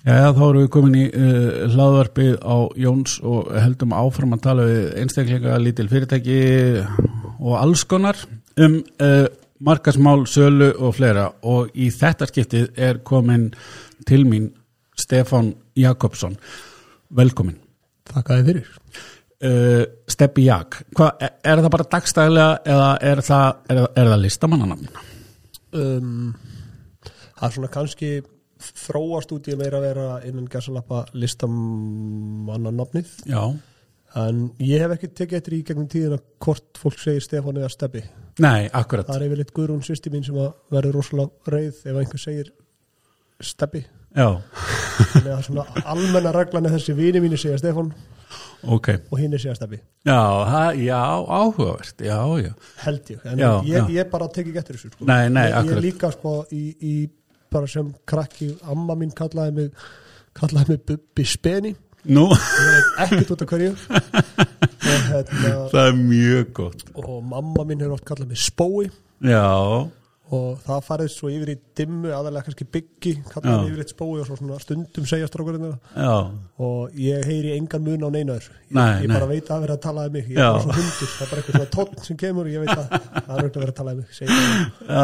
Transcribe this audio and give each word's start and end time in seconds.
Já, 0.00 0.32
þá 0.32 0.44
erum 0.46 0.62
við 0.62 0.70
komin 0.72 0.94
í 0.96 1.02
uh, 1.12 1.66
hlaðvarpið 1.74 2.36
á 2.40 2.56
Jóns 2.80 3.18
og 3.20 3.50
heldum 3.52 3.92
áfram 3.92 4.32
að 4.32 4.44
tala 4.46 4.64
við 4.64 4.86
einstaklinga, 5.02 5.58
lítil 5.60 5.90
fyrirtæki 5.90 6.38
og 7.36 7.58
alls 7.58 7.84
konar 7.84 8.16
um 8.64 8.78
uh, 8.80 9.26
markasmál, 9.60 10.24
sölu 10.24 10.70
og 10.80 10.96
fleira 10.96 11.26
og 11.44 11.68
í 11.76 11.90
þetta 11.92 12.30
skiptið 12.30 12.80
er 12.80 13.02
komin 13.04 13.50
til 14.08 14.24
mín 14.24 14.48
Stefán 14.96 15.52
Jakobsson. 15.76 16.38
Velkomin. 17.16 17.60
Þakkaði 18.08 18.48
fyrir. 18.48 18.74
Uh, 19.40 19.84
Steppi 20.08 20.48
Jak, 20.48 20.82
Hva, 20.96 21.12
er, 21.20 21.36
er 21.44 21.60
það 21.60 21.72
bara 21.76 21.90
dagstæðilega 21.92 22.58
eða 22.72 22.90
er 23.12 23.24
það, 23.24 23.62
er, 23.68 23.84
er 24.00 24.12
það 24.14 24.20
listamannanamn? 24.24 24.90
Um, 25.76 26.34
það 27.36 27.46
er 27.48 27.54
svona 27.54 27.72
kannski 27.76 28.14
þróast 28.60 29.32
út 29.36 29.48
í 29.48 29.54
að 29.54 29.62
meira 29.62 29.78
að 29.80 29.86
vera 29.88 30.06
innan 30.28 30.48
gæsalappa 30.52 31.04
listamannanafnið 31.16 33.12
Já. 33.30 33.42
en 34.20 34.42
ég 34.62 34.82
hef 34.84 34.94
ekki 34.96 35.10
tekið 35.20 35.38
eftir 35.40 35.56
í 35.56 35.62
gegnum 35.68 35.88
tíðina 35.90 36.18
hvort 36.42 36.80
fólk 36.80 36.98
segir 37.00 37.24
Stefán 37.24 37.60
eða 37.60 37.70
Steppi. 37.72 38.02
Nei, 38.40 38.68
akkurat. 38.72 39.06
Það 39.08 39.16
er 39.20 39.26
yfirleitt 39.28 39.54
Guðrún 39.56 39.84
sýsti 39.86 40.12
mín 40.12 40.24
sem 40.26 40.38
að 40.40 40.52
verður 40.72 41.00
rosalega 41.00 41.52
reyð 41.54 41.80
ef 41.86 41.96
einhver 42.02 42.22
segir 42.22 42.52
Steppi. 43.40 43.84
Já, 44.16 44.26
Þannig 45.12 45.32
að 45.36 45.44
svona 45.46 45.64
almenna 45.86 46.32
reglan 46.34 46.66
er 46.66 46.72
þessi 46.74 46.96
vini 46.98 47.20
mínu 47.22 47.38
segja 47.40 47.60
Stefán 47.60 47.92
ok. 48.66 48.88
og 49.10 49.20
hinn 49.20 49.32
er 49.36 49.40
segja 49.42 49.54
Steppi. 49.56 49.78
Já, 50.08 50.18
það, 50.50 50.80
já, 50.82 50.98
áhugavert, 51.38 52.02
já, 52.04 52.18
já. 52.42 52.50
Held 52.82 53.12
ég. 53.14 53.22
En 53.30 53.38
Já, 53.38 53.50
ég, 53.68 53.76
já. 53.78 53.86
ég 54.00 54.10
bara 54.10 54.28
tekið 54.28 54.50
ekki 54.50 54.62
eftir 54.64 54.78
þessu. 54.80 54.90
Sko. 54.96 55.06
Nei, 55.08 55.28
nei, 55.32 55.46
ég, 55.52 55.70
ég 55.70 55.80
líka 55.86 56.10
sko 56.16 56.34
í, 56.50 56.64
í 56.80 56.94
bara 57.50 57.66
sem 57.70 57.92
krakki, 58.06 58.52
amma 58.62 58.96
mín 58.98 59.14
kallaði 59.16 59.56
mig 59.56 59.86
kallaði 60.38 60.74
mig 60.74 60.84
Bubbi 60.86 61.24
Speni 61.28 61.74
veit 62.72 63.00
ekkert 63.04 63.30
út 63.34 63.42
af 63.44 63.50
hverju. 63.50 63.72
Og, 64.80 65.00
hérna, 65.10 65.50
það 65.70 65.86
er 65.86 65.96
mjög 65.98 66.52
gott. 66.56 66.84
og 66.94 67.24
mamma 67.24 67.64
mín 67.68 67.82
hefur 67.82 67.98
oft 67.98 68.06
kallað 68.08 68.30
mig 68.32 68.40
Spói. 68.40 68.88
Já, 69.20 69.90
og 70.30 70.60
það 70.62 70.84
farið 70.86 71.08
svo 71.10 71.28
yfir 71.32 71.50
í 71.50 71.56
dimmu 71.80 72.10
aðalega 72.14 72.46
kannski 72.46 72.66
byggi, 72.70 73.12
mig 73.42 73.70
yfir 73.72 73.80
eitt 73.82 73.90
Spói 73.90 74.20
og 74.22 74.28
svo 74.28 74.36
svona 74.38 74.58
stundum 74.62 75.06
segja 75.08 75.26
strákurinn 75.26 75.64
og 76.60 76.98
ég 77.00 77.24
heyri 77.26 77.56
engan 77.56 77.82
mun 77.82 78.04
á 78.06 78.08
neina 78.14 78.36
þessu. 78.36 78.52
Ég, 78.70 78.76
Nei, 78.78 79.02
ég 79.02 79.08
nei. 79.10 79.14
bara 79.16 79.26
veit 79.30 79.50
að 79.50 79.64
vera 79.64 79.74
að 79.74 79.82
tala 79.82 80.04
um 80.06 80.14
mig. 80.14 80.28
Ég 80.30 80.38
er 80.38 80.52
bara 80.54 80.62
svo 80.62 80.76
hundur, 80.76 81.10
það 81.10 81.24
er 81.24 81.30
bara 81.32 81.40
eitthvað 81.42 81.56
svona 81.56 81.72
tótt 81.74 82.04
sem 82.06 82.18
kemur 82.20 82.46
og 82.46 82.52
ég 82.54 82.62
veit 82.62 82.70
að 82.76 82.84
það 82.86 83.18
er 83.18 83.40
auðvitað 83.40 83.58
að 83.58 83.64
vera 83.64 83.74
að 83.74 83.78
tala 83.80 83.90
um 83.90 83.98
mig. 83.98 84.06
Æ, 84.86 85.02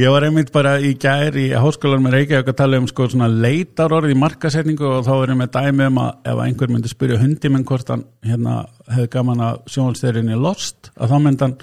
ég 0.00 0.14
var 0.16 0.26
einmitt 0.28 0.52
bara 0.58 0.74
í 0.82 0.92
gær 1.04 1.38
í 1.38 1.46
háskólan 1.54 2.04
með 2.08 2.16
Reykjavík 2.18 2.50
að 2.54 2.58
tala 2.64 2.80
um 2.82 2.88
sko 2.90 3.06
svona 3.14 3.30
leitar 3.30 3.94
orð 3.94 4.10
í 4.10 4.18
markasetningu 4.18 4.90
og 4.90 5.06
þá 5.06 5.12
erum 5.20 5.44
við 5.44 5.52
dæmi 5.54 5.88
um 5.92 6.02
að 6.02 6.30
ef 6.34 6.42
einhver 6.48 6.74
myndi 6.74 6.90
spyrja 6.90 7.20
hundi 7.22 7.52
minn 7.54 7.66
hvort 7.68 7.94
hann 7.94 8.02
hérna 8.26 8.56
hefði 8.90 9.12
gaman 9.14 9.44
að 9.52 9.62
sjónvalsterinni 9.70 10.40
Lost 10.40 10.90
að 10.98 11.14
þá 11.14 11.16
myndi 11.28 11.46
hann 11.46 11.56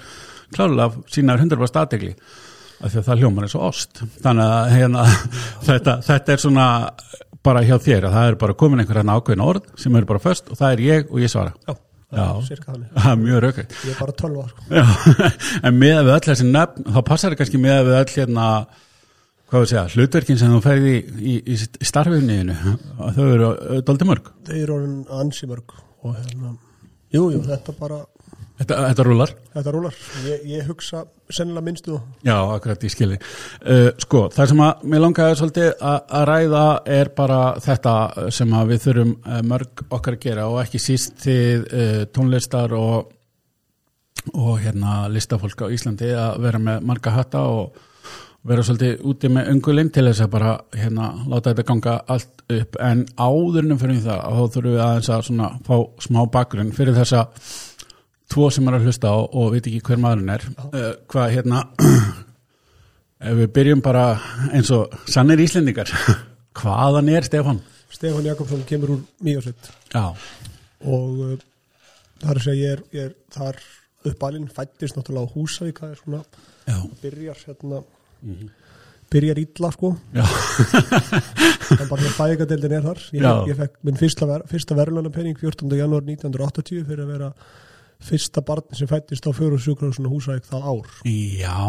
klálega 0.52 1.04
sína 1.12 1.36
100% 1.40 1.82
aðtegli 1.82 2.14
því 2.90 3.00
að 3.00 3.06
það 3.08 3.22
hljómar 3.22 3.46
eins 3.46 3.56
og 3.58 3.66
ost. 3.68 4.02
Þannig 4.24 4.52
að 4.56 4.74
hérna, 4.76 5.06
þetta, 5.68 5.96
þetta 6.08 6.34
er 6.34 6.42
svona 6.42 6.66
bara 7.42 7.62
hjá 7.66 7.76
þér 7.82 8.08
að 8.08 8.16
það 8.16 8.28
er 8.28 8.36
bara 8.42 8.58
komin 8.58 8.82
einhver 8.82 9.00
hérna 9.00 9.16
ákveðin 9.18 9.46
orð 9.46 9.72
sem 9.80 9.96
eru 9.98 10.08
bara 10.12 10.22
föst 10.22 10.50
og 10.52 10.58
það 10.60 10.76
er 10.76 10.84
ég 10.86 11.10
og 11.10 11.22
ég 11.22 11.32
svara. 11.32 11.54
Já, 11.66 11.74
Já. 12.12 12.26
það 12.44 12.76
er 12.76 13.10
er 13.12 13.18
mjög 13.24 13.42
raukvægt 13.46 13.74
Ég 13.82 13.94
er 13.94 13.98
bara 13.98 14.14
tölva 14.20 14.46
sko. 14.50 14.66
Já, 14.70 14.84
en 15.66 15.78
með 15.80 16.00
við 16.06 16.14
öll 16.14 16.24
þessi 16.28 16.48
nöfn 16.48 16.88
þá 16.92 17.00
passar 17.08 17.32
það 17.32 17.40
kannski 17.42 17.62
með 17.62 17.84
við 17.88 17.98
öll 17.98 18.14
hérna 18.16 18.48
hvað 19.52 19.64
við 19.64 19.70
segja, 19.72 19.86
hlutverkin 19.96 20.38
sem 20.40 20.52
þú 20.52 20.60
ferði 20.64 20.92
í, 20.96 21.32
í, 21.36 21.56
í 21.56 21.88
starfiðniðinu 21.88 22.76
þau 23.16 23.24
eru 23.26 23.48
doldi 23.84 24.08
mörg. 24.08 24.30
Þeir 24.48 24.60
eru 24.62 24.76
orðin 24.78 25.00
ansi 25.18 25.48
mörg 25.50 25.74
og 26.02 26.14
hérna, 26.16 26.54
jú, 27.12 27.26
jú, 27.34 27.42
þetta 27.48 27.74
bara 27.76 27.98
þetta, 28.62 28.80
þetta 28.88 29.06
rúlar? 29.08 29.34
Þetta 29.52 29.74
rúlar, 29.76 30.00
ég, 30.26 30.44
ég 30.54 30.68
hugsa 30.70 31.04
sennilega 31.32 31.66
minnstu 31.68 32.00
Já, 32.24 32.36
akkurat 32.40 32.86
ég 32.86 32.92
skilji 32.92 33.18
uh, 33.20 33.88
Sko, 34.02 34.26
það 34.32 34.52
sem 34.52 34.62
að 34.66 34.84
mér 34.92 35.04
langaði 35.06 35.38
svolítið 35.40 35.72
að 35.92 36.28
ræða 36.32 36.66
er 36.98 37.12
bara 37.16 37.40
þetta 37.62 37.96
sem 38.34 38.58
að 38.58 38.72
við 38.72 38.84
þurfum 38.86 39.16
uh, 39.20 39.40
mörg 39.52 39.86
okkar 39.88 40.18
að 40.18 40.22
gera 40.26 40.48
og 40.50 40.62
ekki 40.64 40.82
síst 40.82 41.18
til 41.24 41.66
uh, 41.66 42.04
tónlistar 42.14 42.76
og 42.78 43.18
og 44.38 44.60
hérna 44.62 45.08
listafólk 45.10 45.64
á 45.66 45.72
Íslandi 45.74 46.12
að 46.14 46.44
vera 46.44 46.60
með 46.62 46.84
marga 46.86 47.10
hatta 47.10 47.40
og 47.50 47.80
vera 48.46 48.62
svolítið 48.66 49.02
úti 49.06 49.30
með 49.30 49.50
öngulinn 49.52 49.90
til 49.94 50.06
þess 50.08 50.24
að 50.24 50.32
bara 50.32 50.52
hérna 50.74 51.10
láta 51.30 51.52
þetta 51.52 51.66
ganga 51.66 51.96
allt 52.10 52.42
upp. 52.50 52.78
En 52.82 53.04
áðurinnum 53.14 53.78
fyrir 53.78 54.00
það 54.02 54.22
þá 54.22 54.54
þurfum 54.54 54.72
við 54.72 54.82
aðeins 54.86 55.10
að 55.14 55.26
svona 55.28 55.50
fá 55.66 55.76
smá 56.06 56.20
bakgrunn 56.34 56.72
fyrir 56.74 56.96
þessa 56.98 57.26
tvo 58.32 58.48
sem 58.52 58.68
er 58.68 58.78
að 58.78 58.88
hlusta 58.88 59.12
á 59.12 59.16
og 59.20 59.52
veit 59.54 59.66
ekki 59.68 59.82
hver 59.86 60.00
maðurinn 60.02 60.32
er. 60.32 60.46
Uh, 60.72 60.88
hvað 61.12 61.34
hérna 61.36 61.62
ef 63.28 63.38
við 63.42 63.52
byrjum 63.58 63.84
bara 63.84 64.06
eins 64.50 64.72
og 64.74 64.94
sannir 65.10 65.42
Íslendingar 65.44 65.92
hvaðan 66.60 67.12
er 67.12 67.28
Stefán? 67.28 67.60
Stefán 67.92 68.26
Jakobsson 68.26 68.64
kemur 68.68 68.96
úr 68.96 69.04
Míosveit 69.24 69.70
og 69.92 71.22
uh, 71.22 71.36
það 72.22 72.34
er 72.34 72.42
að 72.42 72.58
ég 72.58 72.76
er, 72.76 72.84
ég 72.96 73.10
er 73.10 73.14
þar 73.34 73.60
uppalinn, 74.08 74.48
fættist 74.50 74.96
náttúrulega 74.98 75.30
á 75.30 75.34
Húsavík 75.34 75.78
það 75.78 75.92
er 75.92 76.00
svona, 76.00 76.20
byrjar 77.02 77.42
hérna, 77.46 77.80
byrjar 79.12 79.40
illa 79.42 79.70
sko. 79.74 79.92
En 81.72 81.88
bara 81.88 82.02
því 82.02 82.10
fæðingadeildin 82.16 82.74
er 82.76 82.82
þar. 82.84 82.98
Ég, 83.16 83.26
ég 83.48 83.56
fekk 83.56 83.76
minn 83.86 83.96
fyrsta, 83.96 84.26
ver, 84.28 84.42
fyrsta 84.50 84.76
verðlunapenning 84.76 85.38
14. 85.40 85.70
janúar 85.78 86.04
1980 86.04 86.82
fyrir 86.88 87.04
að 87.06 87.12
vera 87.14 87.30
fyrsta 88.02 88.42
barn 88.46 88.64
sem 88.76 88.88
fættist 88.90 89.26
á 89.26 89.30
fjóru 89.36 89.58
sjúkrarhúsinu 89.62 90.10
Húsavík 90.12 90.46
það 90.48 90.66
ár 90.72 90.88
já 91.06 91.60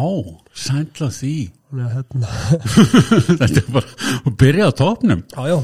sætla 0.66 1.10
því 1.14 1.34
að 1.74 1.94
hérna 1.98 2.32
þetta 3.40 3.62
er 3.62 3.70
bara, 3.74 3.94
og 4.26 4.36
byrja 4.42 4.68
á 4.70 4.72
topnum 4.78 5.22
Já, 5.34 5.44
já, 5.50 5.58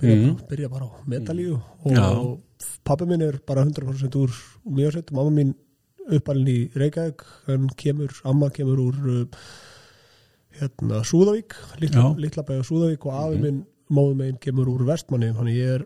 byrja, 0.00 0.22
bara, 0.22 0.46
byrja 0.52 0.68
bara 0.76 0.88
á 0.88 0.90
medalíu 1.06 1.58
Mm. 1.82 1.96
Já. 1.98 2.04
og 2.14 2.68
pappi 2.86 3.06
minn 3.10 3.22
er 3.26 3.40
bara 3.42 3.64
100% 3.66 4.14
úr 4.20 4.30
mjög 4.70 4.92
sett, 4.94 5.08
mamma 5.10 5.32
mín 5.34 5.48
uppalinn 6.14 6.46
í 6.46 6.58
Reykjavík 6.78 7.24
en 7.50 7.64
kemur, 7.78 8.12
amma 8.24 8.50
kemur 8.54 8.78
úr 8.84 9.00
uh, 9.10 9.24
hérna 10.60 11.00
Súðavík 11.06 11.56
litla. 11.80 12.04
Mhm. 12.12 12.20
litla 12.22 12.44
bæja 12.46 12.62
Súðavík 12.66 13.06
og 13.08 13.16
afi 13.18 13.40
minn, 13.42 13.64
móðu 13.90 14.14
meginn 14.20 14.38
kemur 14.42 14.70
úr 14.70 14.84
Vestmanni 14.86 15.32
þannig 15.34 15.58
ég 15.58 15.74
er 15.80 15.84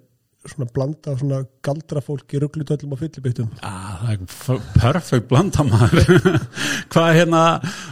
svona 0.52 0.68
blanda 0.74 1.12
af 1.12 1.20
svona 1.22 1.40
galdrafólk 1.66 2.34
í 2.36 2.40
rugglutöllum 2.42 2.92
og 2.96 3.00
fyllibittum 3.02 3.48
Ah, 3.66 3.98
það 4.02 4.54
er 4.56 4.62
perfect 4.76 5.28
blanda 5.30 5.64
maður. 5.66 6.06
Hvað 6.92 7.08
er 7.10 7.18
hérna 7.20 7.42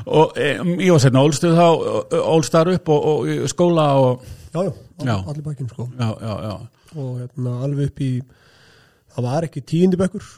og, 0.07 0.33
e, 0.39 0.53
ég 0.85 0.93
var 0.95 1.03
sérna 1.05 1.25
ólstuð 1.27 1.59
þá 1.59 1.67
ólstar 2.35 2.71
upp 2.77 2.89
og, 2.95 3.11
og 3.15 3.51
skóla 3.53 3.89
og 4.01 4.25
Já, 4.55 4.63
já, 4.63 4.73
Já. 5.03 5.15
allir 5.27 5.43
bakinn 5.43 5.67
sko. 5.73 5.89
Já, 5.99 6.09
já, 6.23 6.35
já, 6.47 6.55
og 6.95 7.13
hérna 7.19 7.57
alveg 7.67 7.89
upp 7.91 8.01
í 8.07 8.11
það 9.17 9.25
var 9.27 9.47
ekki 9.49 9.63
tíundibekkur 9.67 10.29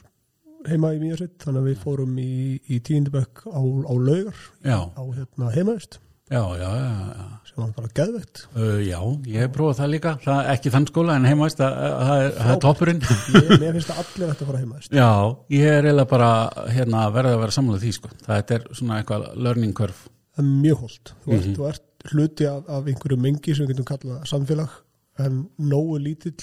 heima 0.66 0.94
í 0.96 1.00
Míasveit 1.02 1.36
þannig 1.44 1.60
að 1.60 1.68
við 1.68 1.82
fórum 1.84 2.16
í, 2.18 2.30
í 2.72 2.78
tíundibekk 2.82 3.44
á, 3.52 3.60
á 3.60 3.92
laugar 3.94 4.40
á 4.64 5.02
hérna 5.12 5.52
heimaðist 5.54 6.00
já, 6.30 6.40
já, 6.58 6.68
já, 6.76 7.26
sem 7.46 7.60
var 7.62 7.70
bara 7.76 7.88
geðvegt 7.94 8.42
Uh, 8.56 8.80
já, 8.82 8.98
ég 9.30 9.38
hef 9.44 9.52
prófað 9.54 9.78
það 9.80 9.90
líka. 9.94 10.12
Það 10.24 10.48
ekki 10.54 10.72
þann 10.74 10.86
skóla 10.90 11.16
en 11.20 11.28
heimaðist 11.28 11.60
það, 11.60 11.76
er- 12.24 12.60
toppurinn. 12.64 13.00
Ég, 13.36 13.50
mér 13.62 13.72
finnst 13.76 13.90
það 13.92 14.00
allir 14.02 14.30
þetta 14.32 14.44
að 14.44 14.50
fara 14.50 14.60
heimaðist 14.64 14.96
Já, 14.96 15.08
ég 15.56 15.66
er 15.70 15.88
eiginlega 15.90 16.10
bara 16.10 16.30
hérna, 16.74 17.04
verið 17.14 17.36
að 17.36 17.42
vera 17.44 17.56
sammála 17.58 17.82
því 17.84 17.92
sko. 17.98 18.10
það 18.26 18.54
er 18.58 18.66
svona 18.80 18.98
eitthvað 19.02 19.26
learning 19.46 19.74
curve. 19.76 20.00
Það 20.36 20.44
er 20.44 20.50
mjög 20.66 20.82
holt 20.84 21.12
þú, 21.24 21.30
Mhm. 21.32 21.38
ert, 21.38 21.56
þú 21.56 21.68
ert 21.70 22.10
hluti 22.12 22.46
af, 22.50 22.62
af 22.68 22.84
einhverju 22.92 23.18
mengi 23.18 23.54
sem 23.56 23.66
við 23.66 23.74
getum 23.74 23.88
kallað 23.92 24.26
samfélag 24.30 24.70
en 25.18 25.38
nógu 25.58 25.96
lítill 26.02 26.36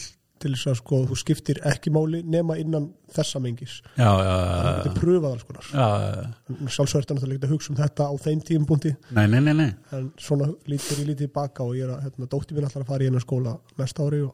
til 0.43 0.51
þess 0.53 0.69
að 0.71 0.77
sko 0.79 0.99
þú 1.09 1.17
skiptir 1.19 1.59
ekki 1.69 1.93
máli 1.93 2.21
nema 2.27 2.57
innan 2.61 2.89
þessa 3.13 3.41
mengis. 3.43 3.79
Já, 3.95 4.09
já, 4.09 4.33
það 4.33 4.77
getur 4.77 4.95
pröfað 4.99 5.29
alls 5.31 5.47
konar. 5.47 5.69
Já, 5.71 5.87
já, 6.03 6.69
sjálfsvært 6.77 7.13
er 7.13 7.35
ekki 7.35 7.47
að 7.47 7.53
hugsa 7.53 7.73
um 7.73 7.79
þetta 7.79 8.07
á 8.09 8.13
þeim 8.25 8.45
tímpúnti 8.49 8.93
nei, 9.15 9.25
nei, 9.31 9.39
nei, 9.39 9.53
nei. 9.61 9.69
En 9.95 10.09
svona 10.21 10.49
lítur 10.69 11.03
ég 11.03 11.11
lítið 11.11 11.33
baka 11.35 11.65
og 11.65 11.77
ég 11.77 11.87
er 11.87 11.95
að, 11.95 12.07
hérna, 12.07 12.29
dóttir 12.31 12.57
mín 12.57 12.67
ætlar 12.67 12.85
að 12.85 12.91
fara 12.93 13.05
í 13.05 13.09
hennar 13.11 13.23
skóla 13.23 13.55
næsta 13.79 14.07
ári 14.07 14.23
og, 14.25 14.33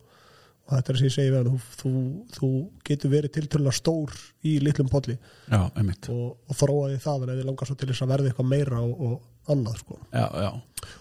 og 0.68 0.76
þetta 0.76 0.94
er 0.94 1.02
sem 1.02 1.10
ég 1.10 1.16
segi 1.18 1.34
við 1.34 1.40
hann, 1.40 1.50
þú, 1.50 1.82
þú, 1.82 1.94
þú 2.38 2.52
getur 2.90 3.14
verið 3.14 3.36
tiltölulega 3.38 3.80
stór 3.80 4.16
í 4.46 4.56
litlum 4.64 4.92
podli 4.92 5.18
Já, 5.50 5.62
og, 5.66 6.30
og 6.50 6.60
þróa 6.62 6.94
því 6.94 7.02
það 7.06 7.28
en 7.28 7.36
þið 7.36 7.50
langar 7.52 7.70
svo 7.70 7.78
til 7.80 7.92
þess 7.92 8.06
að 8.06 8.16
verða 8.16 8.32
eitthvað 8.32 8.52
meira 8.56 8.82
og, 8.86 9.06
og 9.10 9.20
annað 9.54 9.80
sko. 9.84 10.00
Já, 10.14 10.26
já. 10.44 10.50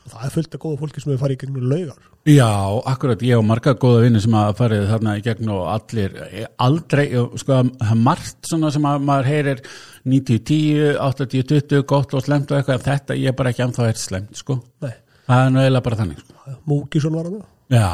Og 0.05 0.13
það 0.13 0.23
er 0.27 0.33
fullt 0.35 0.55
af 0.57 0.63
góða 0.63 0.79
fólki 0.81 1.03
sem 1.03 1.13
hefur 1.13 1.23
farið 1.25 1.37
í 1.37 1.41
gegnum 1.43 1.67
laugar. 1.71 2.07
Já, 2.29 2.49
akkurat, 2.93 3.23
ég 3.25 3.39
og 3.41 3.45
marga 3.47 3.75
góða 3.79 4.01
vinni 4.05 4.21
sem 4.21 4.35
að 4.37 4.57
farið 4.59 4.87
þarna 4.91 5.15
í 5.17 5.23
gegn 5.25 5.53
og 5.55 5.63
allir 5.73 6.17
eh, 6.27 6.49
aldrei, 6.65 7.05
sko, 7.41 7.61
það 7.79 7.93
er 7.93 8.01
margt 8.09 8.51
svona 8.51 8.73
sem 8.75 8.89
að 8.91 9.07
maður 9.09 9.31
heyrir 9.31 9.63
90-10, 10.09 10.99
80-20, 10.99 11.85
gott 11.89 12.17
og 12.19 12.25
slemt 12.27 12.51
og 12.53 12.59
eitthvað, 12.59 12.85
þetta 12.89 13.17
ég 13.21 13.33
er 13.33 13.39
bara 13.39 13.55
ekki 13.55 13.65
ennþá 13.69 13.87
eitt 13.89 14.03
slemt, 14.03 14.35
sko. 14.43 14.59
Nei, 14.85 14.93
það 15.29 15.45
er 15.45 15.55
nú 15.55 15.63
eiginlega 15.63 15.87
bara 15.89 16.01
þannig, 16.03 16.21
sko. 16.25 16.59
Múkisson 16.69 17.17
var 17.17 17.31
hann 17.31 17.41
Já, 17.69 17.89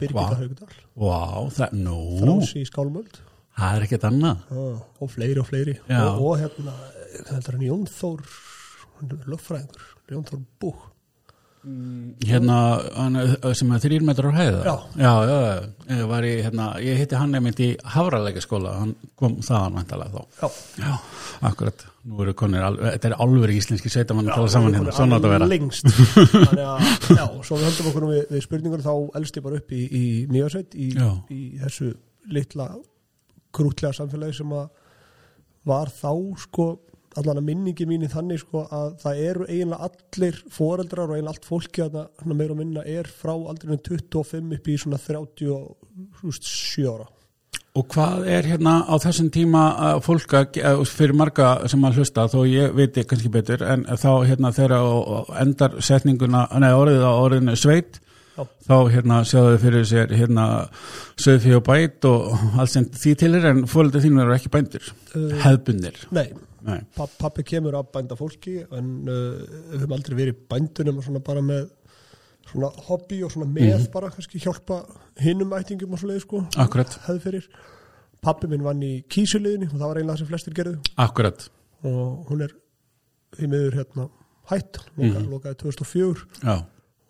Birgitta 0.00 0.38
Haugdal, 0.40 0.72
vá, 0.98 1.18
það, 1.54 1.76
nú, 1.78 1.98
Frási 2.18 2.62
í 2.62 2.66
Skálmöld. 2.66 3.20
Það 3.52 3.76
er 3.76 3.84
ekkert 3.86 4.06
annað. 4.08 4.44
ah, 4.50 4.78
og 5.04 5.10
fleiri 5.12 5.42
og 5.42 5.46
fleiri. 5.46 5.74
Já. 5.86 6.00
og, 6.08 6.22
og 6.26 6.40
hérna, 6.40 6.72
hvað 7.18 7.34
heldur 7.36 7.58
hann 7.58 7.66
Jón 7.68 7.84
Jón 10.10 10.24
Þór 10.28 10.42
Búk 10.60 10.88
Hérna, 11.62 12.54
hann, 12.98 13.14
er- 13.20 13.52
sem 13.54 13.70
er 13.70 13.78
þrýr 13.78 14.02
metrar 14.02 14.32
á 14.34 14.34
hæða. 14.34 14.62
Já. 14.66 14.72
Já, 14.98 15.12
já, 15.30 15.68
ég 15.94 16.08
var 16.10 16.24
í, 16.26 16.32
hérna, 16.42 16.64
ég 16.82 16.96
hitti 16.98 17.14
hann 17.14 17.30
nefnt 17.30 17.60
í 17.62 17.68
Hafralækjaskóla, 17.86 18.72
hann 18.80 18.94
kom 19.14 19.36
þaðan 19.46 19.76
vantalega 19.78 20.10
þá. 20.10 20.24
Já, 20.42 20.48
Já, 20.82 20.96
akkurat, 21.46 21.84
nú 22.02 22.18
eru 22.24 22.34
konir, 22.34 22.66
þetta 22.82 23.12
er 23.12 23.16
alveg 23.22 23.54
íslenski 23.54 23.92
sveitamann 23.94 24.26
að 24.26 24.34
tala 24.40 24.48
saman 24.56 24.74
hérna, 24.74 24.90
svona 24.96 25.20
átt 25.20 25.28
að 25.28 25.34
vera. 25.36 25.46
lengst 25.52 25.86
þannig 25.86 26.66
að, 26.66 27.08
já, 27.14 27.26
svo 27.46 27.60
við 27.60 27.66
höldum 27.68 27.90
okkur 27.92 28.08
við, 28.10 28.22
við 28.34 28.42
spurningur 28.48 28.82
þá 28.82 28.94
elst 29.22 29.38
ég 29.38 29.46
bara 29.46 29.62
upp 29.62 29.70
í, 29.78 29.82
í 29.86 30.04
Mjöðsveit 30.34 30.74
í, 30.74 30.88
í 31.30 31.40
þessu 31.62 31.92
litla 32.26 32.72
krútlega 33.54 33.94
samfélagi 34.02 34.34
sem 34.42 34.50
að 34.58 34.66
var 35.70 35.94
þá 35.94 36.10
sko 36.42 36.72
allan 37.20 37.40
að 37.40 37.48
minningi 37.48 37.86
mín 37.88 38.06
í 38.06 38.10
þannig 38.12 38.42
sko 38.42 38.66
að 38.72 38.92
það 39.02 39.24
eru 39.28 39.48
eiginlega 39.48 39.88
allir 39.88 40.42
foreldrar 40.58 41.08
og 41.08 41.16
eiginlega 41.16 41.34
allt 41.34 41.48
fólki 41.48 41.84
að 41.84 41.98
það 41.98 42.36
meira 42.36 42.54
og 42.54 42.60
minna 42.62 42.84
er 42.98 43.10
frá 43.10 43.34
aldrei 43.34 43.76
25 43.78 44.54
upp 44.58 44.70
í 44.70 44.78
svona 44.80 45.00
37 45.02 46.86
ára 46.92 47.10
Og 47.72 47.86
hvað 47.88 48.26
er 48.28 48.44
hérna 48.50 48.82
á 48.84 48.94
þessum 49.00 49.30
tíma 49.32 49.62
fólk 50.04 50.34
að, 50.36 50.82
fyrir 50.92 51.16
marga 51.16 51.54
sem 51.72 51.84
að 51.88 52.02
hlusta, 52.02 52.26
þó 52.28 52.42
ég 52.44 52.74
veit 52.76 52.98
kannski 53.08 53.30
betur, 53.32 53.64
en 53.64 53.86
þá 53.88 54.10
hérna 54.28 54.50
þegar 54.52 54.74
endar 55.40 55.78
setninguna, 55.80 56.42
neða 56.60 56.82
orðið 56.82 57.06
á 57.08 57.12
orðinu 57.16 57.54
sveit, 57.56 57.96
Já. 58.36 58.44
þá 58.68 58.76
hérna 58.92 59.22
sjáðu 59.24 59.56
fyrir 59.64 59.88
sér 59.88 60.12
hérna 60.12 60.46
söðfí 61.16 61.56
og 61.56 61.64
bæt 61.64 62.10
og 62.10 62.44
allt 62.60 62.74
sem 62.74 62.90
því 62.92 63.16
til 63.22 63.32
er, 63.40 63.48
en 63.54 63.64
fólöldur 63.64 64.04
þínu 64.04 64.26
eru 64.26 64.36
ekki 64.36 64.52
bændur, 64.52 64.92
Uh, 65.12 65.28
hefbundir. 65.42 65.98
Nei, 66.08 66.30
pappi 67.20 67.44
kemur 67.48 67.76
af 67.78 67.90
bænda 67.94 68.16
fólki 68.18 68.60
en 68.62 68.90
uh, 69.10 69.42
við 69.72 69.82
höfum 69.82 69.94
aldrei 69.96 70.18
verið 70.18 70.34
í 70.34 70.42
bændunum 70.52 71.02
svona 71.02 71.22
bara 71.24 71.44
með 71.44 71.68
svona 72.50 72.70
hobby 72.88 73.20
og 73.24 73.32
svona 73.34 73.48
með 73.50 73.86
bara 73.92 74.10
kannski 74.12 74.40
hjálpa 74.42 74.82
hinnum 75.22 75.54
ættingum 75.56 75.94
og 75.94 76.02
svo 76.02 76.10
leið 76.10 76.24
sko. 76.24 76.42
Akkurat, 76.60 76.98
hefði 77.06 77.24
fyrir. 77.26 77.46
Pappi 78.22 78.50
minn 78.50 78.64
vann 78.66 78.82
í 78.86 78.94
kísuliðinni 79.10 79.70
og 79.70 79.78
það 79.78 79.86
var 79.86 80.00
eiginlega 80.00 80.14
það 80.14 80.22
sem 80.22 80.30
flestir 80.30 80.56
gerðu. 80.58 80.74
Akkurat, 81.02 81.46
og 81.86 82.28
hún 82.30 82.44
er 82.46 82.54
því 83.36 83.48
miður 83.50 83.78
hérna 83.80 84.08
hætt, 84.50 84.80
lokaði, 84.98 85.26
lokaði 85.30 85.58
2004 85.62 86.24
já, 86.42 86.54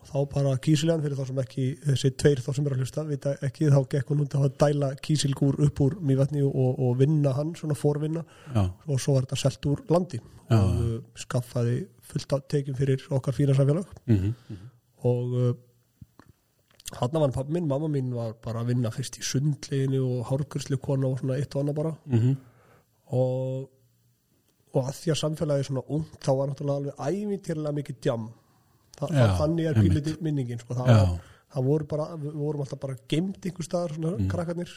þá 0.09 0.17
bara 0.33 0.53
kísuliðan 0.63 1.03
fyrir 1.05 1.19
þá 1.19 1.27
sem 1.29 1.41
ekki 1.43 1.65
þessi 1.87 2.11
tveir 2.21 2.43
þá 2.43 2.51
sem 2.57 2.67
er 2.67 2.75
að 2.75 2.83
hlusta, 2.83 3.05
vita 3.09 3.33
ekki 3.47 3.71
þá 3.73 3.81
gekk 3.95 4.13
hún 4.13 4.23
út 4.25 4.37
að 4.39 4.47
dæla 4.61 4.93
kísilgúr 5.05 5.61
upp 5.67 5.83
úr 5.85 5.99
mývatni 6.03 6.45
og, 6.47 6.71
og 6.83 6.97
vinna 7.01 7.35
hann, 7.37 7.55
svona 7.59 7.77
forvinna. 7.79 8.25
Já, 8.53 8.65
og 8.67 9.03
svo 9.03 9.17
var 9.17 9.29
þetta 9.29 9.41
selt 9.45 9.69
úr 9.71 9.85
landi 9.93 10.21
Já. 10.21 10.59
og 10.59 10.81
uh, 10.83 10.95
skaffaði 11.23 11.77
fullt 12.13 12.37
af 12.37 12.47
tekjum 12.51 12.79
fyrir 12.79 13.05
okkar 13.15 13.37
fína 13.37 13.55
samfélag 13.57 13.87
mhm, 14.11 14.33
og 15.09 15.37
uh, 15.39 15.53
hann 16.99 17.21
var 17.23 17.33
pappi 17.33 17.55
minn, 17.55 17.71
mamma 17.71 17.89
mín 17.89 18.11
var 18.17 18.35
bara 18.43 18.61
að 18.63 18.75
vinna 18.75 18.91
fyrst 18.93 19.17
í 19.21 19.25
sundleginu 19.25 20.03
og 20.19 20.27
hárkurslu 20.29 20.77
kona 20.83 21.09
og 21.09 21.23
svona 21.23 21.39
eitt 21.39 21.55
og 21.55 21.63
annað 21.63 21.79
bara. 21.79 21.95
Mhm, 22.11 22.35
og, 23.17 23.71
og 24.75 24.87
að 24.87 24.95
því 24.99 25.15
að 25.15 25.21
samfélagi 25.23 25.65
er 25.65 25.71
svona 25.71 25.89
ungt 25.97 26.21
þá 26.21 26.33
var 26.37 26.51
náttúrulega 26.51 26.79
alveg 26.83 27.23
ævintýrlega 27.23 27.79
mikið 27.79 28.01
djam 28.05 28.31
Þa, 28.99 29.07
það, 29.09 29.37
þannig 29.41 29.67
er 29.71 29.75
píliti 29.81 30.17
minningin 30.23 30.61
sko. 30.63 30.75
það, 30.75 31.19
það 31.55 31.65
voru 31.65 31.87
bara, 31.91 32.07
við 32.17 32.35
vorum 32.39 32.61
alltaf 32.65 32.81
bara 32.81 32.97
geimt 33.09 33.47
einhver 33.49 33.65
staðar 33.67 33.95
svona 33.97 34.17
Mm. 34.19 34.29
krakkarnir. 34.29 34.75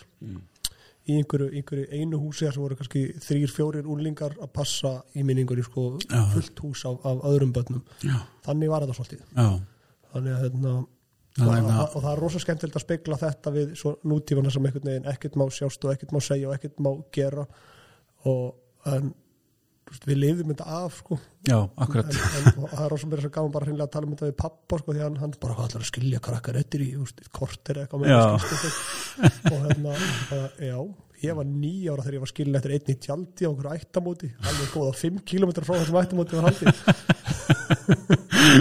Í 1.06 1.19
einhverju, 1.19 1.51
einhverju 1.53 1.85
einu 1.94 2.17
húsi 2.17 2.47
þar 2.47 2.53
sem 2.56 2.63
voru 2.63 2.75
kannski 2.79 3.01
þrýr, 3.21 3.51
fjórir 3.53 3.85
úrlingar 3.85 4.33
að 4.41 4.50
passa 4.53 5.03
í 5.15 5.21
minningunni 5.23 5.62
sko, 5.63 6.00
Já. 6.09 6.23
fullt 6.33 6.56
hús 6.63 6.85
af, 6.89 6.97
af 7.06 7.21
öðrum 7.29 7.51
börnum. 7.53 7.83
Já, 8.01 8.15
þannig 8.47 8.69
var 8.69 8.81
þetta 8.81 8.95
svolítið. 8.97 9.21
Þannig 10.15 10.33
að 10.33 10.41
hérna 10.41 10.73
Já, 11.38 11.44
og, 11.45 11.51
hérna- 11.53 11.95
og, 11.95 12.01
það 12.01 12.11
er 12.15 12.19
rosa 12.23 12.39
skemmtilegt 12.39 12.75
að 12.79 12.85
spegla 12.88 13.18
þetta 13.19 13.51
við 13.53 13.75
svo 13.75 13.91
nútífana 14.07 14.51
sem 14.51 14.65
ekkert 14.65 15.35
má 15.35 15.45
sjást 15.51 15.83
og 15.85 15.91
ekkert 15.94 16.11
má 16.15 16.21
segja 16.23 16.47
og 16.50 16.56
ekkert 16.56 16.79
má 16.79 16.91
gera. 17.11 17.45
Og 18.25 18.56
en, 18.88 19.13
við 20.05 20.17
lifðum 20.21 20.51
þetta 20.53 20.65
af 20.79 20.99
sko 20.99 21.17
já, 21.45 21.57
en, 21.57 21.71
akkurat, 21.85 22.09
en, 22.09 22.47
og 22.63 22.71
það 22.71 22.83
er 22.85 22.93
rosa 22.93 23.09
mér 23.09 23.23
svo 23.23 23.31
gaman 23.37 23.53
bara 23.53 23.75
að 23.75 23.91
tala 23.93 24.07
um 24.07 24.13
þetta 24.15 24.29
við 24.29 24.37
pappa 24.41 24.79
sko 24.81 24.95
því 24.95 25.03
hann, 25.05 25.17
hann 25.21 25.35
bara 25.41 25.57
hvað 25.57 25.69
ætlar 25.69 25.85
að 25.85 25.89
skilja 25.91 26.21
krakkar 26.25 26.59
eftir 26.61 26.85
í 26.85 26.89
kortir 27.35 27.81
eitthvað 27.83 28.05
með 28.05 28.13
Já. 28.13 28.21
skilst 28.45 28.65
eitthvað. 28.65 29.51
og 29.51 29.67
hérna 29.67 29.97
bara, 30.31 30.49
já, 30.69 30.77
ég 31.25 31.38
var 31.38 31.48
nýja 31.50 31.94
ára 31.94 32.06
þegar 32.06 32.18
ég 32.18 32.24
var 32.25 32.31
skilin 32.31 32.60
eftir 32.60 32.75
einn 32.77 32.94
í 32.94 32.98
tjaldi 33.06 33.48
á 33.48 33.50
okkur 33.51 33.72
ættamóti. 33.74 34.31
Alveg 34.45 34.74
góða 34.74 34.95
5 35.01 35.22
km 35.27 35.54
frá 35.62 35.75
þessum 35.80 36.01
ættamóti 36.01 36.39
var 36.39 36.50
haldið. 36.50 36.75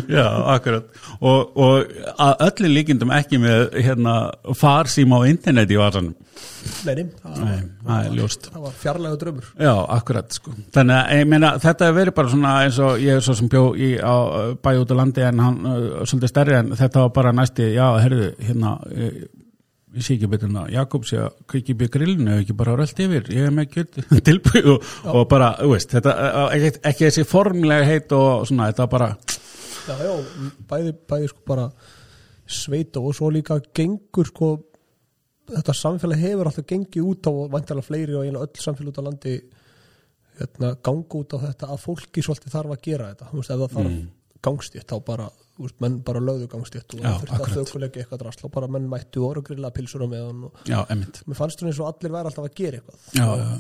Já, 0.09 0.27
akkurat. 0.55 0.87
Og, 1.21 1.57
og 1.61 1.91
að 2.21 2.45
öllu 2.49 2.71
líkindum 2.73 3.13
ekki 3.15 3.39
með 3.43 3.77
hérna 3.85 4.15
farsím 4.59 5.15
á 5.17 5.19
internet 5.29 5.73
í 5.73 5.79
vasanum. 5.81 6.15
Nei, 6.85 7.05
það, 7.85 8.07
er 8.09 8.61
var 8.63 8.73
fjarlæga 8.81 9.19
drömmur 9.21 9.49
Já, 9.61 9.73
akkurat 9.95 10.33
sko. 10.35 10.55
Þannig 10.75 10.97
að 10.97 11.21
ég 11.21 11.29
meina 11.31 11.51
þetta 11.63 11.91
verið 11.95 12.17
bara 12.17 12.33
svona 12.33 12.55
eins 12.65 12.81
og 12.83 13.05
ég 13.05 13.19
er 13.19 13.25
svo 13.25 13.37
sem 13.39 13.51
bjó 13.53 13.65
í 13.77 13.91
bæ 14.65 14.71
út 14.81 14.95
á 14.95 14.97
landi 14.99 15.25
en 15.29 15.43
hann 15.45 15.61
svolítið 16.03 16.33
stærri 16.33 16.57
en 16.59 16.73
þetta 16.79 17.05
var 17.05 17.15
bara 17.21 17.35
næsti, 17.37 17.69
já, 17.77 17.87
herðu, 18.03 18.31
hérna 18.41 18.75
ég, 18.97 19.21
ég 19.95 20.07
sé 20.07 20.17
ekki 20.17 20.31
betur 20.31 20.51
en 20.51 20.61
að 20.65 20.75
Jakob 20.75 21.07
sé 21.09 21.21
að 21.23 21.39
kveiki 21.51 21.75
í 21.75 21.89
grillinu, 21.97 22.35
ef 22.35 22.45
ekki 22.45 22.57
bara 22.59 22.77
rölt 22.79 23.01
yfir. 23.05 23.31
Ég 23.35 23.49
er 23.49 23.55
með 23.55 23.71
kjöld 23.77 23.99
tilbúið 24.29 24.71
og, 24.75 24.93
og 25.15 25.27
bara, 25.31 25.55
þú 25.61 25.71
veist, 25.73 25.95
þetta, 25.95 26.15
ekki, 26.57 26.71
ekki 26.91 27.09
þessi 27.09 27.27
formlega 27.29 27.89
heit 27.89 28.15
og 28.17 28.47
svona, 28.51 28.71
þetta 28.73 28.89
bara 28.95 29.15
Já, 29.85 29.99
já, 30.01 30.13
bæði, 30.65 30.95
bæði 31.11 31.27
sko 31.29 31.43
bara 31.45 31.65
sveita 32.49 33.03
og 33.05 33.13
svo 33.17 33.29
líka 33.33 33.59
gengur 33.77 34.29
sko 34.31 34.55
þetta 35.51 35.75
samfélag 35.77 36.23
hefur 36.23 36.49
alltaf 36.49 36.67
gengið 36.69 37.11
út 37.11 37.29
á 37.29 37.33
og 37.33 37.51
vantarlega 37.53 37.89
fleiri 37.89 38.17
og 38.17 38.25
eiginlega 38.25 38.49
öll 38.49 38.65
samfélag 38.65 38.95
út 38.95 39.01
á 39.01 39.07
landi 39.09 39.35
hérna, 40.39 40.71
ganga 40.85 41.21
út 41.21 41.37
á 41.37 41.39
þetta 41.45 41.71
að 41.75 41.83
fólki 41.85 42.25
svolítið 42.25 42.57
þarf 42.57 42.75
að 42.75 42.85
gera 42.89 43.11
þetta. 43.13 43.29
Þú 43.31 43.41
veist, 43.41 43.53
ef 43.53 43.61
það 43.61 43.75
þarf 43.77 43.91
mm. 43.91 44.07
gangstétt 44.49 44.89
þá 44.89 44.97
bara, 45.11 45.29
veist, 45.61 45.77
menn 45.83 46.01
bara 46.07 46.23
lögðu 46.23 46.49
gangstétt 46.51 46.97
og 46.97 47.03
það 47.03 47.19
þurfti 47.21 47.31
að 47.31 47.41
akkurat. 47.41 47.59
þaukulegja 47.59 48.03
eitthvað 48.03 48.23
drasl 48.25 48.47
og 48.49 48.55
bara 48.55 48.71
menn 48.75 48.89
mættu 48.91 49.25
og 49.29 49.43
grilla 49.47 49.71
pilsur 49.75 50.05
á 50.05 50.09
meðan 50.11 50.47
og 50.49 50.65
já, 50.69 50.81
mér 50.91 51.39
fannst 51.39 51.63
hún 51.63 51.71
eins 51.71 51.81
og 51.83 51.91
allir 51.91 52.15
væri 52.15 52.31
alltaf 52.31 52.49
að 52.49 52.57
gera 52.59 52.81
eitthvað. 52.81 53.05
Já, 53.15 53.27
já, 53.41 53.51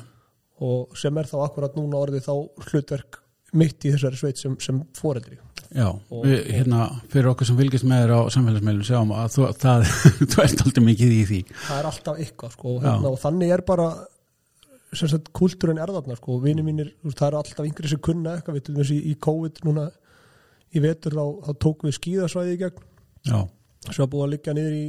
og 0.69 0.97
sem 0.99 1.21
er 1.21 1.30
þá 1.30 1.37
akkurat 1.45 1.76
núna 1.78 2.00
orðið 2.02 2.26
þá 2.28 2.35
hlutverk 2.71 3.21
mitt 3.54 3.87
í 3.87 3.92
þessari 3.95 4.19
sveit 4.19 4.40
sem, 4.40 4.57
sem 4.62 4.80
foreldri. 4.99 5.38
Já 5.75 5.88
við, 6.11 6.40
hérna, 6.54 6.88
fyrir 7.11 7.30
okkur 7.33 7.49
sem 7.49 7.59
fylgist 7.59 7.87
með 7.90 8.04
þér 8.04 8.14
á 8.14 8.21
samfélagsmeilum 8.35 8.87
sjáum 8.87 9.14
að 9.14 9.30
þú, 9.35 9.47
það, 9.62 9.87
þú 10.35 10.42
ert 10.45 10.64
aldrei 10.66 10.85
mikið 10.88 11.14
í 11.14 11.23
því. 11.30 11.40
Það 11.69 11.78
er 11.78 11.88
alltaf 11.90 12.21
eitthvað 12.25 12.57
sko, 12.57 12.75
og, 12.75 12.85
hérna, 12.85 13.14
og 13.14 13.23
þannig 13.23 13.54
er 13.54 13.64
bara 13.66 13.88
kultúrin 15.35 15.80
er 15.83 15.90
þarna 15.90 16.14
sko, 16.19 16.38
vini 16.42 16.62
mínir, 16.62 16.92
það 17.11 17.26
eru 17.26 17.40
alltaf 17.40 17.66
yngri 17.66 17.90
sem 17.90 18.02
kunna 18.02 18.37
eitthvað, 18.37 18.59
við 18.59 18.66
til 18.66 18.75
dæmis 18.76 18.92
í, 18.95 18.99
í 19.11 19.14
COVID 19.26 19.62
núna 19.66 19.88
í 20.75 20.83
vetur 20.85 21.16
þá, 21.16 21.25
þá 21.47 21.52
tókum 21.64 21.88
við 21.90 21.99
skíðasvæði 21.99 22.54
í 22.54 22.61
gegn. 22.64 22.87
Já, 23.25 23.38
sem 23.88 24.02
var 24.02 24.12
búið 24.12 24.26
að 24.26 24.33
liggja 24.35 24.57
niður 24.57 24.78
í 24.78 24.87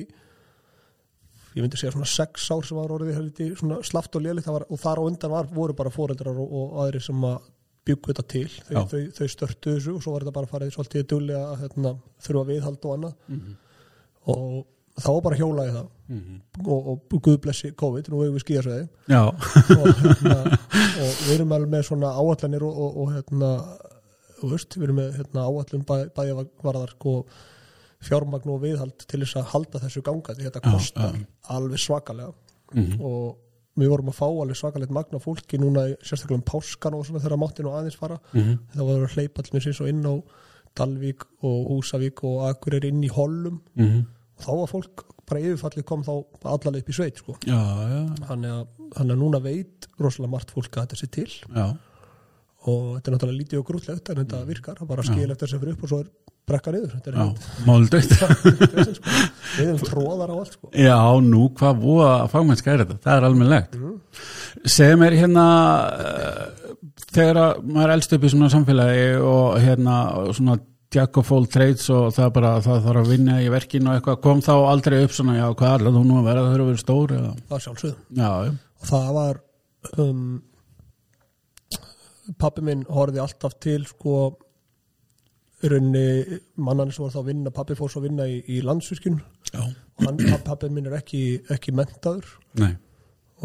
ég 1.56 1.64
myndi 1.64 1.80
segja 1.80 1.94
svona 1.96 2.10
sex 2.12 2.50
ár 2.52 2.66
sem 2.68 2.76
var 2.76 2.92
orðið 2.92 3.16
helviti 3.16 3.50
svona 3.56 3.80
slaft 3.88 4.16
og 4.18 4.24
lélitt 4.26 4.48
og 4.52 4.80
þar 4.82 5.00
á 5.00 5.08
undan 5.08 5.32
var, 5.32 5.48
voru 5.56 5.76
bara 5.78 5.94
foreldrar 5.94 6.36
og, 6.36 6.52
og 6.52 6.80
aðri 6.84 7.00
sem 7.06 7.28
að 7.30 7.38
byggu 7.86 8.12
þetta 8.12 8.26
til. 8.34 8.48
Þau, 8.68 8.86
þau, 8.92 9.02
þau 9.16 9.28
störtu 9.32 9.76
þessu 9.76 9.94
og 9.96 10.04
svo 10.04 10.16
var 10.16 10.26
þetta 10.26 10.36
bara 10.36 10.50
farið 10.52 10.72
svolítið 10.76 11.10
dullega 11.12 11.44
að 11.52 11.60
hérna, 11.64 11.92
þurfa 12.26 12.48
viðhald 12.50 12.88
og 12.88 12.96
annað. 12.98 13.20
Mhm. 13.32 13.60
og 14.34 14.64
þá 14.96 15.10
var 15.12 15.24
bara 15.26 15.38
hjólaði 15.40 15.76
það. 15.76 15.88
Og, 16.66 16.88
og 16.92 17.16
Guð 17.26 17.38
blessi 17.44 17.72
COVID, 17.78 18.10
nú 18.12 18.22
hefur 18.22 18.36
við 18.36 18.44
skíðasvæði 18.44 18.84
og, 19.76 19.90
hérna, 20.02 20.60
og 21.02 21.16
við 21.26 21.34
erum 21.36 21.56
alveg 21.56 21.72
með 21.74 21.88
svona 21.88 22.12
áallanir 22.14 22.66
og, 22.68 22.78
og, 22.86 23.00
og 23.04 23.14
hérna, 23.16 23.50
þú 24.46 24.56
veist, 24.56 24.76
við 24.78 24.84
erum 24.88 25.00
með 25.02 25.16
hérna, 25.20 25.46
áallum 25.50 25.86
bæ, 25.86 25.96
bæði 26.16 26.48
varðar 26.64 26.94
og 27.06 27.28
fjármagn 28.06 28.52
og 28.54 28.62
viðhald 28.62 29.06
til 29.10 29.22
þess 29.24 29.40
að 29.40 29.50
halda 29.54 29.80
þessu 29.86 30.04
ganga 30.06 30.36
þetta 30.38 30.62
kostar 30.62 31.16
já. 31.18 31.26
alveg 31.56 31.80
svakalega 31.82 32.34
Mhm. 32.76 33.00
og 33.02 33.38
við 33.78 33.90
vorum 33.92 34.10
að 34.10 34.18
fá 34.20 34.26
alveg 34.28 34.58
svakalegt 34.58 34.92
magna 34.92 35.20
fólki 35.20 35.58
núna 35.60 35.90
í- 35.92 35.98
sérstaklega 36.02 36.36
um 36.40 36.42
páskan 36.44 36.94
og 36.96 37.06
svona 37.06 37.20
þegar 37.22 37.38
máttin 37.40 37.66
og 37.68 37.74
aðeins 37.80 37.96
fara 37.98 38.20
Mhm. 38.34 38.60
það 38.76 38.86
var 38.86 39.08
að 39.08 39.14
hleypa 39.16 39.42
allir 39.44 39.66
eins 39.68 39.82
og 39.82 39.88
inn 39.88 40.04
á 40.06 40.16
Dalvík 40.76 41.22
og 41.44 41.68
Húsavík 41.72 42.24
og 42.24 42.50
Akureyri 42.50 42.88
inn 42.90 43.02
í 43.04 43.10
Hollum 43.10 43.62
Mhm. 43.76 44.06
og 44.38 44.44
þá 44.44 44.52
var 44.60 44.68
fólk 44.68 45.04
bara 45.26 45.40
yfirfallið 45.42 45.86
kom 45.86 46.04
þá 46.04 46.26
allarleið 46.44 46.80
upp 46.84 46.90
í 46.90 46.94
sveit 46.94 47.18
sko 47.18 47.34
já, 47.42 47.56
já, 47.56 48.16
þannig 48.28 48.52
að, 48.52 48.68
þannig 48.94 49.12
að 49.16 49.22
núna 49.24 49.42
veit 49.42 49.88
rosalega 50.00 50.30
margt 50.32 50.52
fólk 50.52 50.70
að 50.72 50.88
þetta 50.88 50.98
sé 51.00 51.12
til 51.12 51.26
já, 51.56 51.78
og 52.72 52.86
þetta 52.96 53.12
er 53.12 53.16
náttúrulega 53.16 53.42
lítið 53.42 53.60
og 53.62 53.68
grútlegt 53.70 54.10
en 54.12 54.22
þetta 54.22 54.40
virkar, 54.48 54.80
það 54.80 54.92
bara 54.94 55.06
skil 55.06 55.28
eftir 55.36 55.52
sem 55.52 55.62
fyrir 55.62 55.76
upp 55.76 55.86
og 55.86 55.92
svo 55.92 56.00
er 56.04 56.10
brekka 56.46 56.74
niður. 56.76 56.92
Þetta 56.96 57.10
er 57.10 57.16
Já, 57.16 57.26
vesen, 58.76 58.98
sko. 59.00 59.16
við 59.56 59.66
erum 59.66 59.82
tróðar 59.90 60.34
á 60.34 60.36
allt 60.36 60.54
sko. 60.58 60.70
Já, 60.78 61.00
nú 61.26 61.48
hvað 61.58 61.82
voða 61.82 62.12
fagmennska 62.34 62.74
er 62.74 62.84
þetta, 62.84 63.00
það 63.06 63.18
er 63.18 63.28
alveg 63.30 63.52
legt 63.56 63.80
Segðu 64.76 65.02
mér 65.02 65.18
hérna 65.20 65.48
uh, 65.96 66.46
þegar 67.16 67.42
að 67.42 67.66
maður 67.66 67.90
er 67.90 67.96
elst 67.98 68.16
upp 68.18 68.24
í 68.26 68.32
svona 68.34 68.52
samfélagi 68.54 69.10
og 69.26 69.60
hérna 69.64 69.98
svona 70.38 70.58
jack 70.96 71.18
of 71.20 71.32
all 71.36 71.48
trades 71.52 71.90
og 71.92 72.12
það 72.16 72.34
bara 72.38 72.52
það 72.64 72.86
þarf 72.86 73.02
að 73.02 73.10
vinna 73.12 73.40
í 73.44 73.48
verkinu 73.52 73.90
og 73.92 73.98
eitthvað 73.98 74.20
kom 74.24 74.44
þá 74.46 74.54
aldrei 74.70 75.02
upp 75.04 75.16
svona, 75.16 75.38
já 75.40 75.48
hvað 75.52 75.74
er 75.74 75.86
það 75.88 75.98
nú 76.06 76.20
að 76.20 76.28
vera? 76.30 76.44
Það 76.46 76.54
þurfa 76.54 76.66
að 76.66 76.70
vera 76.72 76.84
stór 76.84 77.16
eða? 77.18 77.32
það 77.50 77.58
er 77.58 77.66
sjálfsögðum 77.66 78.22
Já, 78.22 78.30
já, 78.46 78.52
og 78.80 78.92
það 78.92 79.10
var 79.18 79.42
um, 80.06 80.22
pappi 82.42 82.64
minn 82.66 82.86
horfði 82.90 83.22
alltaf 83.24 83.58
til 83.64 83.86
sko 83.90 84.16
í 85.64 85.70
rauninni 85.72 86.40
mannan 86.62 86.92
sem 86.94 87.06
var 87.06 87.14
þá 87.14 87.20
að 87.22 87.30
vinna 87.32 87.52
pappi 87.56 87.78
fór 87.78 87.90
svo 87.92 88.02
að 88.02 88.10
vinna 88.10 88.26
í, 88.30 88.40
í 88.52 88.62
landsvirkjun. 88.66 89.20
Já, 89.54 89.62
og 89.66 90.04
hann, 90.04 90.18
papp- 90.20 90.44
pappi 90.50 90.70
minn 90.70 90.90
er 90.90 90.98
ekki, 91.00 91.22
ekki 91.54 91.74
mentaður 91.76 92.28
nei. 92.62 92.74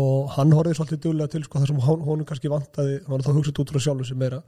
Og 0.00 0.30
hann 0.36 0.52
horfði 0.54 0.76
svolítið 0.78 1.00
duglega 1.04 1.32
til 1.32 1.42
sko 1.44 1.60
það 1.60 1.70
sem 1.72 1.80
hún 2.06 2.24
kannski 2.28 2.50
vantaði, 2.52 2.98
hann 3.04 3.14
var 3.14 3.24
þá 3.26 3.32
hugsað 3.36 3.62
út 3.62 3.72
frá 3.74 3.80
sjálfum 3.84 4.06
sem 4.06 4.20
meira 4.20 4.42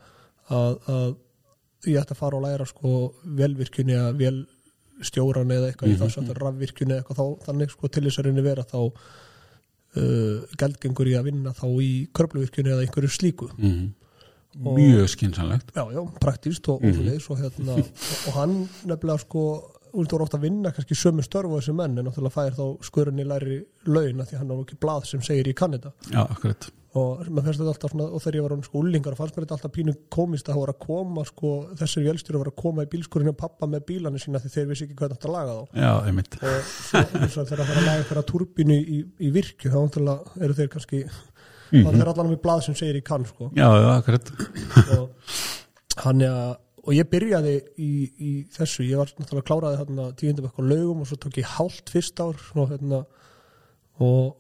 að, 0.48 0.76
að 0.92 1.16
ég 1.90 1.98
ætti 2.02 2.14
að 2.14 2.20
fara 2.20 2.38
og 2.38 2.44
læra 2.46 2.66
sko 2.68 2.92
velvirkjunni 3.40 3.96
eða 3.98 4.12
velstjóran 4.20 5.50
eða 5.50 5.72
eitthvað 5.72 5.88
mm 5.88 5.94
-hmm. 5.94 5.98
í 5.98 6.02
það 6.02 6.14
sem 6.14 6.30
rafvirkjunni 6.42 6.94
eða 6.94 7.02
eitthvað 7.02 7.20
þá 7.22 7.46
þannig 7.48 7.74
sko 7.74 7.88
til 7.88 8.04
þess 8.06 8.18
að 8.18 8.28
reyni 8.28 8.44
vera 8.46 8.62
þá 8.62 8.78
uh, 8.82 10.36
gældgengur 10.60 11.10
í 11.10 11.16
að 11.18 11.26
vinna 11.30 11.54
þá 11.56 11.66
í 11.82 11.92
körbluvirkjunni 12.14 12.74
eða 12.74 12.86
einhverju 12.86 13.10
slíku. 13.10 13.50
Mm. 13.58 13.82
Og- 13.88 14.01
Mjög 14.52 15.09
skynsanlegt 15.09 15.73
já, 15.75 15.85
já, 15.92 16.02
praktíst 16.21 16.68
og, 16.68 16.82
mm 16.82 16.92
-hmm. 16.92 17.30
og, 17.30 17.38
hérna, 17.38 17.76
og, 18.26 18.32
hann 18.35 18.68
nefnilega 18.85 19.18
sko 19.18 19.44
voru 19.92 20.25
ofta 20.25 20.38
að 20.38 20.47
vinna 20.49 20.73
kannski 20.73 20.94
sömu 20.97 21.23
störf 21.23 21.50
og 21.50 21.61
þessi 21.61 21.75
menn 21.76 21.99
en 21.99 22.06
náttúrulega 22.06 22.37
fær 22.37 22.54
þá 22.56 22.85
skurinn 22.85 23.18
í 23.18 23.25
læri 23.28 23.64
laun 23.87 24.21
af 24.21 24.30
því 24.30 24.38
hann 24.38 24.50
er 24.50 24.62
ekki 24.62 24.78
blað 24.80 25.09
sem 25.09 25.21
segir 25.21 25.49
ég 25.52 25.59
kann 25.59 25.73
þetta 25.73 25.92
Já, 26.12 26.23
akkurat. 26.28 26.71
Og 26.92 27.23
svona, 27.25 28.04
og 28.04 28.21
þegar 28.21 28.37
ég 28.37 28.42
var 28.44 28.64
sko 28.66 28.80
úlingar 28.82 29.14
fannst 29.16 29.37
mér 29.37 29.47
þetta 29.47 29.56
alltaf 29.56 29.73
pínu 29.73 29.94
komist 30.12 30.49
að 30.49 30.52
það 30.52 30.61
voru 30.61 30.73
að 30.75 30.82
koma 30.82 31.25
sko, 31.25 31.52
þessir 31.80 32.04
vélstjóri 32.04 32.40
voru 32.42 32.52
að 32.52 32.59
koma 32.61 32.85
í 32.85 32.90
bílskurinn 32.92 33.32
og 33.32 33.38
pappa 33.40 33.66
með 33.66 33.87
bílanu 33.88 34.21
sína 34.21 34.42
því 34.42 34.50
þeir 34.52 34.66
vissi 34.68 34.85
ekki 34.85 34.99
hvað 34.99 35.14
þetta 35.14 35.32
laga 35.32 35.54
þá. 35.56 35.62
Já, 35.73 35.92
eins 37.23 37.38
og 37.40 37.49
þegar 37.49 37.62
það 37.62 37.73
er 37.73 37.80
að 37.80 37.87
laga 37.87 37.97
einhverja 38.02 38.25
turbínu 38.28 38.76
í, 38.76 38.99
í 39.25 39.30
virkju 39.32 39.73
þá 39.73 39.78
eru 40.44 40.59
þeir 40.59 40.68
kannski 40.75 41.00
mm 41.72 41.84
-hmm. 41.84 41.96
þeir 41.98 42.12
allan 42.12 42.30
með 42.32 42.42
blað 42.44 42.64
sem 42.66 42.74
segir 42.74 43.00
ég 43.00 43.04
kann 43.04 43.24
sko 43.26 43.50
Já, 43.56 43.68
já, 43.68 43.88
akkurat 43.96 44.32
og 44.98 46.20
er 46.22 46.30
að 46.30 46.56
og 46.82 46.94
ég 46.96 47.06
byrjaði 47.06 47.56
í, 47.78 47.90
í 48.18 48.30
þessu 48.50 48.82
ég 48.88 48.98
var 48.98 49.10
náttúrulega 49.14 49.46
kláraði 49.46 49.78
hérna 49.78 50.06
tíundum 50.18 50.48
eitthvað 50.48 50.70
laugum 50.72 51.02
og 51.04 51.10
svo 51.10 51.18
tók 51.22 51.36
ég 51.38 51.50
hálft 51.56 51.92
fyrst 51.94 52.22
ár 52.22 52.38
og 52.58 52.72
hérna 52.72 53.04
og 54.02 54.38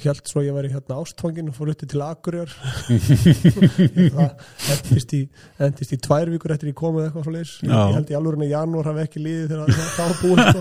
held 0.00 0.28
svo 0.28 0.42
ég 0.44 0.54
væri 0.54 0.70
hérna 0.72 0.98
ástfangin 1.00 1.48
og 1.50 1.56
fór 1.56 1.72
uti 1.72 1.88
til 1.88 2.02
Akureyjar 2.04 2.52
það 4.14 4.44
endist 4.74 5.14
í, 5.16 5.22
endist 5.60 5.94
í 5.96 5.98
tvær 6.04 6.30
vikur 6.32 6.54
eftir 6.54 6.70
ég 6.72 6.78
komið 6.78 7.08
eitthvað 7.08 7.26
svo 7.26 7.34
leis 7.34 7.54
Já. 7.64 7.72
ég 7.72 7.96
held 7.98 8.12
í 8.12 8.18
alveg 8.18 8.44
í 8.46 8.52
janúar 8.52 8.90
hafi 8.90 9.04
ekki 9.06 9.24
liðið 9.24 9.54
þegar 9.54 9.72
það- 9.72 9.96
það 9.96 10.12
var 10.12 10.20
búið 10.20 10.44
sko. 10.50 10.60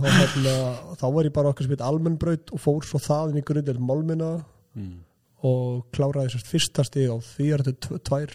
og 0.00 0.08
hérna, 0.16 0.56
þá 1.00 1.06
var 1.14 1.28
ég 1.28 1.36
bara 1.36 1.52
okkar 1.52 1.66
sem 1.66 1.76
heit 1.76 1.86
almennbraut 1.86 2.52
og 2.54 2.64
fór 2.64 2.84
svo 2.86 3.00
það 3.02 3.32
inn 3.32 3.40
í 3.42 3.46
grundel 3.46 3.78
málmina 3.78 4.32
mm. 4.74 4.98
Og 5.46 5.86
kláraði 5.94 6.34
sérst 6.34 6.50
fyrsta 6.50 6.84
stig 6.84 7.08
á 7.08 7.16
því 7.24 7.46
er 7.54 7.62
þetta 7.66 7.86
tv- 7.88 8.00
tvær 8.10 8.34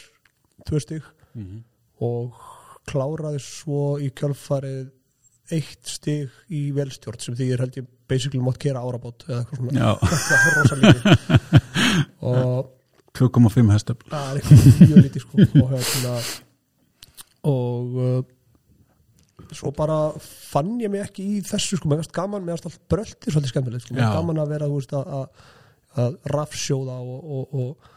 tvö 0.65 0.81
stig. 0.81 1.07
Mm. 1.35 1.63
og 2.01 2.37
kláraði 2.87 3.41
svo 3.43 3.97
í 3.99 4.07
kjölfarið 4.15 4.85
eitt 5.55 5.89
stig 5.89 6.31
í 6.49 6.61
velstjórn 6.73 7.19
sem 7.21 7.35
því 7.37 7.49
er 7.53 7.61
held 7.65 7.75
ég 7.81 7.89
basically 8.09 8.41
mátt 8.41 8.57
kera 8.61 8.81
árabót 8.85 9.25
eða 9.27 9.41
eitthvað 9.43 9.59
svona. 9.61 9.91
Það 10.29 10.47
er 10.47 10.55
rosa 10.59 10.77
lítið. 10.81 11.05
Og 12.31 12.71
2,5 13.15 13.69
hestöfl. 13.75 14.09
Það 14.11 14.31
er 14.31 14.39
eitthvað 14.39 14.79
mjög 14.89 15.03
lítið 15.05 15.25
sko. 15.25 15.45
Og 15.61 15.75
hérna 15.75 16.15
og 17.45 17.97
uh, 18.01 18.23
svo 19.53 19.69
bara 19.77 19.97
fann 20.23 20.79
ég 20.81 20.89
mig 20.91 21.03
ekki 21.05 21.25
í 21.35 21.41
þessu 21.45 21.77
sko, 21.77 21.89
mér 21.91 22.01
varst 22.01 22.13
gaman, 22.15 22.41
mér 22.45 22.55
varst 22.57 22.69
allt 22.71 22.79
bröltið 22.89 23.35
svolítið 23.35 23.51
skemmtilegt 23.53 23.85
sko, 23.85 23.93
mér 23.93 24.07
varst 24.07 24.17
gaman 24.17 24.41
að 24.41 24.53
vera 24.55 24.69
þú 24.71 24.79
veist 24.79 24.95
að, 24.97 25.27
að, 26.01 26.17
rafsjóða 26.33 26.97
og, 27.01 27.31
og, 27.37 27.55
og, 27.61 27.93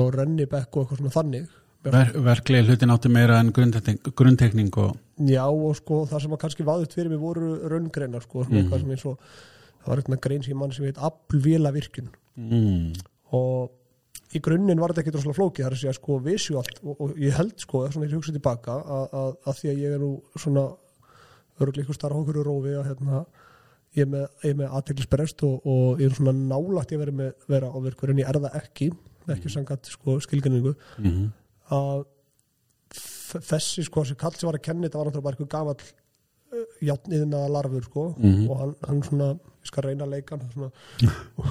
og 0.00 0.10
rennibekk 0.16 0.76
og 0.76 0.82
eitthvað 0.82 1.02
svona 1.02 1.16
þannig 1.16 1.54
Ver, 1.86 2.08
Verklegi 2.18 2.66
hlutin 2.66 2.90
átti 2.90 3.10
meira 3.14 3.36
en 3.38 3.52
grunntekning, 3.54 4.72
og 4.82 4.96
Já 5.30 5.44
og 5.46 5.76
sko 5.78 6.00
það 6.10 6.24
sem 6.24 6.32
að 6.34 6.40
kannski 6.42 6.64
vaðut 6.66 6.96
fyrir 6.96 7.12
mig 7.12 7.20
voru 7.22 7.52
raungreinar 7.70 8.24
sko, 8.24 8.42
mm. 8.42 8.72
sem 8.72 8.90
eins 8.90 9.04
og 9.06 9.20
það 9.20 9.90
var 9.92 10.02
eitthvað 10.02 10.22
grein 10.24 10.42
sem 10.42 10.58
mann 10.58 10.74
sem 10.74 10.88
heit 10.88 10.98
aflvila 10.98 11.70
virkun 11.76 12.10
mm. 12.34 13.04
og 13.38 14.34
í 14.34 14.42
grunninn 14.42 14.82
var 14.82 14.92
þetta 14.92 15.04
ekki 15.04 15.14
droslega 15.14 15.38
flókið 15.38 15.62
það 15.62 15.68
er 15.68 15.76
að 15.76 15.82
segja 15.84 15.96
sko 16.00 16.18
visuált 16.24 16.82
og, 16.82 16.96
og 16.98 17.22
ég 17.22 17.38
held 17.38 17.54
sko 17.62 17.84
svona 17.86 18.08
ég 18.08 18.16
hugsa 18.18 18.34
tilbaka 18.34 18.80
að, 18.82 19.06
að, 19.20 19.32
að 19.46 19.60
því 19.60 19.72
að 19.72 19.82
ég 19.84 19.96
er 19.96 20.02
nú 20.02 20.10
svona 20.34 20.66
örgulega 21.60 21.86
ykkur 21.86 21.98
starf 22.00 22.20
okkur 22.20 22.42
rófi 22.44 22.74
að 22.76 22.90
hérna 22.90 23.22
ég 23.96 24.04
er 24.04 24.10
með, 24.12 24.26
með 24.62 24.74
aðteglisberest 24.78 25.42
og, 25.48 25.60
og 25.66 26.00
ég 26.02 26.10
er 26.10 26.16
svona 26.18 26.32
nálagt 26.36 26.92
ég 26.92 27.00
verið 27.00 27.16
með 27.22 27.32
vera 27.48 27.70
á 27.72 27.78
virkur 27.80 28.10
en 28.12 28.20
ég 28.22 28.28
er 28.28 28.38
það 28.44 28.58
ekki 28.62 28.90
ekki 29.36 29.50
sangat 29.50 29.88
sko 29.90 30.18
skilgrinningu 30.22 30.74
Mm. 31.02 31.30
að 31.74 32.04
þ- 32.94 33.42
þessi 33.50 33.82
sko 33.88 34.04
þessi 34.04 34.16
kall 34.20 34.34
sem 34.38 34.46
var 34.46 34.58
að 34.60 34.66
kenni 34.68 34.86
þetta 34.86 34.98
var 35.00 35.06
náttúrulega 35.08 35.26
bara 35.26 35.36
eitthvað 35.36 35.54
gamall 35.56 35.82
játniðnaða 36.86 37.48
larfur 37.50 37.82
sko 37.88 38.04
Mhm. 38.18 38.44
og 38.50 38.58
hann, 38.60 38.74
hann 38.86 39.02
svona, 39.02 39.26
ég 39.34 39.66
skal 39.66 39.82
reyna 39.84 40.04
að 40.06 40.12
leika 40.14 40.38
svona 40.54 40.70
og 41.36 41.44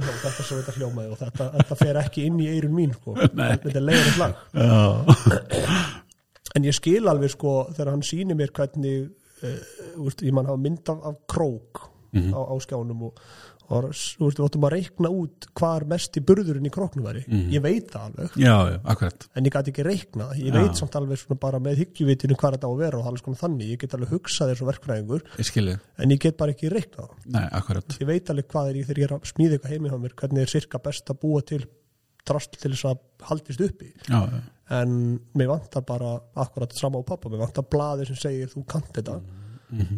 þetta 0.00 0.42
sem 0.46 0.62
þetta 0.62 0.74
hljómaði 0.78 1.10
og 1.12 1.18
þetta, 1.20 1.50
þetta 1.58 1.76
fer 1.82 2.00
ekki 2.00 2.24
inn 2.30 2.40
í 2.40 2.48
eirun 2.54 2.74
mín 2.74 2.94
sko. 2.96 3.14
Þetta 3.36 3.76
er 3.76 3.84
leiður 3.84 4.12
slag 4.16 4.34
en 6.56 6.64
ég 6.64 6.74
skil 6.76 7.04
alveg 7.10 7.30
sko 7.34 7.52
þegar 7.74 7.90
hann 7.92 8.04
sýnir 8.06 8.38
mér 8.38 8.52
hvernig 8.56 9.10
uh, 9.42 10.06
úst, 10.06 10.24
ég 10.26 10.34
mann 10.36 10.48
hafa 10.48 10.62
mynd 10.62 10.94
af, 10.94 11.04
af 11.12 11.20
krók 11.30 11.84
á, 12.16 12.40
á 12.48 12.54
skjánum 12.62 13.02
og, 13.08 13.20
og 13.66 13.88
veist, 13.90 14.20
við 14.22 14.44
áttum 14.46 14.64
að 14.68 14.74
reikna 14.76 15.10
út 15.10 15.48
hvar 15.58 15.84
mest 15.90 16.16
í 16.16 16.22
burðurinn 16.24 16.68
í 16.68 16.72
króknum 16.72 17.04
væri. 17.08 17.24
Ég 17.52 17.64
veit 17.64 17.90
það 17.92 18.04
alveg. 18.06 18.36
Já, 18.40 18.54
já, 18.70 18.76
en 19.34 19.48
ég 19.48 19.56
gæti 19.56 19.72
ekki 19.74 19.86
reikna 19.86 20.28
ég 20.38 20.54
Já. 20.54 20.56
veit 20.60 20.78
samt 20.78 20.96
alveg 21.00 21.24
bara 21.42 21.58
með 21.60 21.82
hyggjuvitinu 21.82 22.38
hvað 22.38 22.56
þetta 22.56 22.70
á 22.70 22.72
að 22.72 22.82
vera 22.84 23.00
og 23.00 23.02
er 23.02 23.10
alveg 23.10 23.24
svona 23.24 23.42
þannig, 23.42 23.72
ég 23.74 23.82
get 23.82 23.96
alveg 23.98 24.14
hugsað 24.14 24.52
þessu 24.52 24.68
verkfræðingur 24.70 25.26
Ég 25.36 25.48
en 25.98 26.14
ég 26.14 26.22
get 26.22 26.38
bara 26.38 26.54
ekki 26.54 26.70
reikna 26.72 27.08
það 27.08 27.26
nei, 27.34 27.46
ég 28.00 28.12
veit 28.12 28.30
alveg 28.30 28.48
hvað 28.54 28.70
er 28.70 28.78
ég 28.80 28.86
þegar 28.86 29.02
ég 29.02 29.10
er 29.10 29.16
að 29.18 29.28
smíða 29.32 29.58
eitthvað 29.58 29.74
heimi 29.74 29.90
hjá 29.90 29.98
mér 30.06 30.16
hvernig 30.22 30.46
er 30.46 30.54
sirka 30.54 30.82
best 30.86 31.10
að 31.10 31.20
búa 31.26 31.42
til 31.42 31.66
drast 32.26 32.58
til 32.58 32.72
þess 32.72 32.88
að 32.90 33.02
haldist 33.28 33.62
uppi. 33.66 33.92
Já, 34.06 34.20
já, 34.30 34.40
en 34.70 35.20
mér 35.38 35.48
vantar 35.52 35.82
bara 35.86 36.14
akkurat 36.34 36.72
sama 36.74 36.98
á 36.98 37.02
pappa, 37.06 37.28
mér 37.30 37.38
vantar 37.44 37.64
blaði 37.70 38.06
sem 38.08 38.16
segir 38.18 38.48
þú 38.50 38.64
kannt 38.66 38.92
þetta. 38.96 39.20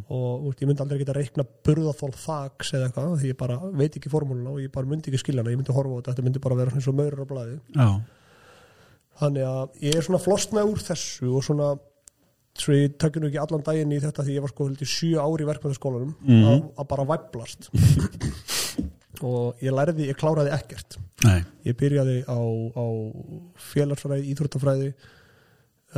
Og 0.09 0.47
úst, 0.49 0.61
ég 0.63 0.69
myndi 0.69 0.81
aldrei 0.81 0.99
geta 1.03 1.13
reikna 1.17 1.45
burðaþól 1.45 2.15
þaks 2.17 2.71
eða 2.75 2.87
eitthvað, 2.89 3.19
því 3.21 3.29
ég 3.33 3.37
bara 3.41 3.59
veit 3.77 3.97
ekki 4.01 4.09
formúluna 4.13 4.51
og 4.55 4.63
ég 4.63 4.73
bara 4.73 4.87
myndi 4.89 5.11
ekki 5.13 5.21
skilja 5.21 5.43
hana, 5.43 5.53
ég 5.53 5.61
myndi 5.61 5.75
horfa 5.77 5.93
á 5.93 5.97
þetta. 5.99 6.15
Þetta 6.15 6.25
myndi 6.29 6.41
bara 6.47 6.57
vera 6.57 6.73
eins 6.73 6.89
og 6.89 6.97
maurur 6.97 7.25
á 7.25 7.27
blaði. 7.29 7.59
Já, 7.77 7.89
þannig 9.21 9.45
að 9.49 9.85
ég 9.89 9.97
er 9.99 10.07
svona 10.07 10.23
flostnað 10.25 10.73
úr 10.73 10.81
þessu 10.89 11.29
og 11.37 11.45
svona 11.45 11.69
svo 12.59 12.75
ég 12.75 12.97
tekja 12.99 13.21
nú 13.23 13.29
ekki 13.29 13.39
allan 13.39 13.63
daginn 13.67 13.93
í 13.95 14.01
þetta 14.03 14.25
því 14.27 14.35
ég 14.35 14.43
var 14.43 14.51
sko 14.51 14.65
held 14.67 14.81
í 14.83 14.89
sjö 14.89 15.21
ári 15.23 15.45
í 15.45 15.49
verkmyndaskólanum 15.49 16.15
Mhm. 16.25 16.47
að, 16.49 16.63
að 16.81 16.89
bara 16.91 17.05
væplast 17.13 17.69
og 19.27 19.63
ég 19.65 19.75
lærði, 19.75 20.09
ég 20.11 20.19
kláraði 20.19 20.53
ekkert. 20.55 20.99
Nei. 21.27 21.41
Ég 21.67 21.79
byrjaði 21.79 22.21
á, 22.29 22.39
á 22.39 22.87
félagsfræði, 23.71 24.29
íþróttafræði 24.33 24.91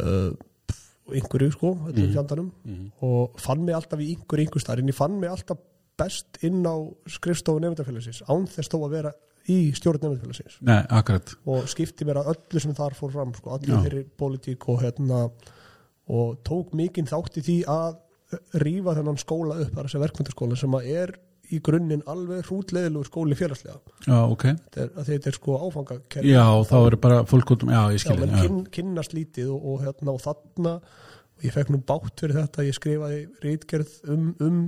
uh, 0.01 0.31
einhverju 1.11 1.55
sko, 1.55 1.75
þetta 1.89 2.05
er 2.05 2.15
fjandanum. 2.15 2.53
Og 3.07 3.41
fann 3.43 3.65
mig 3.67 3.77
alltaf 3.77 4.03
í 4.03 4.13
einhverju 4.15 4.47
einhver 4.47 4.65
starf 4.65 4.83
en 4.83 4.93
ég 4.93 4.97
fann 4.97 5.19
mig 5.21 5.33
alltaf 5.33 5.61
best 6.01 6.41
inn 6.47 6.63
á 6.65 6.77
skrifstofu 7.11 7.61
nefndafélagsins 7.63 8.23
án 8.31 8.47
þess 8.51 8.73
þó 8.73 8.79
að 8.81 8.95
vera 8.97 9.15
í 9.51 9.59
stjórn 9.77 10.05
nefndafélagsins 10.05 10.61
og 11.49 11.67
skipti 11.71 12.07
mér 12.09 12.23
að 12.23 12.31
öllu 12.35 12.63
sem 12.63 12.77
þar 12.77 12.97
fór 12.97 13.13
fram 13.15 13.35
sko, 13.37 13.57
allir 13.57 13.83
þeirri 13.85 14.05
pólitík 14.21 14.69
og 14.73 14.81
hérna 14.85 15.25
og 16.11 16.39
tók 16.47 16.73
mikinn 16.79 17.09
þátt 17.11 17.41
í 17.41 17.45
því 17.47 17.59
að 17.71 17.99
rífa 18.63 18.95
þennan 18.99 19.19
skóla 19.21 19.59
upp, 19.59 19.73
það 19.75 19.83
er 19.83 19.89
þessi 19.89 20.03
verkmyndaskóla 20.05 20.59
sem 20.59 20.77
að 20.79 20.91
er 20.95 21.15
í 21.51 21.61
grunninn 21.65 22.03
alveg 22.11 22.49
hrútleðilegur 22.49 23.09
skóli 23.09 23.39
félagslega. 23.39 23.79
Já, 24.07 24.19
ok. 24.19 24.45
Þetta 24.51 24.83
er, 24.85 24.93
þetta 25.09 25.31
er 25.31 25.39
sko 25.39 25.57
áfangakerfi. 25.67 26.35
Já, 26.35 26.45
þá 26.71 26.77
eru 26.81 27.01
bara 27.07 27.23
fólk 27.31 27.55
út 27.57 27.65
um, 27.67 27.73
já, 27.75 27.83
Já, 27.97 28.15
kyn, 28.17 28.61
kynnast 28.75 29.17
lítið 29.17 29.55
og, 29.55 29.65
og, 29.73 29.81
hérna, 29.87 30.15
og 30.15 30.23
þarna 30.25 30.77
og 30.81 31.47
ég 31.49 31.57
fekk 31.57 31.73
nú 31.73 31.81
bátt 31.89 32.21
fyrir 32.21 32.39
þetta 32.43 32.69
ég 32.69 32.77
skrifaði 32.77 33.25
rítgerð 33.45 33.97
um, 34.13 34.31
um 34.45 34.61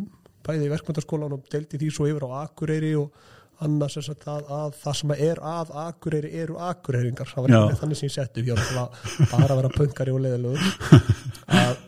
bæði 0.43 0.67
í 0.67 0.73
verkmyndaskólan 0.73 1.37
og 1.37 1.47
delti 1.53 1.79
því 1.79 1.93
svo 1.95 2.09
yfir 2.11 2.27
á 2.27 2.43
Akureyri 2.47 2.97
og 2.99 3.13
annars 3.63 3.97
er 4.01 4.17
það 4.19 4.51
að 4.53 4.77
það 4.81 4.97
sem 4.99 5.15
er 5.17 5.41
að 5.47 5.73
akureyri 5.85 6.31
eru 6.43 6.59
akureyringar. 6.69 7.31
Það 7.31 7.47
var 7.47 7.55
ekki 7.59 7.81
þannig 7.83 8.01
sem 8.01 8.09
ég 8.09 8.15
setti 8.17 8.45
bara 8.51 9.49
að 9.53 9.57
vera 9.61 9.73
pöngari 9.77 10.15
og 10.15 10.23
leiðilegur 10.25 10.63
að, 11.63 11.82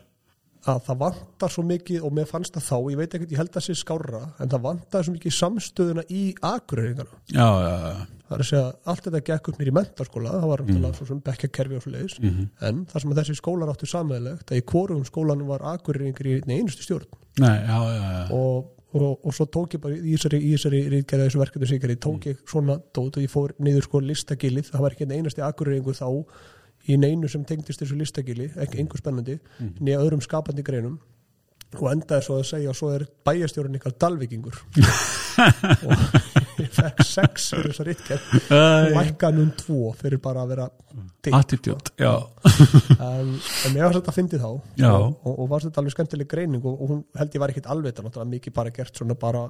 að 0.71 0.83
það 0.87 1.01
vantar 1.03 1.53
svo 1.53 1.65
mikið 1.69 2.05
og 2.07 2.13
mér 2.17 2.29
fannst 2.29 2.57
það 2.57 2.67
þá, 2.69 2.77
ég 2.93 3.01
veit 3.01 3.15
ekkert, 3.17 3.33
ég 3.35 3.41
held 3.41 3.51
að 3.51 3.57
það 3.59 3.67
sé 3.67 3.77
skárra 3.79 4.21
en 4.41 4.53
það 4.53 4.65
vantar 4.65 5.07
svo 5.07 5.15
mikið 5.15 5.35
samstöðuna 5.39 6.05
í 6.09 6.23
já. 7.35 7.49
það 8.25 8.37
er 8.37 8.45
að 8.45 8.49
segja, 8.51 8.69
allt 8.93 9.09
þetta 9.09 9.23
gekk 9.29 9.51
upp 9.53 9.61
mér 9.61 9.71
í 9.71 9.75
mentaskóla 9.79 10.37
það 10.39 10.47
var 10.51 10.65
náttúrulega 10.65 10.99
svo 10.99 11.09
sem 11.11 11.25
bekkjakerfi 11.29 11.79
og 11.79 11.85
svo 11.85 11.95
leiðis 11.95 12.17
en 12.69 12.85
það 12.91 13.05
sem 13.05 13.13
að 13.13 13.21
þessi 13.21 13.37
skólar 13.41 13.75
áttu 13.75 13.91
sammeðlegt 13.91 14.55
að 14.55 14.61
í 14.63 14.65
hvorum 14.73 15.05
skólanum 15.09 15.53
var 15.53 15.67
akureyringar 15.75 16.31
í 16.31 16.39
einustu 16.49 16.87
stjórn. 16.87 17.11
Nei, 17.43 17.59
já, 17.67 17.79
já, 17.91 18.03
já. 18.15 18.25
og, 18.33 18.73
og, 18.95 19.13
og 19.27 19.35
svo 19.35 19.47
tók 19.51 19.77
ég 19.77 19.83
bara 19.85 19.97
í 19.99 20.15
þessari, 20.15 20.41
í 20.41 20.53
þessari 20.55 20.83
ríðgerða 20.93 21.29
þessu 21.29 21.43
verkefni 21.43 21.97
tók 22.01 22.29
ég 22.31 22.43
svona 22.49 22.79
dót 22.95 23.19
og 23.19 23.25
ég 23.25 23.33
fór 23.33 23.55
niður 23.59 23.89
sko 23.89 24.03
listagilið. 24.05 24.71
Það 24.71 24.85
var 24.85 24.95
ekki 24.95 25.07
einn 25.09 25.17
einasti 25.19 25.45
akureyringur 25.45 25.99
þá 25.99 26.09
í 26.89 26.99
neinu 27.01 27.31
sem 27.31 27.45
tengdist 27.49 27.83
þessu 27.83 27.97
listagili 27.99 28.51
ekki 28.61 28.81
einhver 28.83 29.01
spennandi, 29.01 29.39
mm. 29.59 29.75
nýja 29.81 30.03
öðrum 30.05 30.23
skapandi 30.25 30.65
greinum 30.67 30.99
og 31.75 31.91
endaði 31.91 32.27
svo 32.27 32.39
að 32.39 32.49
segja 32.49 32.71
og 32.71 32.79
svo 32.79 32.91
er 32.95 33.05
bæjastjórun 33.27 33.79
ykkar 33.79 33.97
dalvíkingur 34.05 34.59
og 35.89 36.61
ég 36.61 36.71
fekk 36.75 37.03
sex 37.07 37.49
fyrir 37.55 37.73
þessa 37.73 37.87
ríðgerð 37.89 38.35
Æ, 38.55 38.61
lækkaði 38.95 39.43
um 39.43 39.51
tvo 39.59 39.91
fyrir 39.99 40.23
bara 40.23 40.45
að 40.45 40.53
vera 40.55 40.69
já. 41.99 42.13
en, 42.99 43.35
en 43.35 43.75
mér 43.75 43.89
var 43.89 43.97
þetta 43.99 44.13
að 44.13 44.19
fyndi 44.19 44.41
þá. 44.43 44.49
Og, 44.53 45.07
og, 45.25 45.33
og 45.33 45.51
var 45.51 45.67
þetta 45.67 45.83
alveg 45.83 45.97
skemmtileg 45.97 46.31
greining 46.31 46.63
og, 46.63 46.77
og 46.79 46.93
hún 46.93 47.05
held 47.19 47.37
ég 47.37 47.43
var 47.43 47.55
ekkit 47.55 47.71
alveg 47.75 47.99
þetta 47.99 48.27
mikið 48.31 48.57
bara 48.61 48.75
gert 48.75 49.01
svona 49.01 49.19
bara 49.19 49.45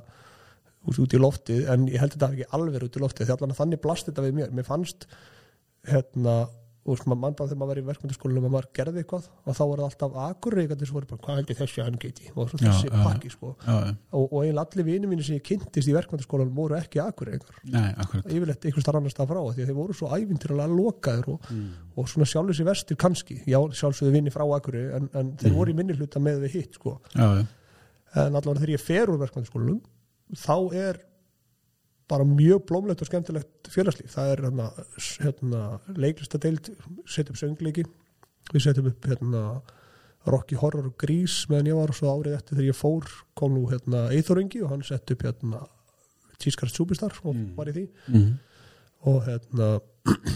út, 0.84 0.98
í 1.04 1.20
loftið 1.20 1.70
en 1.74 1.88
ég 1.92 2.00
held 2.02 2.16
þetta 2.16 2.32
ekki 2.32 2.50
alveg 2.56 2.88
út 2.88 2.98
í 2.98 3.04
loftið 3.04 3.28
því 3.28 3.36
allan 3.36 3.54
að 3.54 3.62
þannig 3.62 3.84
blast 3.84 4.10
þetta 4.10 4.26
við 4.26 4.38
mér. 4.40 4.54
Mér 4.54 4.68
fannst 4.68 5.08
hérna 5.90 6.38
og 6.84 6.98
sko, 7.00 7.14
mann 7.16 7.32
bara 7.32 7.48
þegar 7.48 7.58
maður 7.62 7.70
var 7.70 7.78
í 7.80 7.84
verkmyndaskólanum 7.88 8.44
og 8.48 8.52
maður 8.52 8.66
gerði 8.76 9.00
eitthvað 9.00 9.28
og 9.48 9.54
þá 9.56 9.62
var 9.70 9.80
það 9.80 9.86
alltaf 9.88 10.16
akurreikandi 10.24 10.86
sem 10.88 10.96
voru 10.98 11.06
bara 11.08 11.22
hvað 11.24 11.38
heldur 11.40 11.56
þessi 11.60 11.80
að 11.80 11.86
hann 11.88 11.98
geti 12.02 12.26
og 12.34 12.50
Já, 12.52 12.58
þessi 12.64 12.90
pakki 12.92 13.30
sko 13.32 13.52
já, 13.64 13.76
já. 13.88 13.94
og, 14.12 14.24
og 14.26 14.36
eiginlega 14.44 14.66
allir 14.68 14.86
vini 14.90 15.10
mínu 15.14 15.24
sem 15.24 15.38
ég 15.38 15.44
kynntist 15.48 15.88
í 15.88 15.94
verkmyndaskólanum 15.96 16.52
voru 16.58 16.76
ekki 16.76 17.00
akurreikar 17.00 17.56
yfirleitt 18.28 18.68
einhvers 18.68 18.84
þar 18.90 18.98
annars 19.00 19.16
það 19.16 19.32
frá 19.32 19.40
því 19.46 19.64
að 19.64 19.70
þeir 19.72 19.78
voru 19.80 19.96
svo 19.96 20.12
ævintilega 20.18 20.68
lokaður 20.74 21.32
og, 21.38 21.50
Mm. 21.54 21.64
og 21.96 22.08
svona 22.10 22.26
sjálfur 22.28 22.56
sér 22.60 22.66
vestir 22.68 22.96
kannski 23.00 23.36
já, 23.46 23.58
sjálfsögðu 23.80 24.12
vinni 24.18 24.30
frá 24.34 24.44
Akuri 24.56 24.84
en, 24.96 25.08
en 25.14 25.32
þeir 25.40 25.52
Mm. 25.52 25.56
voru 25.58 25.70
í 25.72 25.76
minni 25.80 25.94
hluta 25.96 26.20
með 26.20 26.40
við 26.44 26.54
hitt 26.58 26.74
sko. 26.80 26.98
En 28.14 28.34
allavega 28.36 28.60
þegar 28.62 28.74
ég 28.76 28.82
fer 28.84 29.10
úr 29.10 29.18
verkmyndaskólanum 29.24 29.80
þá 30.36 30.56
er 30.78 31.00
bara 32.10 32.26
mjög 32.28 32.64
blómlegt 32.68 33.02
og 33.02 33.08
skemmtilegt 33.08 33.70
félagslíf. 33.72 34.12
Það 34.12 34.32
er 34.32 34.42
hérna, 34.44 34.66
hérna 35.24 35.62
leiklistadeild 35.96 36.70
setja 37.08 37.32
upp 37.32 37.40
söngleiki. 37.40 37.86
Við 38.52 38.66
setjum 38.66 38.90
upp 38.90 39.08
hérna 39.08 39.44
Rocky 40.28 40.56
Horror 40.56 40.88
og 40.88 40.98
Grís 41.00 41.44
meðan 41.50 41.70
ég 41.70 41.78
var 41.78 41.92
og 41.92 41.98
svo 41.98 42.12
árið 42.12 42.38
eftir 42.38 42.58
þegar 42.58 42.70
ég 42.70 42.78
fór 42.78 43.14
kom 43.36 43.56
nú 43.56 43.64
hérna 43.68 44.06
Eithorungi 44.14 44.62
og 44.64 44.72
hann 44.72 44.84
sett 44.86 45.12
upp 45.12 45.24
hérna 45.26 45.64
Tískart 46.40 46.74
Superstar 46.74 47.16
og 47.24 47.38
var 47.56 47.70
í 47.70 47.76
því. 47.76 47.86
Mm. 48.08 48.30
og 49.08 49.18
hérna 49.28 49.70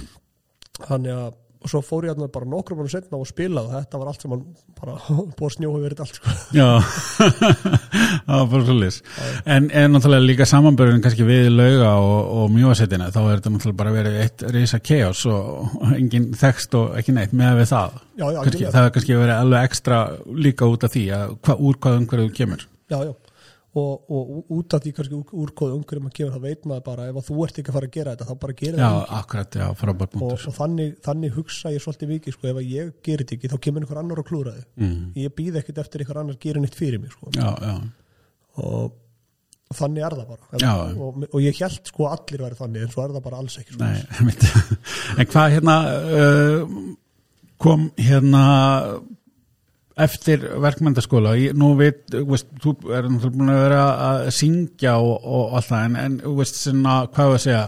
hann 0.88 1.06
er 1.08 1.20
að 1.26 1.38
og 1.58 1.70
svo 1.72 1.80
fór 1.82 2.04
ég 2.06 2.12
hérna 2.14 2.28
bara 2.30 2.46
nokkrum 2.46 2.78
mánu 2.78 2.90
setna 2.92 3.18
og 3.18 3.26
spilaði 3.26 3.66
og 3.72 3.74
þetta 3.80 3.98
var 3.98 4.10
allt 4.12 4.22
sem 4.24 4.34
hann 4.34 4.44
bara 4.78 4.94
búið 5.38 5.54
snjóa 5.56 5.80
verið 5.82 6.02
allt 6.04 6.18
sko. 6.20 6.34
Já, 6.54 6.68
það 8.28 8.34
var 8.34 8.46
bara 8.52 8.64
svolítið. 8.68 8.98
En 9.56 9.68
er 9.74 9.88
náttúrulega 9.90 10.26
líka 10.28 10.46
samanbörðin 10.48 11.02
kannski 11.04 11.26
við 11.28 11.48
lauga 11.54 11.90
og, 12.02 12.32
og 12.42 12.52
mjóasettina, 12.54 13.10
þá 13.14 13.20
er 13.24 13.32
þetta 13.40 13.52
náttúrulega 13.56 13.80
bara 13.82 13.94
verið 13.96 14.18
eitt 14.24 14.46
reysa 14.54 14.80
chaos 14.90 15.24
og 15.32 15.88
engin 15.96 16.30
þekst 16.38 16.78
og 16.78 16.98
ekki 17.00 17.16
neitt 17.16 17.34
með 17.36 17.62
við 17.62 17.70
það. 17.72 17.98
já, 18.18 18.26
já, 18.34 18.40
Kannski, 18.48 18.66
það 18.74 18.84
er 18.88 18.94
kannski 18.98 19.18
verið 19.18 19.36
alveg 19.38 19.68
ekstra 19.70 20.02
líka 20.46 20.68
út 20.70 20.86
af 20.88 20.94
því 20.94 21.04
að 21.18 21.34
hva, 21.46 21.58
úr 21.58 21.80
hvað 21.82 21.98
umhverju 22.02 22.28
þú 22.30 22.36
kemur. 22.38 22.68
já, 22.92 22.98
já. 23.08 23.12
Og, 23.78 24.10
og 24.10 24.52
út 24.58 24.74
af 24.74 24.80
því 24.84 24.92
kannski 24.96 25.14
úr, 25.18 25.32
úr 25.42 25.50
hvað 25.58 25.72
umhverjum 25.76 26.06
að 26.08 26.14
gefa 26.18 26.32
það 26.34 26.44
veit 26.48 26.68
maður 26.70 26.84
bara 26.86 27.08
ef 27.10 27.18
að 27.20 27.26
þú 27.28 27.34
ert 27.44 27.58
ekki 27.60 27.70
að 27.72 27.76
fara 27.78 27.88
að 27.90 27.96
gera 27.98 28.14
þetta 28.14 28.26
þá 28.28 28.38
bara 28.44 28.54
gera 28.60 28.78
Já, 28.78 28.86
þetta 28.88 29.18
akkurat, 29.18 29.58
já, 29.60 29.66
og, 29.68 30.22
og 30.32 30.54
þannig, 30.58 30.94
þannig 31.08 31.34
hugsa 31.36 31.72
ég 31.74 31.84
svolítið 31.84 32.12
mikið 32.14 32.36
sko, 32.38 32.48
ef 32.52 32.60
að 32.62 32.70
ég 32.72 32.94
gerir 33.08 33.24
þetta 33.26 33.36
ekki 33.38 33.50
þá 33.52 33.58
kemur 33.66 33.84
einhver 33.84 34.00
annar 34.02 34.22
og 34.22 34.28
klúra 34.30 34.54
þið 34.56 34.64
Mm. 34.78 35.02
ég 35.20 35.34
býð 35.38 35.58
ekkert 35.60 35.82
eftir 35.84 36.02
einhver 36.04 36.20
annar 36.22 36.38
gerir 36.40 36.62
neitt 36.62 36.78
fyrir 36.78 37.00
mig 37.02 37.12
sko. 37.12 37.30
Já, 37.36 37.50
já, 37.60 37.74
og, 38.62 38.92
og 39.68 39.76
þannig 39.78 40.04
er 40.08 40.16
það 40.18 40.30
bara 40.32 40.62
Já. 40.62 40.72
og, 40.96 41.22
og 41.28 41.38
ég 41.44 41.58
held 41.60 41.90
sko 41.92 42.06
að 42.08 42.14
allir 42.16 42.44
verið 42.46 42.62
þannig 42.62 42.86
en 42.86 42.92
svo 42.94 43.04
er 43.04 43.14
það 43.18 43.26
bara 43.28 43.42
alls 43.42 43.58
ekki 43.60 43.76
sko. 43.76 43.84
nei. 43.84 43.98
En 45.18 45.26
hvað 45.34 45.54
hérna 45.58 45.76
uh, 46.16 46.76
kom 47.58 47.88
hérna 47.98 48.44
eftir 50.04 50.46
verkmyndaskóla, 50.62 51.34
nú 51.58 51.72
veit, 51.78 52.04
veist, 52.12 52.48
þú 52.62 52.76
er 52.94 53.08
náttúrulega 53.08 53.34
búin 53.34 53.52
að 53.52 53.60
vera 53.64 53.82
að 54.06 54.22
syngja 54.36 54.96
og, 55.02 55.14
og 55.26 55.58
allt 55.58 55.70
það, 55.72 55.84
en, 55.88 55.98
en 56.04 56.38
veist, 56.38 56.60
svona, 56.62 56.96
hvað 57.14 57.32
var 57.32 57.38
að 57.38 57.44
segja, 57.44 57.62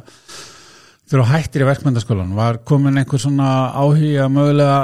þegar 1.11 1.23
þú 1.23 1.29
hættir 1.33 1.65
í 1.65 1.71
verkmyndaskólan, 1.71 2.35
var 2.39 2.61
komin 2.71 3.01
einhver 3.01 3.23
svona 3.23 3.49
áhugi 3.75 4.13
að 4.23 4.35
mögulega 4.37 4.81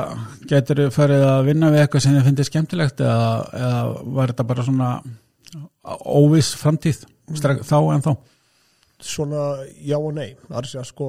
getur 0.50 0.84
þú 0.84 0.88
farið 0.94 1.26
að 1.26 1.42
vinna 1.50 1.72
við 1.74 1.84
eitthvað 1.84 2.06
sem 2.06 2.16
þið 2.16 2.30
finnir 2.30 2.50
skemmtilegt 2.50 3.02
eða, 3.02 3.28
eða 3.60 3.84
var 4.18 4.32
þetta 4.32 4.48
bara 4.50 4.66
svona 4.66 4.90
óviss 6.16 6.54
framtíð 6.58 7.04
strak, 7.38 7.62
þá 7.66 7.78
en 7.94 8.04
þá? 8.06 8.12
svona 9.02 9.64
já 9.84 9.96
og 9.98 10.12
nei. 10.16 10.34
Það 10.46 10.58
er 10.58 10.62
að 10.62 10.70
segja 10.70 10.84
sko 10.88 11.08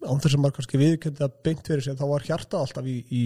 án 0.00 0.20
þess 0.22 0.34
að 0.36 0.42
maður 0.42 0.56
kannski 0.58 0.80
viðkjöndi 0.80 1.24
að 1.26 1.38
beint 1.44 1.66
fyrir 1.66 1.84
sig 1.84 1.96
þá 1.98 2.06
var 2.08 2.26
hjarta 2.26 2.60
alltaf 2.60 2.86
í, 2.88 2.96
í 3.10 3.22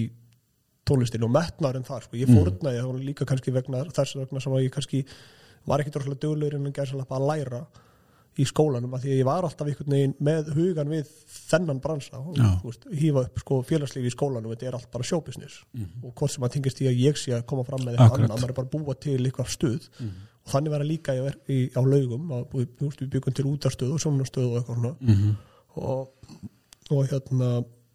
tónlistinu 0.88 1.28
og 1.28 1.34
metnar 1.34 1.78
en 1.78 1.86
það 1.86 2.04
sko. 2.06 2.18
Ég 2.20 2.30
fórnaði 2.30 2.82
það 2.82 2.90
var 2.90 3.06
líka 3.08 3.28
kannski 3.28 3.54
vegna 3.54 3.86
þess 3.94 4.18
vegna 4.20 4.42
sem 4.44 4.52
að 4.52 4.66
ég 4.66 4.74
kannski 4.74 5.04
var 5.64 5.80
ekkit 5.80 5.98
rosalega 6.00 6.22
duglegur 6.26 6.58
en 6.58 6.76
gerðslega 6.76 7.18
að 7.18 7.26
læra 7.30 7.64
í 8.34 8.44
skólanum 8.48 8.94
að 8.96 9.04
því 9.04 9.12
að 9.12 9.20
ég 9.20 9.26
var 9.28 9.46
alltaf 9.46 9.68
einhvern 9.70 9.94
veginn 9.94 10.14
með 10.26 10.48
hugan 10.56 10.90
við 10.90 11.10
þennan 11.30 11.80
bransa 11.84 12.20
hýfa 12.90 13.22
upp 13.28 13.42
sko 13.44 13.58
félagslífi 13.68 14.10
í 14.10 14.14
skólanum 14.14 14.54
þetta 14.54 14.68
er 14.70 14.78
allt 14.78 14.90
bara 14.90 15.06
showbusiness. 15.06 15.60
Og 16.02 16.10
hvort 16.18 16.34
sem 16.34 16.46
að 16.46 16.56
tengist 16.56 16.82
í 16.82 16.88
að 16.90 17.02
ég 17.04 17.20
sé 17.20 17.36
að 17.36 17.44
koma 17.50 17.66
fram 17.68 17.84
með 17.84 17.94
Akkurat. 17.94 18.08
eitthvað 18.08 18.24
annað, 18.24 18.40
maður 18.40 18.54
er 18.54 18.58
bara 18.58 18.72
búa 18.72 18.96
til 19.06 19.20
eitthvað 19.20 19.52
stuð. 19.54 19.86
Og 20.44 20.52
þannig 20.52 20.74
var 20.74 20.82
það 20.82 20.90
líka 20.90 21.14
í, 21.14 21.22
í, 21.54 21.58
á 21.78 21.82
laugum 21.86 22.34
að 22.34 22.58
við, 22.58 22.98
byggum 23.14 23.38
til 23.38 23.46
útarstöð 23.52 23.94
og 23.94 24.02
sjónastöð 24.02 24.50
og 24.50 24.58
eitthvað 24.58 24.80
svona. 24.80 24.94
Mm 25.00 25.14
-hmm. 25.14 25.36
og, 25.74 26.40
og 26.90 27.06
hérna 27.12 27.52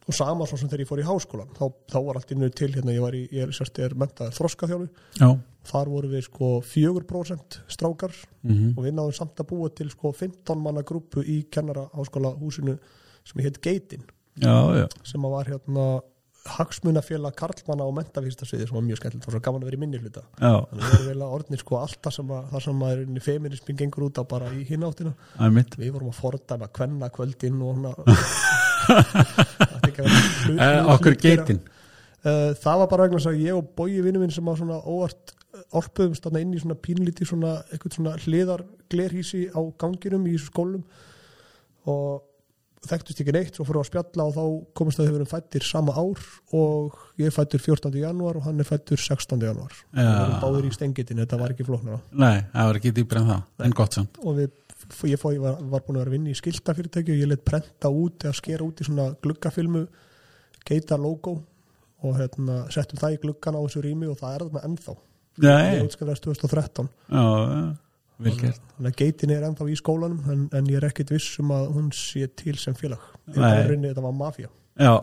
og 0.09 0.15
sama 0.17 0.47
svo 0.49 0.57
sem 0.57 0.69
þegar 0.71 0.83
ég 0.83 0.89
fór 0.89 1.01
í 1.03 1.07
háskólan 1.07 1.49
þá, 1.53 1.65
þá 1.91 1.97
var 2.07 2.19
allt 2.19 2.33
innu 2.33 2.49
til 2.57 2.71
hérna 2.73 2.95
ég 2.95 3.03
var 3.05 3.15
í, 3.17 3.23
ég 3.35 3.45
er 3.45 3.55
sérst 3.55 3.79
er 3.83 3.93
mentaður 3.99 4.37
þroskaþjálfi. 4.39 4.89
Já, 5.21 5.29
þar 5.69 5.91
voru 5.93 6.11
við 6.15 6.25
sko 6.25 6.51
4% 6.65 7.59
strákar 7.69 8.15
mm 8.41 8.77
og 8.79 8.85
við 8.85 8.95
náðum 8.97 9.15
samt 9.17 9.41
að 9.41 9.49
búa 9.51 9.69
til 9.75 9.89
sko 9.93 10.13
15 10.15 10.63
manna 10.63 10.81
grúpu 10.87 11.21
í 11.21 11.43
kennara 11.51 11.87
háskóla 11.93 12.33
húsinu 12.39 12.77
sem 13.27 13.43
heit 13.45 13.59
Geitin 13.61 14.05
sem 15.05 15.21
var 15.21 15.45
hérna 15.51 15.99
hagsmunafélag 16.49 17.35
karlmanna 17.37 17.85
og 17.85 17.93
mentavístasviði 17.97 18.69
sem 18.69 18.77
var 18.77 18.85
mjög 18.85 19.01
skemmtilegt, 19.01 19.25
það 19.25 19.33
var 19.33 19.35
svo 19.35 19.43
gaman 19.45 19.63
að 19.65 19.67
vera 19.69 19.77
í 19.77 19.81
minni 19.81 19.99
hluta. 20.01 20.21
Þannig 20.69 20.85
að 20.85 20.87
við 20.87 20.95
erum 20.95 21.09
vel 21.09 21.25
að 21.25 21.33
orðni 21.35 21.59
sko 21.59 21.77
alltaf 21.81 22.15
sem 22.15 22.31
að 22.33 22.47
það 22.53 22.63
sem 22.65 22.83
að 22.87 23.01
feminismin 23.25 23.79
gengur 23.81 24.05
út 24.07 24.21
á 24.21 24.23
bara 24.31 24.47
í 24.55 24.63
hináttina 24.69 25.13
við 25.83 25.91
vorum 25.97 26.09
að 26.13 26.21
fordæma 26.23 26.71
kvenna 26.79 27.11
kvöldin 27.13 27.59
og 27.61 27.75
hana 27.75 27.91
Uh, 30.05 30.93
okkur 30.95 31.17
geitin. 31.19 31.59
Eh, 32.19 32.53
það 32.59 32.81
var 32.81 32.89
bara 32.91 33.05
vegna 33.07 33.19
að 33.31 33.43
ég 33.45 33.55
og 33.55 33.67
Bói 33.77 34.01
vinnu 34.03 34.19
minn 34.19 34.33
sem 34.33 34.45
var 34.45 34.57
svona 34.59 34.79
óvart 34.83 35.35
orpuðumst 35.75 36.25
þarna 36.25 36.41
inn 36.43 36.55
í 36.55 36.61
svona 36.61 36.77
pínlíti 36.77 37.27
svona 37.27 37.57
svona 37.89 38.15
hliðar 38.21 38.65
glerhísi 38.91 39.47
á 39.49 39.59
ganginum 39.79 40.27
í 40.29 40.35
skólum 40.41 40.83
og 41.89 42.25
þekktust 42.89 43.23
ekki 43.23 43.33
neitt 43.35 43.57
fórum 43.57 43.79
við 43.79 43.81
að 43.81 43.89
spjalla 43.89 44.25
og 44.29 44.35
þá 44.35 44.43
komist 44.77 45.01
að 45.01 45.09
þau 45.09 45.13
verðum 45.15 45.31
fættir 45.31 45.65
sama 45.67 45.95
ár 45.99 46.21
og 46.55 46.99
ég 47.19 47.33
fættur 47.35 47.63
14. 47.63 47.97
januar 47.99 48.39
og 48.39 48.45
hann 48.47 48.61
er 48.61 48.67
fættur 48.67 49.01
16. 49.01 49.41
januar 49.43 49.73
Já. 49.73 49.99
við 49.99 50.13
vorum 50.13 50.39
báðir 50.43 50.69
í 50.69 50.73
stengitin, 50.75 51.19
þetta 51.23 51.41
var 51.41 51.55
ekki 51.55 51.67
flóknara 51.67 51.99
Nei, 52.11 52.45
það 52.53 52.69
var 52.69 52.79
ekki 52.79 52.93
dýpr 52.99 53.21
en 53.21 53.29
það, 53.33 53.43
en 53.67 53.75
gott 53.81 53.99
samt. 53.99 54.21
og 54.23 54.39
við, 54.39 54.53
ég, 55.09 55.19
fó, 55.21 55.29
ég 55.33 55.41
var, 55.43 55.57
var 55.71 55.83
búin 55.85 55.99
að 55.99 56.03
vera 56.03 56.11
að 56.11 56.15
vinna 56.17 56.31
í 56.33 56.37
skiltafyrirtæki 56.39 57.13
og 57.15 57.21
ég 57.23 57.29
let 57.31 57.43
prenta 57.47 57.91
út 57.91 58.25
eða 58.25 58.37
skera 58.37 58.65
út 58.65 58.81
í 58.81 58.87
svona 58.87 59.09
gluggafilmu 59.23 59.83
geita 60.69 60.97
logo 60.99 61.35
og 62.05 62.15
hérna, 62.19 62.61
settum 62.71 62.99
það 63.01 63.17
í 63.17 63.21
gluggan 63.25 63.57
á 63.59 63.61
þessu 63.65 63.83
rými 63.83 64.07
og 64.07 64.19
það 64.21 64.35
er 64.35 64.45
þarna 64.47 64.65
ennþá. 64.69 64.95
Ég 65.39 65.49
Nei, 65.49 65.83
útskrifaðist 65.85 66.25
2013 66.25 66.87
já, 66.89 67.23
já, 67.23 67.65
vel 68.25 68.37
gert. 68.39 68.61
þannig 68.75 68.89
að 68.93 69.01
geitin 69.03 69.33
er 69.35 69.45
ennþá 69.47 69.67
í 69.71 69.75
skólanum 69.79 70.31
en, 70.33 70.45
en 70.55 70.71
ég 70.71 70.79
er 70.81 70.87
ekkit 70.89 71.11
viss 71.15 71.39
um 71.43 71.51
að 71.55 71.67
hún 71.75 71.91
sé 71.95 72.27
til 72.39 72.55
sem 72.59 72.75
félag. 72.75 73.03
Rauninni, 73.35 73.91
þetta 73.91 74.03
var 74.03 74.15
mafía. 74.19 74.49
Já, 74.79 74.93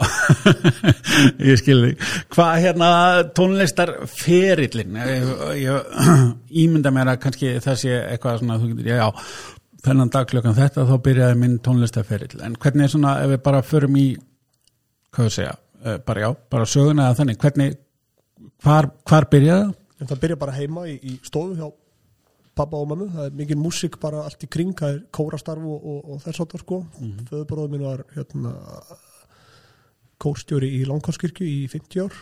ég 1.51 1.59
skil 1.61 1.79
þig. 1.83 2.05
Hvað 2.33 2.53
hérna 2.65 2.91
tónlistar 3.37 3.93
ferillin? 4.09 4.97
Ég, 4.97 5.27
ég 5.61 6.55
ímynda 6.65 6.93
mér 6.97 7.13
að 7.13 7.19
kannski 7.27 7.51
það 7.61 7.81
sé 7.83 7.93
eitthvað 8.07 8.41
svona, 8.41 8.57
þú 8.63 8.71
getur, 8.73 8.89
já, 8.95 9.09
þennan 9.87 10.13
dag 10.13 10.29
klukkan 10.31 10.57
þetta 10.57 10.87
þá 10.89 10.95
byrjaði 11.07 11.39
minn 11.41 11.57
tónlistaferill 11.65 12.43
en 12.45 12.59
hvernig 12.61 12.87
er 12.87 12.93
svona 12.93 13.17
ef 13.23 13.33
við 13.35 13.43
bara 13.47 13.65
förum 13.67 13.97
í 14.01 14.07
hvað 15.15 15.29
við 15.29 15.35
segja, 15.39 15.57
eh, 15.85 15.99
bara 16.07 16.27
já 16.27 16.31
bara 16.51 16.69
söguna 16.69 17.09
eða 17.09 17.19
þannig, 17.23 17.41
hvernig 17.43 17.77
hvar, 18.63 18.91
hvar 19.09 19.29
byrjaði 19.33 19.65
það? 19.65 19.75
En 19.97 20.11
það 20.11 20.23
byrja 20.23 20.39
bara 20.45 20.57
heima 20.57 20.87
í, 20.91 20.97
í 21.01 21.19
stofu 21.25 21.57
hjá 21.57 21.69
pappa 22.57 22.79
og 22.81 22.89
mammu, 22.89 23.11
það 23.13 23.27
er 23.29 23.35
mikið 23.37 23.59
músík 23.61 23.99
bara 24.01 24.23
allt 24.25 24.45
í 24.45 24.49
kring, 24.49 24.73
það 24.77 24.95
er 24.95 25.03
kórastarf 25.13 25.65
og, 25.65 25.83
og, 25.93 25.99
og 26.13 26.23
þess 26.25 26.41
áttar 26.41 26.63
sko. 26.63 26.79
Mm 26.99 27.11
-hmm. 27.11 27.27
Föðubróður 27.29 27.73
minn 27.73 27.85
var 27.85 28.05
hérna, 28.15 28.53
kórstjóri 30.19 30.71
í 30.79 30.85
Langháskirkju 30.89 31.45
í 31.47 31.69
50 31.69 32.05
ár, 32.05 32.15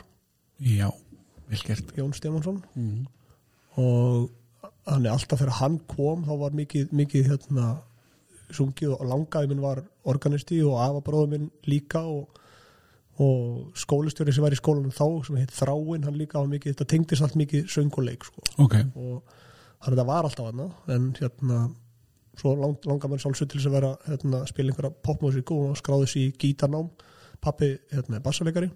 Já, 0.63 0.91
vel 1.51 1.63
gert 1.67 1.97
Jón 1.97 2.13
Stefánsson 2.15 2.63
mm. 2.75 3.07
og 3.83 4.31
hann 4.89 5.07
er 5.07 5.15
alltaf 5.15 5.41
þegar 5.41 5.59
hann 5.61 5.77
kom 5.89 6.25
þá 6.27 6.33
var 6.41 6.57
mikið, 6.57 6.91
mikið 6.97 7.29
hérna, 7.33 7.69
sungið 8.55 8.97
og 8.97 9.05
langaði 9.09 9.51
minn 9.51 9.63
var 9.65 9.83
organisti 10.11 10.61
og 10.65 10.81
afabróður 10.85 11.31
minn 11.33 11.47
líka 11.71 12.03
og, 12.05 12.41
og 13.23 13.79
skólistjóri 13.81 14.35
sem 14.35 14.45
var 14.45 14.55
í 14.55 14.61
skólanum 14.61 14.93
þá 14.95 15.07
sem 15.27 15.41
heit 15.41 15.55
Þráin, 15.55 16.05
hann 16.05 16.19
líka 16.19 16.41
var 16.43 16.51
mikið, 16.53 16.75
þetta 16.75 16.91
tengdist 16.93 17.25
allt 17.25 17.39
mikið 17.41 17.71
söng 17.73 17.95
og 17.95 18.07
leik 18.09 18.29
sko. 18.29 18.45
Ok, 18.67 18.77
og 18.95 19.25
þannig 19.81 19.95
að 19.95 20.03
það 20.03 20.13
var 20.13 20.29
alltaf 20.29 20.51
hana 20.51 20.69
en 20.95 21.09
hérna 21.21 21.63
svo 22.39 22.55
lang, 22.59 22.77
langar 22.89 23.11
mann 23.11 23.23
sálsveit 23.23 23.51
til 23.53 23.61
þess 23.61 23.71
að 23.71 23.77
vera 23.79 23.91
hérna, 24.09 24.43
að 24.43 24.51
spila 24.51 24.73
einhverja 24.73 24.97
popmusík 25.07 25.53
og 25.55 25.77
skráði 25.79 26.11
sér 26.11 26.25
í 26.25 26.33
gítarnám. 26.43 26.89
Pappi 27.45 27.75
hérna, 27.93 28.19
er 28.19 28.25
bassalegari 28.25 28.71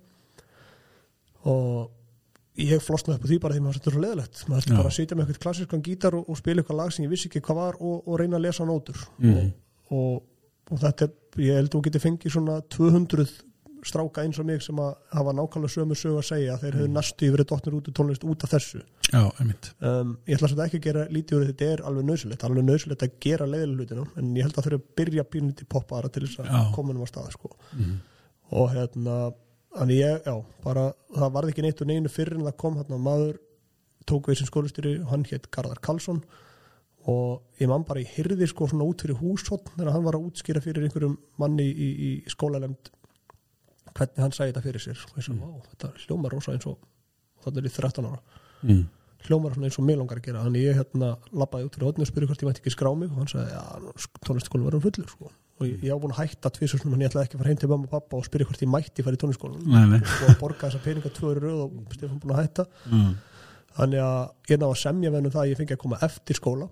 og 1.49 1.98
ég 2.59 2.83
flosnaði 2.83 3.19
upp 3.21 3.25
á 3.25 3.31
því 3.31 3.39
bara 3.45 3.55
því 3.55 3.63
maður 3.65 3.79
þetta 3.79 3.91
er 3.91 3.95
svo 3.97 4.03
leðilegt 4.05 4.45
maður 4.51 4.69
Já. 4.69 4.77
bara 4.79 4.91
að 4.91 4.97
sitja 4.99 5.17
með 5.19 5.25
eitthvað 5.29 5.43
klassískan 5.47 5.83
gítar 5.87 6.17
og, 6.19 6.25
og 6.29 6.39
spila 6.41 6.63
eitthvað 6.63 6.81
lag 6.83 6.93
sem 6.95 7.05
ég 7.07 7.13
vissi 7.13 7.29
ekki 7.31 7.43
hvað 7.47 7.61
var 7.63 7.77
og, 7.81 7.99
og 8.09 8.19
reyna 8.21 8.37
að 8.41 8.47
lesa 8.49 8.65
nótur 8.69 9.03
Mhm. 9.19 9.53
og, 9.91 10.23
og 10.71 10.81
þetta 10.83 11.07
er, 11.09 11.13
ég 11.45 11.55
held 11.61 11.69
að 11.71 11.77
þú 11.79 11.83
geti 11.89 12.03
fengið 12.03 12.35
svona 12.35 12.59
200 12.75 13.29
stráka 13.87 14.25
eins 14.27 14.39
og 14.43 14.47
mig 14.49 14.59
sem 14.65 14.75
að 14.83 14.97
hafa 15.15 15.33
nákvæmlega 15.39 15.71
sömu 15.71 15.95
sögu 15.95 16.19
að 16.19 16.27
segja 16.27 16.55
að 16.57 16.63
þeir 16.65 16.75
hefur 16.81 16.89
næstu 16.97 17.29
yfir 17.29 17.45
dottnir 17.47 17.77
út 17.79 17.87
úr 17.89 17.95
tónlist 17.95 18.25
út 18.27 18.43
af 18.45 18.51
þessu 18.57 18.81
já, 19.13 19.23
um, 19.23 20.17
ég 20.27 20.35
ætla 20.35 20.49
svo 20.51 20.65
ekki 20.65 20.81
að 20.81 20.87
gera 20.89 21.05
lítið 21.15 21.37
úr 21.39 21.45
því 21.47 21.53
þetta 21.53 21.69
er 21.77 21.83
alveg 21.87 22.09
nöðsulegt, 22.09 22.43
alveg 22.49 22.67
nöðsulegt 22.67 23.05
að 23.07 23.15
gera 23.23 23.47
leiðilega 23.47 23.79
hlutina, 23.79 24.07
en 24.19 24.33
ég 24.35 24.43
held 24.49 24.59
að 24.59 24.59
það 24.59 24.67
þurfa 24.67 24.81
að 24.83 24.97
byrja 24.99 25.25
pínlítið 25.31 25.69
poppara 25.71 26.11
til 26.11 26.25
þess 26.27 26.41
að 26.43 26.51
Já. 26.51 26.59
koma 26.75 26.91
um 26.97 27.05
að 27.07 27.13
staða 27.13 27.31
sko. 27.39 27.53
mm. 27.79 27.95
og 28.59 28.71
hérna 28.75 29.17
þannig 29.77 30.01
ég, 30.01 30.25
já, 30.25 30.35
bara 30.65 30.89
það 31.15 31.33
varði 31.37 31.55
ekki 31.55 31.65
neitt 31.65 31.83
og 31.85 31.91
neinu 31.91 32.13
fyrir 32.13 32.39
en 32.39 32.47
það 32.49 32.59
kom 32.63 32.79
hérna 32.81 32.99
maður 33.03 33.39
tók 34.09 34.31
við 34.31 34.41
sem 34.41 34.49
skólistýri 34.49 34.95
og 35.03 35.11
hann 35.13 35.27
hétt 35.29 35.49
Garðar 35.55 35.81
Karlsson. 35.85 36.23
Og 37.09 37.61
ég 37.61 37.71
man 37.71 37.87
bara 37.89 38.03
í 38.03 38.09
hyrði 38.09 38.49
sko 38.51 38.69
svona 38.69 38.87
út 38.89 39.01
fyrir 39.05 39.17
húsotn 39.21 39.73
þegar 39.77 39.95
hann 39.95 40.05
var 40.05 40.19
að 40.19 40.29
útskýra 40.29 40.63
fyrir 40.65 40.85
einhverjum 40.85 41.17
manni 41.41 41.65
í, 41.65 41.73
í, 41.89 41.89
í 42.09 42.33
skólalemd 42.33 42.91
hvernig 43.97 44.21
hann 44.21 44.35
sagði 44.35 44.53
þetta 44.53 44.65
fyrir 44.67 44.85
sér 44.85 45.01
og 45.09 45.17
ég 45.17 45.27
svo, 45.27 45.37
vá, 45.41 45.71
þetta 45.73 45.91
hljómar 46.05 46.35
rosa 46.37 46.53
eins 46.53 46.69
og 46.69 46.77
þannig 47.45 47.65
er 47.65 47.71
ég 47.71 47.79
13 47.79 48.09
ára. 48.11 48.21
Mm. 48.63 48.85
hljómar 49.25 49.55
svona 49.57 49.71
eins 49.71 49.79
og 49.81 49.87
mig 49.89 49.99
langar 49.99 50.21
að 50.21 50.29
gera. 50.29 50.45
Þannig 50.47 50.67
ég 50.67 50.79
hérna 50.79 51.15
labbaði 51.33 51.69
út 51.69 51.79
fyrir 51.79 51.89
hodni 51.89 52.05
og 52.05 52.11
spurði 52.11 52.31
hvort 52.31 52.45
ég 52.45 52.51
mætti 52.51 52.65
ekki 52.65 52.75
skrá 52.77 52.91
mig 52.95 53.13
og 53.13 53.23
hann 53.23 53.33
sagði, 53.33 53.57
já, 53.57 53.63
tónlistaskólinn 54.29 55.39
um 55.59 55.67
og 55.67 55.85
ég, 55.85 55.91
á 55.91 55.99
búin 55.99 56.13
að 56.15 56.21
hætta 56.23 56.51
tvisum 56.55 56.93
en 56.95 57.01
ég 57.03 57.11
ætlaði 57.11 57.25
ekki 57.27 57.37
að 57.37 57.41
fara 57.43 57.51
heim 57.51 57.59
til 57.63 57.69
mamma 57.69 57.85
og 57.89 57.91
pappa 57.91 58.17
og 58.17 58.25
spyrja 58.27 58.47
hvort 58.47 58.63
ég 58.63 58.71
mætti 58.71 59.03
fara 59.03 59.17
í 59.17 59.23
nei 59.67 59.99
og 59.99 60.29
að 60.29 60.39
borga 60.39 60.69
þessa 60.69 60.83
peninga 60.85 61.11
tvöru 61.11 61.41
röð 61.43 61.61
og 61.65 61.95
Stefán 61.97 62.21
búin 62.23 62.35
að 62.35 62.43
hætta. 62.43 62.67
Mm. 62.91 63.15
þannig 63.79 64.01
að 64.03 64.51
ég 64.51 64.59
náði 64.59 64.71
að 64.75 64.83
semja 64.83 65.11
venum 65.11 65.31
það 65.35 65.43
að 65.43 65.51
ég 65.51 65.59
fengi 65.59 65.75
að 65.75 65.83
koma 65.83 65.99
eftir 66.03 66.37
skóla. 66.39 66.69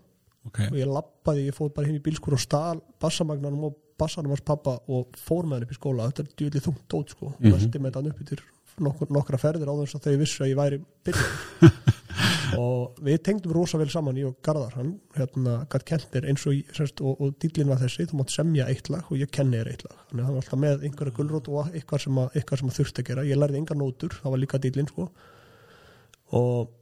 Ok, 0.47 0.59
og 0.71 0.77
ég 0.79 0.87
labbaði, 0.87 1.47
ég 1.49 1.55
fóð 1.55 1.73
bara 1.75 1.87
heim 1.87 1.97
í 1.99 2.03
bílskur 2.07 2.35
og 2.37 2.41
stál 2.43 2.81
bassamagnanum 3.03 3.65
og 3.67 3.75
bassanum 3.99 4.31
hans 4.31 4.45
pappa 4.47 4.77
og 4.87 5.17
fór 5.19 5.47
með 5.47 5.57
hann 5.57 5.67
upp 5.67 5.73
í 5.75 5.79
skóla, 5.81 6.07
þetta 6.11 6.23
er 6.23 6.29
djúli 6.39 6.63
þungt 6.63 6.85
dót 6.93 7.11
sko, 7.11 7.27
mm 7.27 7.47
Mhm. 7.51 7.59
-hmm. 7.59 7.81
með 7.83 7.95
hann 7.95 8.07
upp 8.11 8.21
yfir 8.23 8.43
nokkur, 8.79 9.09
nokkra 9.11 9.39
ferðir 9.41 9.67
á 9.67 9.75
þess 9.81 9.95
að 9.97 10.05
þau 10.07 10.17
vissu 10.21 10.45
að 10.45 10.51
ég 10.53 10.57
væri 10.57 10.79
og 12.55 13.01
við 13.07 13.19
tengdum 13.27 13.55
rosa 13.57 13.81
vel 13.81 13.89
saman 13.93 14.19
ég 14.21 14.29
og 14.31 14.39
Garðar, 14.45 14.77
hann 14.79 14.95
hérna 15.17 15.59
gætt 15.73 15.87
kent 15.89 16.07
mér 16.15 16.29
eins 16.31 16.47
og, 16.47 16.57
semst, 16.77 17.03
og, 17.03 17.21
og 17.21 17.37
dýllin 17.43 17.71
var 17.73 17.81
þessi, 17.83 18.07
þú 18.11 18.21
mátt 18.21 18.35
semja 18.35 18.69
eitt 18.71 18.91
lag 18.93 19.11
og 19.11 19.21
ég 19.21 19.33
kenni 19.35 19.59
þér 19.61 19.73
eitt 19.73 19.85
lag, 19.87 19.99
þannig 20.09 20.23
að 20.23 20.29
hann 20.29 20.39
var 20.39 20.45
alltaf 20.45 20.63
með 20.63 20.87
einhverja 20.89 21.17
gulrót 21.19 21.51
og 21.53 21.71
eitthvað 21.73 22.07
sem, 22.07 22.23
að, 22.23 22.33
eitthvað 22.39 22.63
sem 22.63 22.73
að 22.73 22.79
þurfti 22.81 23.03
að 23.03 23.11
gera. 23.11 23.27
Ég 23.27 23.41
lærði 23.41 23.63
engar 23.63 23.81
nótur, 23.81 24.19
það 24.23 24.35
var 24.35 24.43
líka 24.45 24.63
dýllin 24.63 24.91
sko. 24.93 25.09
Og 26.37 26.73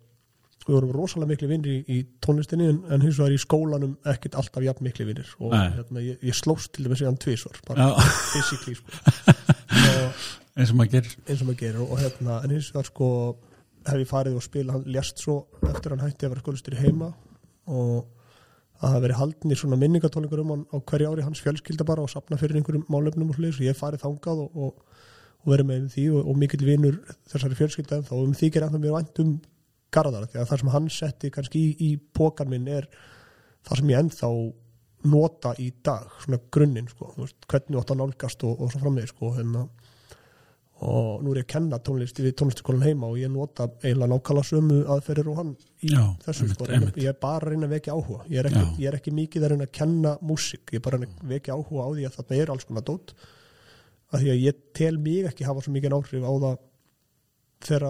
við 0.64 0.78
vorum 0.78 0.94
rosalega 0.96 1.32
miklu 1.32 1.48
vinnir 1.50 1.72
í, 1.74 1.80
í 1.92 1.98
tónlistinni 2.24 2.70
en, 2.70 2.78
en 2.88 3.02
hins 3.04 3.18
vegar 3.20 3.34
í 3.34 3.40
skólanum 3.42 3.98
ekkert 4.14 4.38
alltaf 4.40 4.64
jafn 4.64 4.86
miklu 4.86 5.04
vinnir 5.10 5.34
og 5.36 5.52
hérna, 5.52 6.00
ég, 6.00 6.16
ég 6.24 6.36
slóst 6.38 6.72
til 6.72 6.86
dæmis 6.86 7.02
í 7.04 7.08
hann 7.08 7.20
tvisvar 7.20 7.58
bara 7.68 7.90
physically 8.32 8.78
sko. 8.78 8.94
og 9.90 10.24
eins 10.54 10.70
og 10.72 10.78
maður 10.78 10.94
gerir. 10.96 11.18
eins 11.26 11.42
og 11.42 11.50
maður 11.50 11.60
gerir. 11.60 11.82
Og, 11.82 11.92
og 11.92 12.00
hérna, 12.00 12.38
en 12.40 12.54
hins 12.54 12.70
vegar 12.72 12.88
sko 12.88 13.10
hef 13.92 14.02
ég 14.02 14.10
farið 14.10 14.38
og 14.38 14.44
spila, 14.44 14.74
hann 14.76 14.84
lést 14.90 15.20
svo 15.22 15.44
eftir 15.68 15.94
hann 15.94 16.04
hætti 16.04 16.26
að 16.26 16.34
vera 16.34 16.44
skólistur 16.44 16.76
í 16.76 16.82
heima 16.82 17.12
og 17.68 18.04
að 18.74 18.82
það 18.82 18.94
hafi 18.94 19.04
verið 19.04 19.20
haldnir 19.20 19.60
svona 19.60 19.78
minningatólingur 19.80 20.42
um 20.42 20.52
hann 20.54 20.64
á 20.72 20.76
hverju 20.80 21.10
ári 21.12 21.24
hans 21.24 21.42
fjölskylda 21.44 21.86
bara 21.88 22.04
og 22.04 22.10
sapna 22.12 22.38
fyrir 22.40 22.58
einhverjum 22.58 22.86
málefnum 22.90 23.30
og 23.30 23.38
hlutis 23.38 23.60
og 23.60 23.68
ég 23.68 23.78
farið 23.78 24.04
þangað 24.04 24.42
og, 24.44 24.56
og, 24.56 25.04
og 25.44 25.52
verið 25.52 25.68
með 25.70 25.86
því 25.94 26.06
og, 26.12 26.28
og 26.30 26.40
mikill 26.40 26.66
vinur 26.66 26.98
þessari 27.30 27.58
fjölskylda 27.60 28.00
en 28.00 28.08
þá 28.08 28.14
um 28.18 28.34
því 28.34 28.50
gerir 28.50 28.68
ennþá 28.68 28.82
mér 28.82 28.96
vænt 28.98 29.22
um 29.24 29.34
Garðar 29.94 30.26
því 30.26 30.40
að 30.42 30.48
það 30.50 30.60
sem 30.60 30.72
hann 30.74 30.90
setti 30.90 31.30
kannski 31.30 31.60
í, 31.62 31.72
í 31.78 31.90
pókan 32.18 32.50
minn 32.50 32.66
er 32.66 32.88
það 33.64 33.80
sem 33.80 33.92
ég 33.92 34.00
ennþá 34.02 34.30
nota 35.04 35.52
í 35.60 35.68
dag, 35.84 36.08
svona 36.24 36.40
grunninn 36.52 36.88
sko, 36.88 37.10
hvernig 37.20 37.78
átt 37.78 37.92
að 37.92 38.00
nálgast 38.00 38.44
og, 38.48 38.64
svo 38.72 38.80
framvegis 38.80 39.12
sko, 39.12 39.30
hérna 39.36 39.66
og 40.82 41.22
nú 41.22 41.30
er 41.32 41.38
ég 41.38 41.44
að 41.46 41.52
kenna 41.54 41.78
tónlist 41.78 42.18
við 42.18 42.34
tónlistaskólan 42.40 42.82
heima 42.82 43.06
og 43.06 43.18
ég 43.20 43.30
nota 43.30 43.68
eiginlega 43.84 44.10
nákvæmlega 44.10 44.48
sömu 44.48 44.78
aðferðir 44.90 45.28
og 45.30 45.36
hann 45.38 45.52
í 45.86 45.92
Já, 45.92 46.02
þessu 46.24 46.42
einmitt, 46.44 46.56
sko, 46.58 46.66
einmitt. 46.74 46.98
ég 46.98 47.12
er 47.12 47.18
bara 47.22 47.38
að 47.46 47.52
reyna 47.52 47.68
að 47.68 47.74
vekja 47.76 47.94
áhuga. 47.94 48.26
Ég 48.28 48.40
er 48.42 48.48
ekki, 48.50 48.64
ég 48.82 48.90
er 48.90 48.98
ekki 48.98 49.14
mikið 49.14 49.46
að 49.46 49.52
reyna 49.54 49.68
að 49.68 49.72
kenna 49.78 50.14
músík, 50.20 50.64
ég 50.74 50.80
er 50.80 50.84
bara 50.84 50.98
að 50.98 51.06
reyna 51.06 51.22
að 51.22 51.32
vekja 51.36 51.54
áhuga 51.56 51.86
á 51.86 51.90
því 51.94 52.06
að 52.08 52.18
þarna 52.18 52.40
er 52.42 52.52
alls 52.56 52.68
konar 52.68 52.86
dót. 52.90 53.14
Að 54.10 54.24
því 54.24 54.32
að 54.34 54.42
ég 54.44 54.60
tel 54.74 54.98
mig 55.06 55.30
ekki 55.30 55.46
hafa 55.48 55.64
svo 55.64 55.74
mikið 55.78 55.96
áhrif 56.00 56.26
á 56.26 56.32
það 56.44 56.58
þegar 57.64 57.88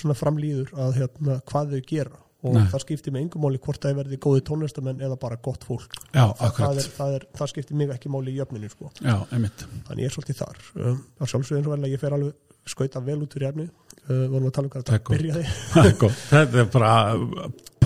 svona 0.00 0.16
framlýður 0.18 0.72
að 0.82 0.96
hérna, 1.02 1.36
hvað 1.46 1.76
þau 1.76 1.82
gera 1.92 2.22
og 2.44 2.56
Nei. 2.56 2.66
það 2.72 2.82
skiptir 2.84 3.14
mig 3.14 3.24
engum 3.24 3.46
máli 3.46 3.60
hvort 3.62 3.82
það 3.82 4.00
verði 4.02 4.18
góði 4.22 4.42
tónlistamenn 4.46 5.00
eða 5.02 5.16
bara 5.20 5.38
gott 5.42 5.64
fólk. 5.66 5.96
Já, 6.12 6.26
það, 6.36 6.58
það, 6.58 6.80
er, 6.82 6.90
það, 6.98 7.14
er, 7.18 7.28
það 7.38 7.52
skiptir 7.52 7.80
mig 7.80 7.94
ekki 7.94 8.12
máli 8.12 8.34
í 8.34 8.40
jöfninu 8.40 8.70
sko. 8.72 8.90
Já, 9.00 9.16
þannig 9.30 10.02
ég 10.02 10.10
er 10.10 10.14
svolítið 10.14 10.42
þar. 10.42 10.60
Um, 10.76 11.00
á 11.16 11.24
sjálfsögðu 11.24 11.60
eins 11.62 11.70
og 11.70 11.74
vel 11.74 11.80
að 11.80 11.94
ég 11.94 12.02
fer 12.02 12.16
alveg 12.16 12.36
skauta 12.66 13.02
vel 13.06 13.20
út 13.22 13.36
úr 13.38 13.46
jæfni 13.46 13.66
uh, 13.70 14.26
vorum 14.30 14.48
að 14.50 14.54
tala 14.56 14.68
um 14.68 14.72
hvað 14.74 14.86
þetta 14.90 15.14
byrjaði. 15.14 15.44
Það 16.26 16.60
er 16.60 16.70
bara 16.76 16.92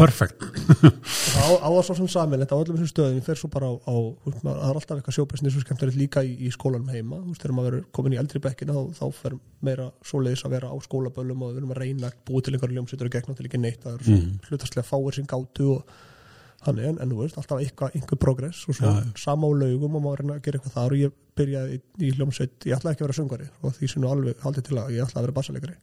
perfect 0.01 0.43
á, 0.43 1.47
á 1.61 1.69
það 1.69 1.83
svo 1.89 1.97
sem 2.01 2.11
samin 2.15 2.43
þetta 2.43 2.57
á 2.57 2.61
öllum 2.63 2.79
þessum 2.81 2.91
stöðum, 2.93 3.19
ég 3.21 3.27
fer 3.27 3.41
svo 3.41 3.51
bara 3.53 3.71
á, 3.71 3.75
á 3.85 3.95
veist, 4.27 4.43
maður- 4.47 4.61
það 4.61 4.71
er 4.73 4.81
alltaf 4.81 4.97
eitthvað 4.99 5.17
sjópesni 5.19 5.53
svo 5.55 5.65
skemmtilegt 5.65 6.01
líka 6.01 6.25
í, 6.27 6.35
í 6.47 6.53
skólanum 6.55 6.93
heima, 6.93 7.21
þú 7.21 7.33
veist, 7.35 7.43
þegar 7.45 7.57
maður 7.59 7.71
verður 7.71 7.89
komin 7.99 8.17
í 8.17 8.21
eldri 8.23 8.43
bekkina 8.47 8.77
þá, 8.77 9.01
þá 9.01 9.07
fer 9.21 9.39
meira 9.69 9.89
svoleiðis 10.11 10.45
að 10.49 10.55
vera 10.57 10.73
á 10.73 10.77
skólaböllum 10.87 11.45
og 11.47 11.53
við 11.53 11.63
erum 11.63 11.75
að 11.75 11.83
reyna 11.85 12.11
að 12.11 12.21
búi 12.31 12.45
til 12.45 12.57
einhverju 12.57 12.79
ljómsveitur 12.81 13.11
og 13.11 13.17
gegn 13.19 13.39
til 13.41 13.49
ekki 13.51 13.61
neitt, 13.61 13.83
það 13.85 13.99
er 13.99 14.15
mm. 14.17 14.31
Hlutastlega 14.49 14.89
fáir 14.89 15.19
sem 15.21 15.29
gátu 15.31 15.69
og 15.77 15.99
þannig, 16.65 16.91
en, 16.91 16.99
en 17.01 17.13
þú 17.15 17.23
veist, 17.23 17.39
alltaf 17.41 17.63
eitthvað, 17.63 17.95
einhver 17.97 18.21
progress 18.21 18.67
og 18.69 18.77
svo 18.77 18.91
já. 18.93 19.05
sama 19.17 19.49
á 19.49 19.53
laugum 19.63 19.97
og 19.97 20.03
maður 20.05 20.21
reyna 20.25 20.37
að 20.37 20.43
gera 20.45 20.61
eitthvað 20.61 20.77
þar 20.77 20.97
og 20.97 21.01
ég 21.01 21.15
byrjaði 21.41 21.79
í, 21.79 21.81
í 22.05 22.11
hljómsveit, 22.19 22.57
ég 22.69 22.77
ætlaði 22.77 22.97
ekki 22.97 23.05
að 23.05 23.09
vera 23.09 23.17
söngari 23.17 23.47
og 23.65 23.77
því 23.79 23.89
sem 23.89 24.03
nú 24.05 24.11
alveg 24.13 24.43
haldið 24.45 24.67
til 24.69 24.77
að 24.77 24.93
ég 24.93 25.07
ætlaði 25.07 25.23
að 25.23 25.27
vera 25.29 25.37
bassalegari 25.39 25.79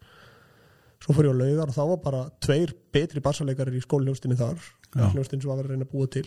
svo 1.04 1.16
fór 1.16 1.30
ég 1.30 1.36
á 1.36 1.42
laugar 1.42 1.72
og 1.72 1.78
þá 1.78 1.84
var 1.92 2.00
bara 2.04 2.22
tveir 2.44 2.74
betri 2.94 3.24
bassalegarir 3.24 3.78
í 3.78 3.84
skólhljónstinni 3.84 4.38
þar 4.40 4.58
Já. 4.96 5.10
hljónstin 5.14 5.42
sem 5.42 5.52
var 5.52 5.60
að 5.60 5.68
að 5.68 5.74
reyna 5.74 5.88
að 5.88 5.94
búa 5.94 6.12
til. 6.12 6.26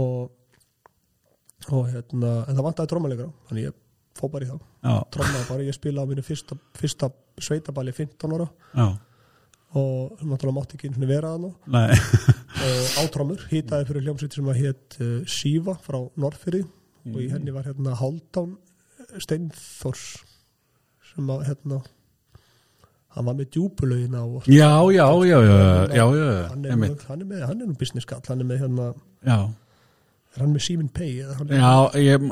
Og, 0.00 0.30
og 1.70 1.86
hérna, 1.90 2.32
en 2.46 2.56
það 2.56 2.66
vantaði 2.66 2.92
trómalegara 2.92 3.48
þannig 3.48 3.70
ég 3.70 3.78
fó 4.18 4.26
bara 4.32 4.46
í 4.46 4.50
Já, 4.50 4.96
trómaði 5.14 5.46
bara, 5.48 5.68
ég 5.68 5.76
spilaði 5.76 6.06
á 6.06 6.10
mínu 6.10 6.26
fyrsta, 6.26 6.58
fyrsta 6.78 7.10
sveitaballi 7.40 7.94
15 7.96 8.36
ára. 8.36 8.50
Já, 8.74 8.88
og 9.78 10.18
náttúrulega 10.26 10.56
mátti 10.56 10.76
ekki 10.76 10.88
einu 10.88 10.98
sinni 10.98 11.08
vera 11.10 11.36
nei. 11.38 11.94
Og 12.60 12.96
átrómur, 13.04 13.44
hýtaði 13.52 13.86
fyrir 13.88 14.02
hljómsveit 14.04 14.34
sem 14.34 14.48
að 14.50 14.58
hétt 14.58 14.96
uh, 15.00 15.12
Síva 15.30 15.76
frá 15.80 16.00
Norrfyrði 16.18 16.64
og 17.06 17.20
í 17.22 17.28
henni 17.30 17.54
var 17.54 17.68
hérna 17.68 17.94
Haldán 17.96 18.56
Steinþórs 19.22 20.08
sem 21.12 21.30
að 21.32 21.46
hérna 21.48 21.78
hann 23.16 23.26
var 23.26 23.38
með 23.38 23.48
djúpulögina 23.56 24.22
og 24.22 24.46
Já, 24.46 24.70
já, 24.94 25.06
já, 25.26 25.38
já, 25.42 25.56
já, 25.90 26.04
já, 26.14 26.28
hann 26.50 26.64
er, 26.64 26.70
er 26.70 26.78
með, 26.78 27.42
hann 27.48 27.58
er 27.60 27.66
nú 27.66 27.74
business 27.78 28.06
skall 28.06 28.22
hann 28.28 28.44
er 28.44 28.46
með 28.46 28.62
hérna, 28.64 28.92
Já, 29.26 29.38
er 30.36 30.44
hann 30.44 30.52
með 30.54 30.68
eða 31.06 31.38
hann, 31.40 31.54
já, 31.56 31.72
ég, 31.98 32.26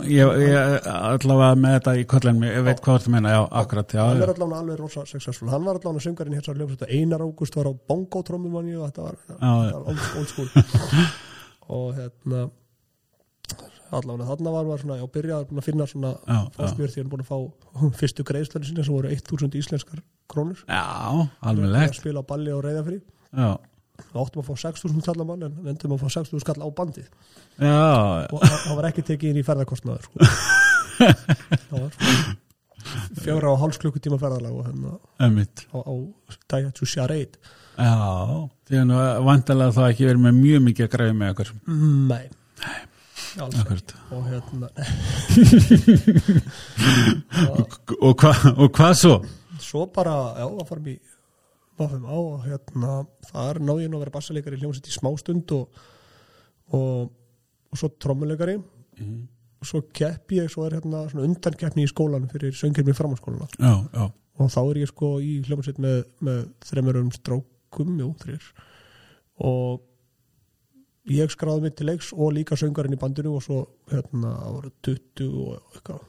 ég 0.44 0.86
allavega 0.92 1.56
með 1.58 1.74
þetta 1.78 1.94
í 1.98 2.04
kollin 2.12 2.44
ég 2.46 2.60
veit 2.68 2.82
hvað 2.84 3.00
þú 3.06 3.14
meina, 3.16 3.32
já, 3.34 3.40
akkurat, 3.62 3.96
já, 3.98 4.04
hann 4.06 4.22
er 4.22 4.32
allavega 4.34 4.60
alveg 4.62 4.78
rosa 4.78 5.02
successful. 5.10 5.50
Hann 5.50 5.66
var 5.66 5.80
allavega 5.80 6.04
söngarinn 6.06 6.38
hér 6.38 6.46
svo 6.46 6.54
hljómsveit 6.54 6.86
Einar 6.86 7.24
Ágúst 7.26 7.58
var 7.58 7.70
á 7.70 7.72
bongo 7.74 8.22
trómum 8.22 8.54
manni 8.54 8.78
og 8.78 8.86
þetta 8.86 9.08
var, 9.08 9.18
old, 9.82 10.30
school. 10.30 10.52
Og 11.74 11.90
hérna 11.98 12.46
allavega 13.90 14.28
þarna 14.30 14.54
var 14.54 14.68
maður 14.68 14.84
svona, 14.84 15.00
já, 15.00 15.08
byrjaði 15.18 15.58
að 15.58 15.66
finna 15.66 15.88
svona 15.90 16.14
mér 16.78 16.94
því 16.94 17.02
hann 17.02 17.10
búin 17.10 17.26
að 17.26 17.32
fá 17.34 17.90
fyrstu 17.98 18.24
greiðslunni 18.30 18.70
sinni 18.70 18.86
sem 18.86 18.94
voru 18.94 19.10
1000 19.10 19.58
íslenskar 19.58 20.00
krónur. 20.30 20.60
Já, 20.68 20.84
alveg 21.50 21.94
spila 21.98 22.20
á 22.20 22.28
balli 22.28 22.52
og 22.54 22.62
reyðafri 22.66 22.98
Já, 23.32 23.50
þá 24.12 24.16
áttum 24.22 24.42
að 24.42 24.48
fá 24.48 24.54
6000 24.62 25.02
skall 25.04 25.20
á 25.20 25.26
mann 25.28 25.42
en 25.48 25.54
endum 25.72 25.94
að 25.96 26.02
fá 26.04 26.08
6000 26.18 26.42
skall 26.44 26.60
á 26.62 26.68
bandið 26.78 27.08
já, 27.58 28.28
og 28.30 28.42
það 28.44 28.76
var 28.78 28.88
ekki 28.92 29.02
tekið 29.08 29.32
inn 29.32 29.40
í 29.40 29.46
ferðarkostnaður 29.46 30.04
sko. 30.06 30.16
það 31.68 31.78
var 31.78 31.90
sko, 31.94 32.36
fjóra 33.24 33.50
og 33.52 33.58
háls 33.64 33.80
klukkutíma 33.82 34.18
ferðarlag 34.22 34.54
og 34.54 34.68
hérna 34.68 34.94
emmitt 35.26 35.64
á, 35.74 35.78
á 35.82 35.94
dæja 36.52 36.70
to 36.76 36.86
Charade. 36.88 37.40
Já, 37.78 37.94
því 38.68 38.78
að 38.80 38.86
nú 38.90 39.00
vandalega 39.28 39.74
það 39.76 39.90
ekki 39.92 40.06
verið 40.08 40.22
með 40.28 40.38
mjög 40.42 40.62
mikið 40.68 40.86
að 40.86 40.92
græði 40.94 41.16
með 41.18 41.34
okkur 41.34 41.50
nei, 42.12 42.26
Akkurat. 43.38 43.92
og 44.14 44.22
hérna 44.30 44.66
Og 48.08 48.16
og 48.56 48.72
hvað 48.74 48.94
svo? 48.98 49.18
Svo 49.64 49.86
bara, 49.94 50.16
já, 50.38 50.46
það 50.46 50.68
farum 50.70 50.90
í 50.92 50.96
vaffum 51.78 52.06
á 52.10 52.16
og 52.18 52.44
hérna 52.46 52.92
þar 53.28 53.60
náði 53.62 53.86
ég 53.86 53.92
nú 53.92 53.98
að 53.98 54.04
vera 54.06 54.14
bassaleikari 54.16 54.58
í 54.58 54.62
hljómsett 54.62 54.90
í 54.90 54.94
smástund 54.94 55.54
og, 55.56 55.82
og, 56.74 57.10
og 57.70 57.80
svo 57.80 57.90
trommuleikari. 58.02 58.58
Og 59.58 59.66
svo 59.66 59.82
keppi 59.94 60.38
ég, 60.38 60.50
svo 60.52 60.66
er 60.66 60.78
hérna 60.78 61.04
svona 61.10 61.26
undankeppni 61.26 61.82
í 61.86 61.90
skólan 61.90 62.28
fyrir 62.30 62.54
söngirmi 62.54 62.94
já, 63.94 64.04
og 64.38 64.50
þá 64.54 64.60
er 64.62 64.80
ég 64.84 64.90
sko 64.92 65.12
í 65.18 65.32
hljómsveit 65.46 65.80
með, 65.82 66.00
með 66.22 66.44
þremurum 66.68 67.10
strákum, 67.14 67.96
jú, 67.98 68.12
þrjir 68.22 68.50
og 69.48 69.82
ég 71.10 71.32
skráði 71.32 71.64
mig 71.64 71.74
til 71.78 71.88
leiks 71.88 72.12
og 72.14 72.34
líka 72.36 72.58
söngarinn 72.58 72.94
í 72.94 73.00
bandinu 73.00 73.34
og 73.38 73.44
svo 73.44 73.60
hérna 73.90 74.34
voru 74.46 74.70
20 74.86 75.28
og 75.42 75.74
eitthvað 75.74 76.06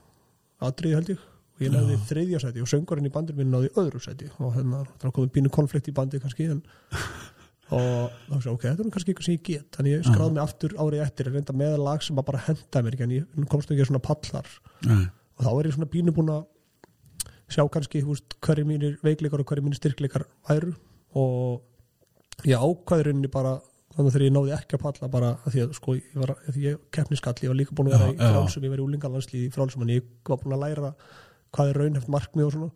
atriði 0.69 0.97
held 0.97 1.11
ég 1.13 1.27
og 1.59 1.65
ég 1.65 1.73
náði 1.73 1.97
þriðja 2.07 2.39
seti 2.39 2.61
og 2.63 2.69
söngarinn 2.71 3.09
í 3.09 3.11
bandinu 3.11 3.41
minn 3.41 3.51
náði 3.51 3.69
öðru 3.79 3.99
seti 4.03 4.29
og 4.39 4.53
hérna 4.55 4.85
það 5.01 5.13
komið 5.17 5.33
pínu 5.35 5.51
konflikt 5.51 5.89
í 5.91 5.93
bandi 5.95 6.21
kannski 6.23 6.47
en 6.53 6.61
og 7.75 8.13
þá 8.29 8.37
sé 8.39 8.53
ok, 8.53 8.63
þetta 8.63 8.85
er 8.85 8.93
kannski 8.95 9.13
eitthvað 9.13 9.27
sem 9.27 9.35
ég 9.35 9.43
get. 9.45 9.65
Þannig 9.75 9.95
ég 9.97 10.05
skráði 10.07 10.35
mig 10.37 10.43
aftur 10.43 10.75
árið 10.79 11.03
eftir. 11.05 11.31
Reynda 11.33 11.55
með 11.59 11.75
lag 11.83 12.05
sem 12.05 12.17
að 12.21 12.27
bara 12.31 12.43
henda 12.47 12.83
mér 12.85 12.97
en 13.05 13.15
ég 13.17 13.49
komst 13.51 13.69
ekki 13.69 13.83
að 13.83 13.91
svona 13.91 14.01
pallar 14.07 14.53
nei, 14.87 15.03
og 15.37 15.45
þá 15.45 15.51
er 15.51 15.69
ég 15.69 15.75
svona 15.75 15.91
pínu 15.93 16.15
búin 16.15 16.31
að 16.33 16.47
sjá 17.49 17.65
kannski 17.75 18.01
hverju 18.05 18.65
mínir 18.65 18.97
veikleikar 19.05 19.43
og 19.43 19.51
hverju 19.51 19.67
mínir 19.67 19.81
styrkleikar 19.81 20.25
væru. 20.47 20.73
Og 21.19 22.47
ég 22.47 22.57
ákvaði 22.57 23.09
rauninni 23.09 23.29
bara 23.33 23.59
þannig 23.95 24.09
að 24.09 24.15
þegar 24.15 24.25
ég 24.25 24.35
náði 24.35 24.51
ekki 24.55 24.77
að 24.77 24.83
palla 24.85 25.09
bara 25.11 25.29
að 25.43 25.53
því 25.55 25.63
að 25.63 25.71
sko 25.75 25.95
ég 25.97 26.19
var, 26.21 26.35
að 26.37 26.55
því 26.55 26.65
ég 26.65 26.83
keppniskall 26.95 27.33
ég 27.43 27.51
var 27.51 27.57
líka 27.59 27.75
búin 27.75 27.89
að 27.89 27.95
vera 27.95 28.05
Já, 28.05 28.13
í 28.13 28.19
já. 28.19 28.29
frálsum 28.35 28.65
ég 28.67 28.73
var 28.73 28.81
í 28.81 28.85
úlingalandsli 28.85 29.41
í 29.41 29.49
frálsum 29.53 29.83
en 29.85 29.93
ég 29.95 30.05
var 30.29 30.39
búin 30.43 30.55
að 30.55 30.63
læra 30.63 30.91
hvað 31.55 31.71
er 31.71 31.81
raunheft 31.83 32.11
markmið 32.11 32.47
og 32.47 32.55
svona 32.55 32.69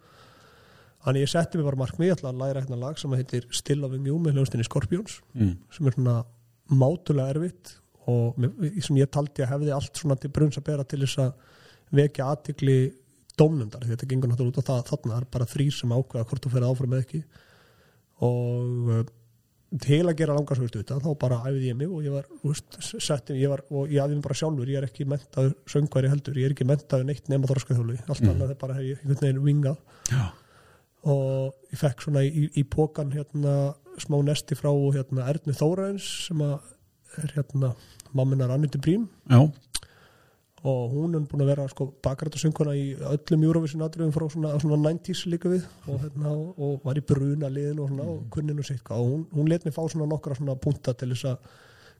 þannig 1.04 1.26
ég 1.26 1.32
setti 1.34 1.60
mig 1.60 1.68
bara 1.68 1.82
markmið 1.84 2.10
ég 2.10 2.18
ætla 2.18 2.32
að 2.32 2.42
læra 2.42 2.64
hérna 2.64 2.80
lag 2.80 3.00
sem 3.00 3.16
heitir 3.18 3.48
Still 3.52 3.84
Loving 3.84 4.08
You 4.08 4.20
með 4.24 4.38
hljóðstinni 4.38 4.68
Scorpions 4.68 5.20
mm. 5.36 5.56
sem 5.76 5.90
er 5.90 5.98
svona 5.98 6.18
mátulega 6.72 7.36
erfitt 7.36 7.76
og 8.10 8.40
mér- 8.40 8.80
sem 8.84 9.00
ég 9.00 9.12
taldi 9.12 9.44
að 9.44 9.54
hefði 9.56 9.74
allt 9.76 10.00
svona 10.00 10.18
til 10.20 10.32
brunns 10.34 10.60
að 10.60 10.68
bera 10.70 10.86
til 10.88 11.02
þess 11.04 11.22
að 11.24 11.34
vekja 11.94 12.30
aðtikli 12.32 12.78
dómnundar 13.40 13.84
því 13.84 13.96
þetta 13.96 14.10
gengur 14.12 14.32
náttúrulega 14.32 14.62
út 14.62 14.64
á 14.64 14.70
það 14.70 14.88
þarna 14.92 15.18
er 15.20 15.28
bara 15.36 15.50
þrýr 15.50 15.76
sem 15.76 15.94
ákveða 15.94 16.28
hvort 16.30 16.46
þú 16.46 16.54
fyrir 16.54 16.70
áfram 16.70 16.94
með 16.94 17.04
ekki 17.04 17.22
og 18.24 19.12
til 19.82 20.04
að 20.06 20.16
gera 20.20 20.36
langarsvöld 20.38 20.76
út 20.80 20.92
þá 21.02 21.08
bara 21.18 21.40
æfði 21.50 21.70
ég 21.72 21.78
mig 21.80 21.90
og 21.90 22.04
ég 22.06 22.14
var, 22.14 22.28
þú 22.42 22.52
veist, 22.52 22.76
setti, 23.02 23.34
ég 23.42 23.50
var 23.50 23.64
og 23.72 23.90
ég 23.90 24.04
æfði 24.04 24.18
mig 24.20 24.24
bara 24.28 24.38
sjálfur, 24.38 24.70
ég 24.70 24.78
er 24.78 24.86
ekki 24.86 25.08
mentaður 25.10 25.56
söngværi 25.74 26.12
heldur, 26.12 26.38
ég 26.38 26.46
er 26.50 26.54
ekki 26.54 26.68
mentaður 26.70 27.08
neitt 27.10 27.30
nema 27.32 27.50
þorskaþjólu 27.50 27.98
allt 28.08 28.22
Mm. 28.22 28.30
annað 28.36 28.52
er 28.54 28.60
bara 28.62 28.74
hef 28.78 28.84
ég 28.92 29.02
einhvern 29.02 29.22
veginn 29.26 29.44
vingað 29.48 29.78
Já, 30.12 30.26
og 31.10 31.54
ég 31.74 31.80
fekk 31.82 32.06
svona 32.06 32.22
í, 32.24 32.46
í 32.56 32.64
pókan 32.64 33.12
hérna 33.16 33.74
smá 34.00 34.18
nesti 34.24 34.56
frá 34.56 34.72
hérna 34.96 35.26
Ernu 35.30 35.54
Þórains 35.58 36.06
sem 36.28 36.42
er 36.42 37.34
hérna 37.36 37.74
mamminar 38.14 38.54
Anniti 38.54 38.78
Brím. 38.82 39.08
Já, 39.30 39.42
og 40.64 40.94
hún 40.94 41.16
er 41.18 41.26
búin 41.28 41.44
að 41.44 41.50
vera 41.52 41.68
sko 41.68 41.90
bakrætt 42.04 42.38
og 42.38 42.44
sönguna 42.44 42.74
í 42.78 42.94
öllum 42.96 43.46
Eurovision 43.50 43.84
atriðum 43.84 44.14
frá 44.16 44.28
svona, 44.32 44.54
svona 44.64 44.80
90s 44.80 45.26
líka 45.32 45.52
við. 45.52 45.66
Og, 45.88 46.00
hérna, 46.06 46.32
og, 46.34 46.78
var 46.86 47.00
í 47.00 47.04
bruna 47.08 47.50
liðin 47.52 47.82
og, 47.84 47.92
svona, 47.92 48.08
og 48.14 48.22
kunninu 48.32 48.64
sitt 48.64 48.92
og 48.96 49.10
hún, 49.10 49.26
hún 49.34 49.52
let 49.52 49.68
mig 49.68 49.76
fá 49.76 49.82
svona 49.84 50.08
nokkra 50.08 50.38
svona 50.40 50.56
punta 50.56 50.96
til 50.96 51.12
þess 51.12 51.34
að 51.34 51.50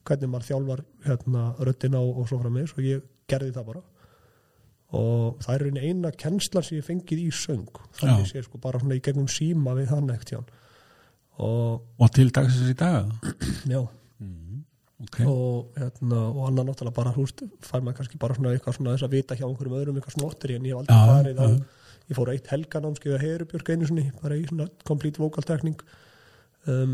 hvernig 0.08 0.32
maður 0.32 0.48
þjálfar 0.50 0.86
hérna 1.08 1.44
röddina 1.60 2.00
og, 2.00 2.24
og 2.24 2.32
svo 2.32 2.40
frá 2.40 2.52
mig 2.56 2.72
og 2.72 2.88
ég 2.88 3.04
gerði 3.28 3.52
það 3.58 3.70
bara. 3.74 3.84
Og 4.94 5.40
það 5.42 5.56
er 5.56 5.86
eina 5.90 6.12
kennslan 6.24 6.64
sem 6.64 6.78
ég 6.78 6.88
fengið 6.88 7.24
í 7.26 7.30
söng. 7.34 7.82
Þannig 8.00 8.30
sé 8.30 8.44
sko 8.46 8.62
bara 8.64 8.80
svona 8.80 8.96
í 8.96 9.04
gegnum 9.04 9.28
síma 9.32 9.76
við 9.76 9.92
hann 9.92 10.12
ekkert 10.14 10.54
og 11.42 11.82
og 11.98 12.12
til 12.14 12.30
dagsins 12.30 12.70
í 12.70 12.78
dag 12.78 13.10
já 13.66 13.82
Ok, 15.04 15.18
og, 15.26 15.72
hérna, 15.76 16.20
og 16.30 16.44
annar 16.48 16.68
náttúrulega 16.70 16.96
bara 16.96 17.12
húst 17.16 17.42
fær 17.66 17.82
maður 17.84 17.98
kannski 17.98 18.20
bara 18.22 18.36
svona 18.38 18.52
eitthvað 18.54 18.76
svona 18.78 18.94
þess 18.94 19.08
að 19.08 19.16
vita 19.18 19.36
hjá 19.40 19.48
einhverjum 19.48 19.80
öðrum 19.80 19.98
eitthvað 20.00 20.16
snottir 20.20 20.54
en 20.56 20.68
ég 20.70 20.76
hef 20.76 20.84
aldrei 20.84 21.00
farið 21.10 21.42
á 21.42 21.46
já. 21.50 21.56
ég 22.12 22.20
fór 22.20 22.32
eitt 22.34 22.52
helganámskeið 22.54 23.16
að 23.18 23.26
Herubjörg 23.26 23.72
einu 23.74 23.90
sinni 23.90 24.06
bara 24.22 24.38
í 24.38 24.46
svona 24.48 24.68
complete 24.88 25.20
vocal 25.24 25.44
tekning 25.50 25.82
um, 26.70 26.94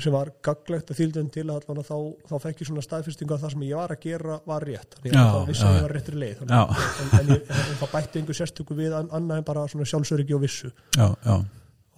sem 0.00 0.10
var 0.16 0.32
gaglegt 0.42 0.88
að 0.90 0.98
þýldum 0.98 1.28
til 1.30 1.44
að 1.44 1.60
allan 1.68 1.84
þá, 1.86 1.94
þá 2.26 2.34
fekk 2.42 2.62
ég 2.64 2.70
svona 2.72 2.82
staðfyrstingu 2.82 3.36
að 3.36 3.44
það 3.44 3.52
sem 3.54 3.66
ég 3.68 3.76
var 3.78 3.92
að 3.94 4.00
gera 4.02 4.38
var 4.50 4.64
rétt. 4.66 4.96
Þannig 5.04 5.18
að 5.20 5.28
það 5.36 5.44
vissi 5.52 5.66
að 5.68 5.76
ég 5.76 5.84
var 5.84 5.92
réttur 5.94 6.16
leið. 6.18 6.32
Þannig, 6.40 6.80
en, 7.04 7.12
en, 7.20 7.28
ég, 7.30 7.52
en 7.54 7.76
það 7.78 7.92
bætti 7.92 8.18
einhver 8.18 8.38
sérstöku 8.40 8.74
við 8.80 8.96
an- 8.98 9.12
annað 9.14 9.38
en 9.38 9.46
bara 9.52 9.62
svona 9.70 9.86
sjálfsöryggi 9.86 10.34
og 10.34 10.42
vissu. 10.42 10.72
Já, 10.98 11.06
já. 11.28 11.36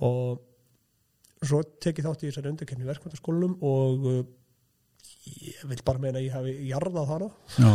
Og 0.05 1.47
svo 1.49 1.63
tek 1.87 2.03
ég 2.03 2.05
þátt 2.11 2.27
í 2.27 2.29
þessari 2.29 2.53
undirkenni 2.53 2.85
í 2.85 2.91
verkmyndaskólanum 2.91 3.57
og 3.65 4.05
uh, 4.13 4.21
ég 5.27 5.65
vil 5.71 5.83
bara 5.87 6.03
meina 6.03 6.21
að 6.21 6.27
ég 6.27 6.37
hafi 6.37 6.53
jarðað 6.71 7.11
hana. 7.11 7.29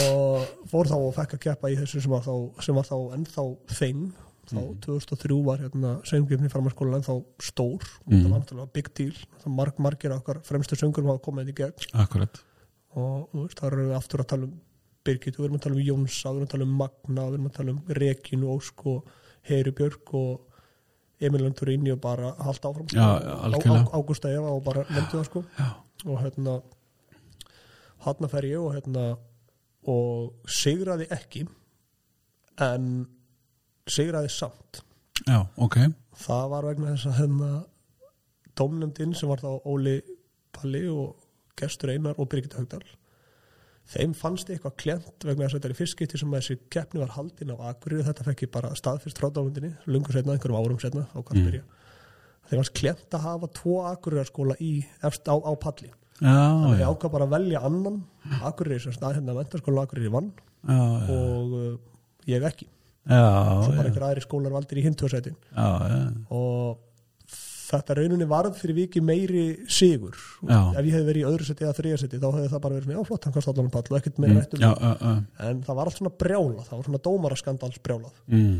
Og 0.00 0.48
fór 0.70 0.90
þá 0.90 0.96
og 0.98 1.14
fekk 1.16 1.32
að 1.36 1.44
keppa 1.46 1.70
í 1.70 1.78
þessu 1.78 1.98
sem 2.04 2.14
var 2.14 2.24
þá, 2.26 2.34
sem 2.64 2.76
var 2.76 2.86
þá 2.88 2.96
ennþá 3.16 3.44
þeng 3.78 4.04
þá 4.50 4.60
2003 4.82 5.36
var 5.46 5.58
hérna 5.62 5.90
söngjumni 6.08 6.50
framhanskólan 6.50 6.98
ennþá 6.98 7.16
stór. 7.44 7.84
Og 8.06 8.14
það 8.14 8.26
var 8.26 8.40
náttúrulega 8.40 8.74
big 8.74 8.88
deal. 8.98 9.16
Það 9.42 9.52
marg, 9.58 9.74
margir 9.86 10.16
okkar 10.16 10.38
fremstu 10.46 10.78
söngurum 10.78 11.12
hafa 11.12 11.24
komið 11.28 11.42
inn 11.46 11.52
í 11.52 11.58
gegn. 11.60 11.86
Akkurat. 12.02 12.34
Og 12.98 13.30
veist, 13.36 13.60
það 13.60 13.66
við 13.84 13.94
aftur 14.00 14.24
að 14.24 14.30
tala 14.34 14.50
um 14.50 14.58
Birgit, 15.00 15.38
við 15.38 15.46
erum 15.46 15.56
að 15.56 15.62
tala 15.64 15.78
um 15.78 15.86
Jónsa, 15.86 16.28
við 16.28 16.34
erum 16.34 16.44
að 16.44 16.50
tala 16.52 16.64
um 16.66 16.72
Magna 16.76 17.22
við 17.24 17.36
erum 17.38 17.46
að 17.48 17.54
tala 17.56 17.72
um 17.72 17.78
Reginu, 17.96 18.50
Ósk 18.52 18.82
og 18.90 18.98
Heyri 19.48 19.72
Björk 19.72 20.10
og 20.18 20.49
Emil 21.20 21.42
Lanturini 21.44 21.92
og 21.92 22.00
bara 22.00 22.30
halda 22.40 22.68
áfram. 22.70 22.86
Á- 23.84 23.90
Ágústa 23.98 24.30
Eva 24.32 24.50
og 24.56 24.62
bara 24.64 24.84
nefndi 24.88 25.16
það 25.18 25.24
sko. 25.28 25.42
Já, 25.58 25.68
og 26.06 26.20
hérna 26.22 26.54
hann 28.06 28.28
fer 28.32 28.42
ég 28.48 28.60
og 28.60 28.74
hérna 28.74 29.04
og 29.90 30.32
sigraði 30.48 31.06
ekki 31.12 31.46
en 32.60 33.06
sigraði 33.88 34.30
samt. 34.32 34.82
Já, 35.26 35.42
ok. 35.56 35.76
Það 36.20 36.48
var 36.52 36.62
vegna 36.70 36.94
þess 36.94 37.06
að 37.10 37.18
hérna 37.20 37.50
domnefndin 38.56 39.14
sem 39.16 39.28
var 39.28 39.40
þá 39.44 39.60
Óli 39.66 39.98
Palli 40.52 40.82
og 40.88 41.16
Gestur 41.60 41.92
Einar 41.92 42.14
og 42.18 42.28
Birgit 42.32 42.54
Haugdal 42.56 42.82
þeim 43.90 44.14
fannst 44.14 44.50
eitthvað 44.52 44.76
klent 44.78 45.26
vegna 45.26 45.46
þess 45.46 45.54
að 45.54 45.58
þetta 45.58 45.68
er 45.70 45.74
í 45.74 45.80
fyrst 45.80 45.96
skipti 45.96 46.20
sem 46.20 46.36
þessi 46.36 46.58
keppni 46.70 47.02
var 47.02 47.14
haldin 47.16 47.52
á 47.54 47.56
Akureyri. 47.72 48.06
Þetta 48.06 48.26
fekk 48.28 48.46
ég 48.46 48.52
bara 48.54 48.70
staðfyrst 48.78 49.18
frá 49.18 49.28
domnefndinni 49.34 49.74
lungu 49.90 50.14
setna, 50.14 50.36
einhverjum 50.36 50.60
árum 50.60 50.82
setna 50.82 51.06
á 51.10 51.18
hvað 51.18 51.42
spyrja 51.42 51.64
þeim 52.50 52.58
fannst 52.58 52.76
klent 52.76 53.14
að 53.14 53.24
hafa 53.26 53.48
tvo 53.54 53.78
Akureyraskóla 53.86 54.56
í 54.62 54.72
efst 55.06 55.28
á, 55.30 55.34
á 55.38 55.52
palli. 55.60 55.90
Þannig 56.20 56.74
já, 56.74 56.82
ég 56.82 56.90
ákvað 56.90 57.14
bara 57.14 57.28
að 57.28 57.34
velja 57.36 57.62
annan 57.68 58.02
Akureyri 58.44 58.82
sem 58.82 58.94
stað 58.96 59.16
hérna 59.18 59.36
mentarskóla 59.38 59.86
Akureyri 59.86 60.10
vann 60.12 60.32
já, 60.34 60.74
já, 60.74 61.14
og 61.14 61.54
uh, 61.56 61.70
ég 62.28 62.46
ekki. 62.50 62.68
Já, 63.08 63.22
svo 63.64 63.76
bara 63.78 63.86
einhver 63.88 64.06
aðri 64.10 64.24
skólar 64.26 64.54
valdir 64.54 64.82
í 64.82 64.84
já, 64.84 65.68
og 66.28 66.82
þetta 67.72 67.94
rauninni 68.00 68.26
varð 68.30 68.56
fyrir 68.58 68.76
viki 68.80 69.00
meiri 69.04 69.44
sigur 69.70 70.16
Já. 70.48 70.58
ef 70.74 70.82
ég 70.82 70.92
hefði 70.96 71.06
verið 71.10 71.22
í 71.22 71.28
öðru 71.30 71.46
seti 71.48 71.64
eða 71.66 71.76
þriða 71.78 72.00
seti 72.02 72.20
þá 72.22 72.26
hefði 72.34 72.50
það 72.54 72.62
bara 72.66 72.74
verið 72.78 72.88
svona, 72.88 72.98
já 72.98 73.08
flott, 73.10 73.24
hann 73.28 73.36
kast 73.36 73.50
allan 73.52 73.68
um 73.68 73.72
pall 73.76 73.86
og 73.90 73.98
ekkert 74.00 74.20
meira 74.24 74.42
já, 74.42 74.50
það. 74.50 74.82
já, 74.82 74.92
já, 75.00 75.48
en 75.50 75.62
það 75.68 75.78
var 75.80 75.90
allt 75.90 75.98
svona 76.00 76.12
brjálað, 76.24 76.64
það 76.70 76.76
var 76.80 76.88
svona 76.90 77.02
dómaraskandals 77.06 77.80
brjálað 77.86 78.20
mm, 78.26 78.58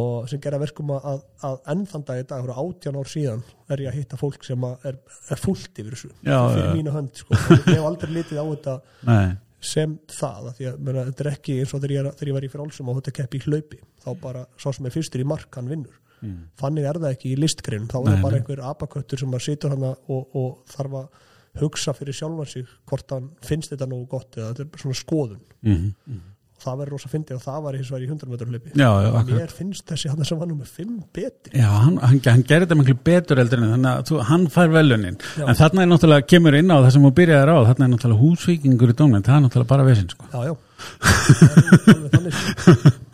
og 0.00 0.28
sem 0.30 0.40
gera 0.44 0.58
verkum 0.62 0.92
að, 0.94 1.06
að, 1.10 1.20
að 1.50 1.70
enn 1.74 1.84
þann 1.90 2.04
dag 2.06 2.20
í 2.22 2.26
dag, 2.30 2.42
fyrir 2.46 2.58
átján 2.62 2.98
ár 3.00 3.08
síðan 3.10 3.40
er 3.74 3.80
ég 3.84 3.90
að 3.90 3.96
hitta 3.98 4.18
fólk 4.20 4.44
sem 4.46 4.66
að 4.68 4.84
er, 4.92 4.98
er 5.34 5.40
fullt 5.42 5.80
yfir 5.82 5.96
þessu, 5.96 6.10
Já, 6.22 6.36
fyrir 6.52 6.68
já. 6.68 6.74
mínu 6.78 6.92
hönd 6.94 7.22
sko. 7.24 7.38
ég 7.56 7.64
hef 7.74 7.86
aldrei 7.90 8.12
litið 8.14 8.38
á 8.38 8.44
þetta 8.52 8.76
nei, 9.10 9.32
sem 9.60 9.96
það, 10.14 10.46
því 10.60 10.68
að 10.70 10.78
meina, 10.86 11.02
þetta 11.10 11.24
er 11.26 11.30
ekki 11.34 11.56
eins 11.60 11.74
og 11.74 11.82
þegar 11.82 11.96
ég, 11.96 12.06
þegar 12.20 12.30
ég 12.30 12.36
var 12.38 12.46
í 12.46 12.52
frálsum 12.54 12.92
og 12.94 13.00
þetta 13.00 13.16
keppi 13.18 13.40
í 13.40 13.44
hlaupi, 13.48 13.80
þá 14.04 14.08
bara 14.22 14.44
sá 14.62 14.70
sem 14.72 14.86
er 14.88 14.94
fyrstur 14.94 15.24
í 15.24 15.26
mark, 15.28 15.50
hann 15.58 15.68
vinnur 15.74 15.98
mm, 16.22 16.38
þannig 16.60 16.88
er 16.90 17.00
það 17.02 17.14
ekki 17.14 17.32
í 17.32 17.40
listgreinum 17.40 17.90
þá 17.90 17.98
er 18.00 18.08
það 18.12 18.24
bara 18.26 18.40
einhver 18.40 18.64
apaköttur 18.70 19.22
sem 19.24 19.36
að 19.36 19.46
situr 19.46 19.76
hana 19.76 19.94
og, 20.08 20.26
og 20.36 20.50
þarf 20.74 20.98
að 21.02 21.28
hugsa 21.60 21.94
fyrir 21.96 22.14
sjálfan 22.16 22.50
sig 22.50 22.66
hvort 22.88 23.14
hann 23.14 23.30
finnst 23.46 23.72
þetta 23.72 23.88
nógu 23.90 24.06
gott 24.10 24.36
eða 24.38 24.52
þetta 24.52 24.68
er 24.68 24.84
svona 24.84 24.98
skoðun 25.00 25.40
mm 25.66 25.72
-hmm. 25.74 26.20
það 26.62 26.78
verður 26.78 26.92
rosa 26.94 27.08
fyndið 27.10 27.36
og 27.36 27.42
það 27.42 27.58
var 27.64 27.78
hins 27.78 27.90
vegar 27.90 28.04
í 28.04 28.10
100 28.10 28.30
metrar 28.30 28.48
hlaupi 28.52 28.70
Já, 28.70 28.90
já, 29.02 29.08
akkurat. 29.10 29.40
mér 29.40 29.54
finnst 29.56 29.86
þessi 29.90 30.12
hann 30.12 30.24
sem 30.24 30.38
var 30.38 30.48
nú 30.50 30.54
með 30.60 30.70
5 30.76 31.02
betri 31.18 31.58
Já, 31.58 31.66
hann, 31.66 31.98
hann, 31.98 32.20
hann 32.26 32.46
gerir 32.46 32.66
þetta 32.66 32.78
miklu 32.78 32.96
betur 33.10 33.42
eldur 33.42 33.58
en 33.58 33.72
þannig 33.74 33.90
að 33.90 34.06
þú, 34.10 34.22
hann 34.30 34.46
fær 34.48 34.70
velunin 34.76 35.18
Já. 35.18 35.44
en 35.48 35.60
þarna 35.62 35.82
er 35.82 35.90
náttúrulega, 35.90 36.26
kemur 36.26 36.54
inn 36.54 36.70
á 36.70 36.78
það 36.78 36.90
sem 36.92 37.02
þú 37.02 37.12
byrjaði 37.18 37.50
á 37.50 37.66
þarna 37.70 37.84
er 37.84 37.92
náttúrulega 37.96 38.22
húsvíkingur 38.22 38.94
í 38.94 38.98
dóminn 39.02 39.26
það 39.26 39.36
er 39.36 39.44
náttúrulega 39.48 39.72
bara 39.74 39.88
vesinn 39.90 40.10
sko. 40.14 40.24
já, 40.30 40.40
já 40.46 40.54
Það 40.80 41.90
er 41.90 41.96
alveg 41.96 42.10
þannig. 42.14 43.00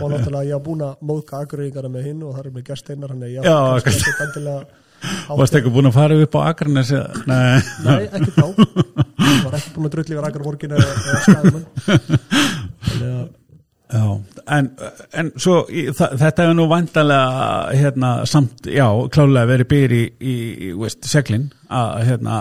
og 0.00 0.10
náttúrulega 0.12 0.46
ég 0.48 0.56
hafa 0.56 0.64
búin 0.68 0.82
að 0.86 0.94
móðka 1.10 1.42
agröðingara 1.44 1.90
með 1.94 2.08
hinn 2.08 2.22
og 2.26 2.34
það 2.36 2.46
er 2.46 2.54
með 2.58 2.66
gesteinar 2.70 3.12
hann 3.14 3.22
er 3.26 3.32
ég 3.34 3.46
Já, 3.46 3.58
kannski 3.84 4.10
ekkert 4.10 4.24
endilega 4.28 4.82
Varst 5.36 5.56
ekki 5.58 5.68
búin 5.74 5.90
að 5.90 5.96
fara 5.98 6.16
upp 6.24 6.36
á 6.38 6.40
Akranes 6.48 6.90
eða- 6.96 7.24
Nei, 7.28 7.60
Nei, 7.84 8.04
ekki 8.08 8.30
þá. 8.32 8.46
Ég 8.56 9.42
var 9.44 9.56
ekki 9.58 9.72
búin 9.74 9.88
að 9.90 9.92
drulli 9.98 10.14
við 10.16 10.22
Rakarborgin 10.24 10.76
eða, 10.78 10.86
Þannig 12.84 13.08
að 13.08 13.32
Já, 13.94 14.00
en, 14.56 14.68
en 15.14 15.28
svo 15.38 15.58
þetta 15.68 16.46
hefur 16.46 16.54
nú 16.56 16.64
vandalega 16.70 17.74
hérna, 17.76 18.08
samt, 18.26 18.64
já, 18.66 18.86
klálega 19.12 19.46
verið 19.52 19.68
byr 19.70 19.92
í, 19.94 20.00
í, 20.18 20.70
veist, 20.80 21.04
seglin 21.06 21.44
að 21.68 22.00
hérna 22.08 22.38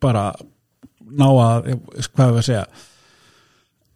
bara 0.00 0.28
ná 1.10 1.26
að, 1.26 1.68
hvað 2.14 2.30
við 2.30 2.38
að 2.40 2.46
segja 2.46 2.62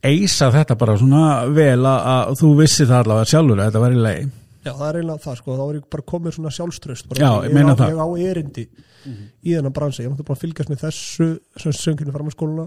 eisa 0.04 0.50
þetta 0.54 0.78
bara 0.80 0.96
svona 1.00 1.26
vel 1.54 1.80
að, 1.80 2.00
að 2.14 2.32
þú 2.40 2.54
vissi 2.62 2.86
það 2.88 3.02
allavega 3.02 3.30
sjálfur 3.32 3.60
að 3.60 3.70
þetta 3.70 3.84
var 3.84 3.94
í 3.94 4.02
leið 4.06 4.32
Já, 4.64 4.70
það 4.72 4.86
er 4.86 4.96
eiginlega 4.96 5.20
það, 5.20 5.36
sko, 5.40 5.54
þá 5.58 5.64
er 5.64 5.76
ég 5.76 5.88
bara 5.92 6.06
komið 6.08 6.34
svona 6.38 6.50
sjálfströst 6.56 7.08
bara, 7.10 7.20
Já, 7.20 7.30
ég 7.44 7.52
meina 7.52 7.74
á, 7.74 7.76
það. 7.76 7.90
Ég 7.92 8.00
á 8.00 8.08
erindi 8.30 8.64
í 9.44 9.52
þennan 9.52 9.74
bransi, 9.76 10.04
ég 10.06 10.14
búin 10.14 10.32
að 10.32 10.40
fylgjast 10.40 10.72
með 10.72 10.84
þessu 10.86 11.26
sem 11.60 11.74
sönginu 11.76 12.14
framhanskóluna 12.14 12.64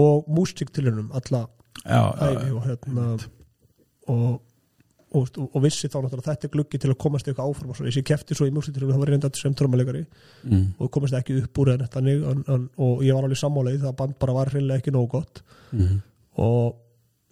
og 0.00 0.28
músiktilunum 0.28 1.08
alla 1.16 1.46
æfi 1.86 2.50
og 2.52 2.66
hérna 2.66 3.06
og, 4.10 4.42
og, 5.16 5.40
og 5.46 5.56
vissi 5.64 5.88
þá 5.88 6.02
náttúrulega 6.02 6.26
þetta 6.28 6.48
er 6.50 6.52
gluggi 6.58 6.82
til 6.82 6.92
að 6.92 6.98
komast 7.00 7.30
eitthvað 7.30 7.48
áfram 7.54 7.72
og 7.72 7.80
svo, 7.80 7.88
ég 7.88 8.06
kefti 8.06 8.36
svo 8.36 8.50
í 8.50 8.54
músiktilunum, 8.54 8.92
það 8.92 9.04
var 9.06 9.14
reynda 9.14 9.32
sem 9.40 9.56
trömmalegari 9.56 10.04
mm, 10.04 10.66
og 10.76 10.92
komast 10.92 11.16
ekki 11.16 11.40
upp 11.40 11.62
úr 11.64 11.72
en, 11.78 11.88
þannig, 11.96 12.22
en, 12.34 12.44
en, 12.44 12.68
og 12.76 13.02
ég 13.06 13.16
var 13.16 13.24
alveg 13.24 13.40
sammálaðið, 13.40 13.88
það 13.88 13.98
band 14.02 14.20
bara 14.20 14.36
var 14.36 14.52
hreinlega 14.52 14.84
ekki 14.84 14.94
nógu 14.94 15.10
gott. 15.16 15.42
Mm, 15.72 15.98
og 16.40 16.78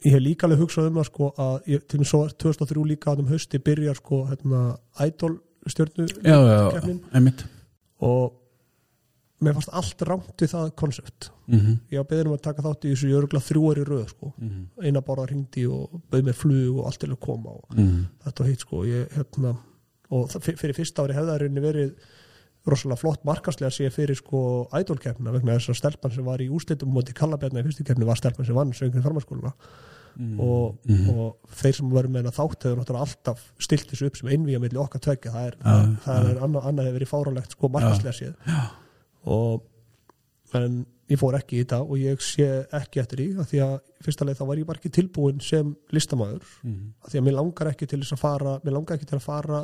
ég 0.05 0.15
hef 0.15 0.23
líka 0.23 0.47
alveg 0.47 0.63
hugsað 0.63 0.89
um 0.89 0.99
það 0.99 1.07
sko 1.09 1.29
að 1.45 1.71
ég, 1.73 1.85
til 1.89 1.99
mér 1.99 2.09
svo 2.11 2.25
er 2.25 2.35
2003 2.39 2.83
líka 2.87 3.13
að 3.13 3.23
um 3.23 3.31
hausti 3.33 3.61
byrjar 3.63 3.99
sko 3.99 4.21
hérna 4.29 4.61
keppnin. 6.75 7.01
einmitt. 7.13 7.43
Og 8.05 8.37
mér 9.43 9.55
fannst 9.55 9.73
allt 9.75 10.03
rámt 10.07 10.43
við 10.43 10.53
það 10.53 10.71
konsept. 10.79 11.29
Mm, 11.49 11.79
ég 11.91 12.01
var 12.01 12.07
beðin 12.11 12.29
um 12.29 12.35
að 12.35 12.45
taka 12.47 12.63
þátt 12.65 12.85
í 12.85 12.93
þessu 12.93 13.09
ég 13.09 13.19
örgulega 13.19 13.47
þrjú 13.47 13.65
er 13.71 13.81
í 13.81 13.87
röð 13.87 14.05
sko. 14.13 14.31
Mm, 14.37 14.61
eina 14.85 15.03
bara 15.05 15.25
hringdi 15.27 15.65
og 15.67 15.99
bauð 16.11 16.27
mér 16.27 16.37
flug 16.37 16.79
og 16.79 16.89
allt 16.89 17.01
til 17.03 17.11
að 17.11 17.21
koma 17.25 17.55
og 17.55 17.75
mm, 17.75 17.99
þetta 18.25 18.43
var 18.43 18.51
heitt 18.51 18.65
sko. 18.65 18.81
Ég, 18.87 19.11
hérna, 19.15 19.55
og 20.15 20.35
fyrir 20.47 20.75
fyrsta 20.77 21.05
ári 21.05 21.17
rauninni 21.17 21.63
verið 21.63 21.93
rosalega 22.73 23.01
flott 23.01 23.23
markaslega 23.27 23.71
sé 23.73 23.89
fyrir 23.93 24.17
sko 24.19 24.41
idolkeppna 24.79 25.33
vegna 25.35 25.55
þess 25.57 25.73
að 25.73 25.79
stelpan 25.81 26.13
sem 26.15 26.27
var 26.27 26.43
í 26.43 26.49
úrslitum 26.53 26.91
móti 26.93 27.15
Kallabjarna 27.17 27.63
í 27.63 27.67
fyrstu 27.67 27.85
keppni 27.87 28.07
var 28.07 28.19
stelpan 28.19 28.47
sem 28.47 28.57
vann 28.57 28.75
söngin 28.77 29.05
farmaskóluna 29.05 29.53
mm, 29.53 30.35
og, 30.43 30.77
mm, 30.89 31.09
og 31.15 31.55
þeir 31.61 31.79
sem 31.79 31.91
verður 31.95 32.13
með 32.13 32.23
hennar 32.23 32.37
þátt 32.37 32.67
hefur 32.67 32.79
náttúrulega 32.81 33.07
alltaf 33.07 33.43
stilt 33.61 33.89
þessu 33.91 34.11
upp 34.11 34.21
sem 34.21 34.31
einvíja 34.33 34.61
milli 34.63 34.81
okkar 34.81 35.03
tvekja 35.07 35.33
það 35.35 35.49
er, 35.49 35.57
Já, 35.59 35.65
það, 35.65 35.97
það 36.05 36.21
já. 36.21 36.29
er 36.29 36.45
annað, 36.47 36.69
annað 36.71 36.89
hefur 36.89 36.99
verið 36.99 37.13
fáralegt 37.13 37.57
sko 37.57 37.73
markaslega 37.75 38.17
séð. 38.19 38.37
Já. 38.47 38.61
og 39.29 39.67
en 40.59 40.79
ég 41.09 41.17
fór 41.19 41.37
ekki 41.39 41.57
í 41.57 41.63
þetta 41.63 41.79
og 41.85 41.99
ég 41.99 42.21
sé 42.23 42.47
ekki 42.75 43.01
eftir 43.01 43.21
því 43.21 43.27
að 43.41 43.47
því 43.51 43.61
að 43.65 43.75
fyrsta 44.05 44.27
leið 44.27 44.39
þá 44.39 44.43
var 44.49 44.61
ég 44.61 44.67
bara 44.69 44.81
ekki 44.81 44.91
tilbúin 44.93 45.41
sem 45.43 45.71
listamæður 45.95 46.45
mm, 46.65 46.81
að 47.03 47.13
því 47.13 47.21
að 47.21 47.25
mér 47.27 47.37
langar 47.39 47.71
ekki 47.71 47.87
til 47.89 48.01
þess 48.03 48.15
að 48.15 48.21
fara 48.23 48.55
mér 48.63 48.75
langar 48.77 48.97
ekki 48.97 49.09
til 49.09 49.17
að 49.17 49.25
fara 49.25 49.61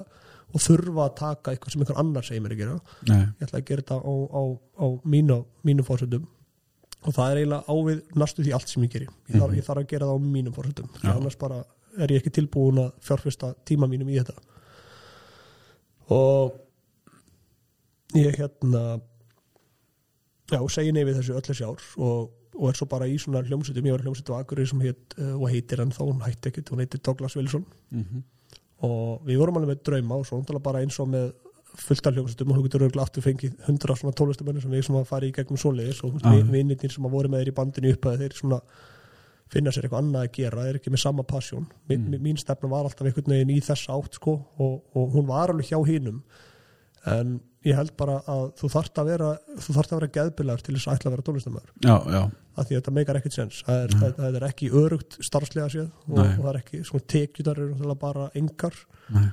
og 0.54 0.64
þurfa 0.64 1.06
að 1.08 1.16
taka 1.20 1.54
eitthvað 1.54 1.74
sem 1.74 1.84
einhver 1.84 2.00
annar 2.02 2.28
segir 2.28 2.44
mér 2.44 2.56
að 2.56 2.62
gera. 2.64 2.78
Nei, 3.10 3.22
ég 3.26 3.48
ætla 3.48 3.60
að 3.60 3.68
gera 3.70 3.86
þetta 3.86 3.98
á, 4.00 4.14
á, 4.14 4.44
á 4.80 4.86
mínu, 5.16 5.40
mínu 5.68 5.86
fórsöndum 5.88 6.28
og 7.06 7.14
það 7.14 7.32
er 7.32 7.40
eiginlega 7.42 7.76
ávið 7.76 8.20
næstu 8.22 8.44
því 8.46 8.54
allt 8.58 8.72
sem 8.72 8.86
ég 8.86 8.94
geri. 8.96 9.08
Ég 9.30 9.42
þarf, 9.42 9.56
ég 9.60 9.66
þarf 9.68 9.82
að 9.84 9.90
gera 9.92 10.10
það 10.10 10.16
á 10.18 10.26
mínum 10.36 10.56
fórsöndum 10.56 10.92
því 10.96 11.10
Já. 11.10 11.14
annars 11.14 11.40
bara 11.42 11.60
er 12.02 12.12
ég 12.12 12.22
ekki 12.22 12.34
tilbúin 12.40 12.82
að 12.82 12.94
fjárfesta 13.06 13.52
tíma 13.68 13.90
mínum 13.90 14.10
í 14.10 14.18
þetta. 14.18 14.36
Og 16.16 16.58
ég 18.16 18.40
hérna 18.40 18.84
já, 20.52 20.60
segi 20.72 20.94
nei 20.94 21.04
við 21.06 21.20
þessu 21.20 21.38
öll 21.38 21.46
þessi 21.46 21.68
ár 21.68 21.86
og, 21.98 22.34
og 22.56 22.70
er 22.70 22.80
svo 22.80 22.88
bara 22.90 23.10
í 23.10 23.18
svona 23.22 23.44
hljómsveitum. 23.46 23.90
Ég 23.90 23.98
var 23.98 24.06
á 24.06 24.40
Akureyri 24.40 24.70
sem 24.72 24.84
heit 24.86 25.18
uh, 25.20 25.36
og 25.38 25.50
heitir 25.54 25.82
en 25.84 25.94
þá, 25.96 26.04
hún 26.06 26.24
hætti 26.26 26.52
ekkert, 26.52 26.72
hún 26.74 26.84
heitir 26.84 27.04
Douglas 27.06 27.38
Wilson. 27.38 27.66
Mm, 27.94 28.24
og 28.84 29.22
við 29.28 29.38
vorum 29.40 29.58
alveg 29.62 29.72
með 29.76 29.84
drauma 29.88 30.16
og 30.20 30.26
svo 30.28 30.40
náttúrulega 30.42 30.64
bara 30.68 30.82
eins 30.84 31.00
og 31.00 31.08
með 31.14 31.32
fullt 31.76 32.08
af 32.08 32.14
hljómsveitum 32.16 32.52
og 32.52 32.58
þú 32.58 32.64
getur 32.66 32.84
auðvitað 32.86 33.04
aftur 33.04 33.24
fengið 33.26 33.56
hundra 33.68 33.96
svona 34.00 34.16
tólestumennir 34.16 34.62
sem 34.64 34.72
við 34.72 34.84
sem 34.88 34.96
að 34.96 35.08
fara 35.10 35.26
í 35.28 35.32
gegnum 35.36 35.60
svoleiðis 35.60 36.04
og 36.08 36.14
vinnirnir 36.52 36.92
sem 36.94 37.04
að 37.08 37.12
voru 37.18 37.30
með 37.32 37.42
þeir 37.44 37.52
í 37.52 37.56
bandinu 37.58 37.92
upp 37.96 38.06
að 38.12 38.20
þeir 38.24 38.36
svona 38.40 38.60
finna 39.52 39.72
sér 39.76 39.86
eitthvað 39.86 40.02
annað 40.02 40.24
að 40.26 40.32
gera, 40.40 40.62
þeir 40.64 40.70
eru 40.74 40.80
ekki 40.80 40.92
með 40.96 41.02
sama 41.04 41.24
passion. 41.24 41.66
Mín, 41.90 42.06
Mm. 42.10 42.22
mín 42.24 42.38
stefna 42.40 42.70
var 42.70 42.84
alltaf 42.88 43.06
einhvern 43.06 43.30
veginn 43.36 43.52
í 43.54 43.60
þess 43.62 43.90
átt 43.94 44.14
sko 44.18 44.34
og, 44.58 44.82
og 44.96 45.12
hún 45.14 45.28
var 45.28 45.50
alveg 45.54 45.68
hjá 45.70 45.78
hinum 45.86 46.24
en 47.06 47.36
ég 47.66 47.78
held 47.80 47.96
bara 47.98 48.20
að 48.30 48.44
þú 48.60 48.70
þarft 48.76 49.00
að 49.02 49.10
vera 49.10 49.30
þú 49.58 49.76
þarft 49.78 49.94
að 49.94 50.00
vera 50.00 50.12
geðbilar 50.18 50.62
til 50.66 50.76
þess 50.76 50.88
að 50.90 50.98
ætla 51.00 51.12
að 51.12 51.16
vera 51.16 51.26
já 52.14 52.22
af 52.56 52.68
því 52.68 52.76
að 52.76 52.80
þetta 52.80 52.94
meikar 52.96 53.18
ekkert 53.20 53.36
sens. 53.36 53.64
Það 53.68 53.82
er, 53.84 53.96
það, 54.00 54.14
það 54.20 54.38
er 54.40 54.46
ekki 54.48 54.68
örugt 54.82 55.18
starfslega 55.28 55.72
séð 55.74 55.90
og, 56.08 56.20
og 56.22 56.38
það 56.46 56.52
er 56.54 56.60
ekki, 56.62 56.80
svona 56.88 57.08
tekjutar 57.12 57.60
eru 57.66 57.96
bara 58.00 58.30
engar. 58.40 58.78
Nei. 59.12 59.26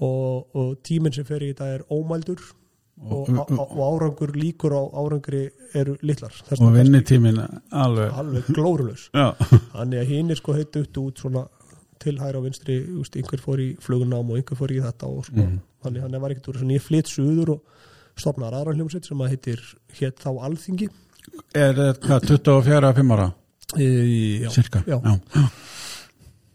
og, 0.00 0.56
og 0.56 0.70
tíminn 0.86 1.12
sem 1.14 1.26
fer 1.28 1.44
í 1.44 1.50
þetta 1.52 1.68
er 1.74 1.84
ómældur 1.92 2.40
og, 3.00 3.30
og, 3.32 3.76
árangur 3.84 4.32
líkur 4.36 4.74
á 4.76 4.82
árangri 5.00 5.42
eru 5.76 5.96
litlar. 6.04 6.34
Þess 6.48 6.60
og 6.60 6.66
vegna 6.68 6.82
vinnitímin 6.82 7.40
alveg 7.70 8.18
alveg 8.22 8.50
glórulaus. 8.52 9.08
Já, 9.16 9.32
þannig 9.76 10.02
að 10.02 10.12
hinn 10.14 10.32
er 10.34 10.40
sko 10.40 10.56
heitt 10.56 10.80
út 10.80 11.00
út 11.04 11.22
svona 11.24 11.46
til 12.00 12.16
hæra 12.20 12.40
og 12.40 12.46
vinstri, 12.48 12.78
einhver 13.20 13.42
fór 13.44 13.60
í 13.60 13.70
flugunám 13.84 14.32
og 14.32 14.38
einhver 14.40 14.56
fór 14.56 14.72
í 14.72 14.80
þetta 14.80 15.08
og 15.08 15.26
sko, 15.28 15.36
Mhm. 15.36 15.58
Þannig 15.84 16.02
hann 16.04 16.20
var 16.20 16.30
ekkert 16.34 16.48
úr 16.52 16.58
svona 16.60 16.76
ég 16.76 16.82
flytt 16.84 17.08
suður 17.10 17.54
og 17.56 17.60
stopnaði 18.20 18.54
aðra 18.60 18.74
hljómsveit 18.76 19.06
sem 19.08 19.20
að 19.24 19.30
heitir 19.34 19.60
hétt 20.00 20.18
þá 20.20 20.30
Alþingi 20.48 20.88
er 21.54 21.74
þetta 21.78 22.20
24 22.26 22.92
5 23.00 23.14
ára 23.16 23.28
e, 23.78 23.86
já, 24.44 24.50
cirka 24.50 24.82
já. 24.86 24.98
já. 25.00 25.14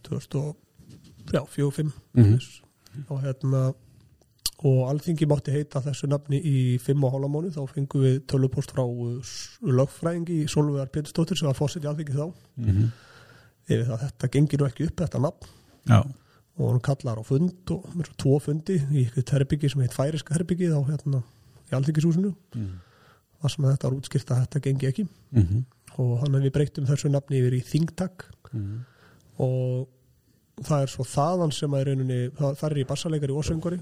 2004-2005 0.05 1.91
Mhm. 2.15 2.39
og 3.09 3.21
hérna 3.23 3.73
og 4.65 4.89
alþingi 4.89 5.25
mátti 5.27 5.51
heita 5.51 5.81
þessu 5.83 6.07
nafni 6.07 6.39
í 6.39 6.77
fimm 6.79 7.03
og 7.03 7.11
hálfa 7.13 7.27
mánu 7.29 7.49
þá 7.51 7.65
fengum 7.73 8.01
við 8.05 8.21
tölupost 8.27 8.71
frá 8.71 8.83
uh, 8.87 9.19
lögfræðingi 9.61 10.47
Solvegar 10.47 10.87
Pétursdóttir 10.87 11.37
sem 11.37 11.47
var 11.49 11.57
fósitt 11.59 11.83
í 11.83 11.87
alþingi 11.91 12.13
þá 12.15 12.33
Mhm. 12.57 12.91
yfir 13.67 13.85
það 13.89 13.99
þetta 14.05 14.31
gengir 14.31 14.59
nú 14.61 14.65
ekki 14.69 14.85
upp 14.87 14.95
þetta 15.01 15.19
nafn 15.19 15.47
já, 15.89 16.03
og 16.57 16.71
hann 16.71 16.79
kallar 16.81 17.19
á 17.19 17.23
fund 17.27 17.71
og 17.71 17.83
mér 17.95 18.07
svo 18.07 18.15
tvo 18.17 18.39
fundi 18.39 18.77
í 18.79 19.05
eitthvað 19.05 19.33
herbyggi 19.39 19.69
sem 19.73 19.81
heit 19.81 19.93
færiska 19.93 20.35
herbyggi 20.37 20.69
þá 20.71 20.79
hérna 20.89 21.23
í 21.71 21.75
alþingishúsinu 21.75 22.33
Mhm. 22.55 22.79
þar 23.41 23.49
sem 23.51 23.65
þetta 23.65 23.89
var 23.89 23.97
útskýrt 23.99 24.31
að 24.31 24.41
þetta 24.45 24.61
gengi 24.61 24.87
ekki 24.87 25.07
Mhm. 25.31 25.65
og 25.99 26.19
hann 26.19 26.33
hefði 26.33 26.51
breytum 26.51 26.85
þessu 26.85 27.09
nafni 27.11 27.39
yfir 27.41 27.53
í 27.59 27.63
Þingtak 27.63 28.25
Mhm. 28.53 28.79
og 29.39 29.87
það 30.63 30.81
er 30.83 30.87
svo 30.87 31.03
þaðan 31.03 31.51
sem 31.53 31.71
að 31.71 31.81
í 31.81 31.85
rauninni, 31.89 32.29
það, 32.31 32.55
það 32.57 32.71
er 32.71 32.77
í 32.77 32.85
bassaleikari 32.87 33.35
og 33.35 33.43
söngari 33.43 33.79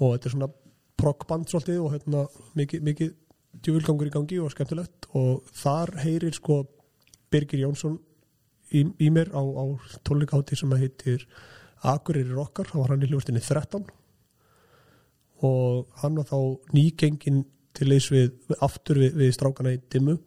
og 0.00 0.14
þetta 0.18 0.26
er 0.26 0.30
svona 0.36 0.52
prokkband 0.96 1.46
svolítið 1.50 1.80
og 1.84 1.92
hérna 1.92 2.28
mikið, 2.54 2.80
mikið 2.82 3.14
djúvilgangur 3.62 4.06
í 4.06 4.10
gangi 4.14 4.38
og 4.40 4.50
skemmtilegt 4.54 5.06
og 5.14 5.42
þar 5.52 5.96
heyrir 6.04 6.32
sko 6.34 6.66
Birgir 7.32 7.60
Jónsson 7.66 7.98
í, 8.72 8.84
í 9.00 9.10
mér 9.10 9.32
á, 9.34 9.42
á 9.42 9.64
tónleikahátti 10.04 10.56
sem 10.56 10.70
heitir 10.70 11.26
Akureyri 11.82 12.30
Rokkar, 12.30 12.68
þá 12.70 12.76
var 12.78 12.92
hann 12.94 13.02
í 13.02 13.10
hljóðstinni 13.10 13.42
13 13.42 13.88
og 15.42 15.88
hann 16.02 16.18
var 16.20 16.28
þá 16.28 16.38
nýgengin 16.76 17.42
til 17.74 17.88
leys 17.90 18.06
við, 18.12 18.28
aftur 18.62 19.00
við, 19.02 19.16
við 19.18 19.32
strákana 19.34 19.72
í 19.74 19.80
dimmu. 19.90 20.18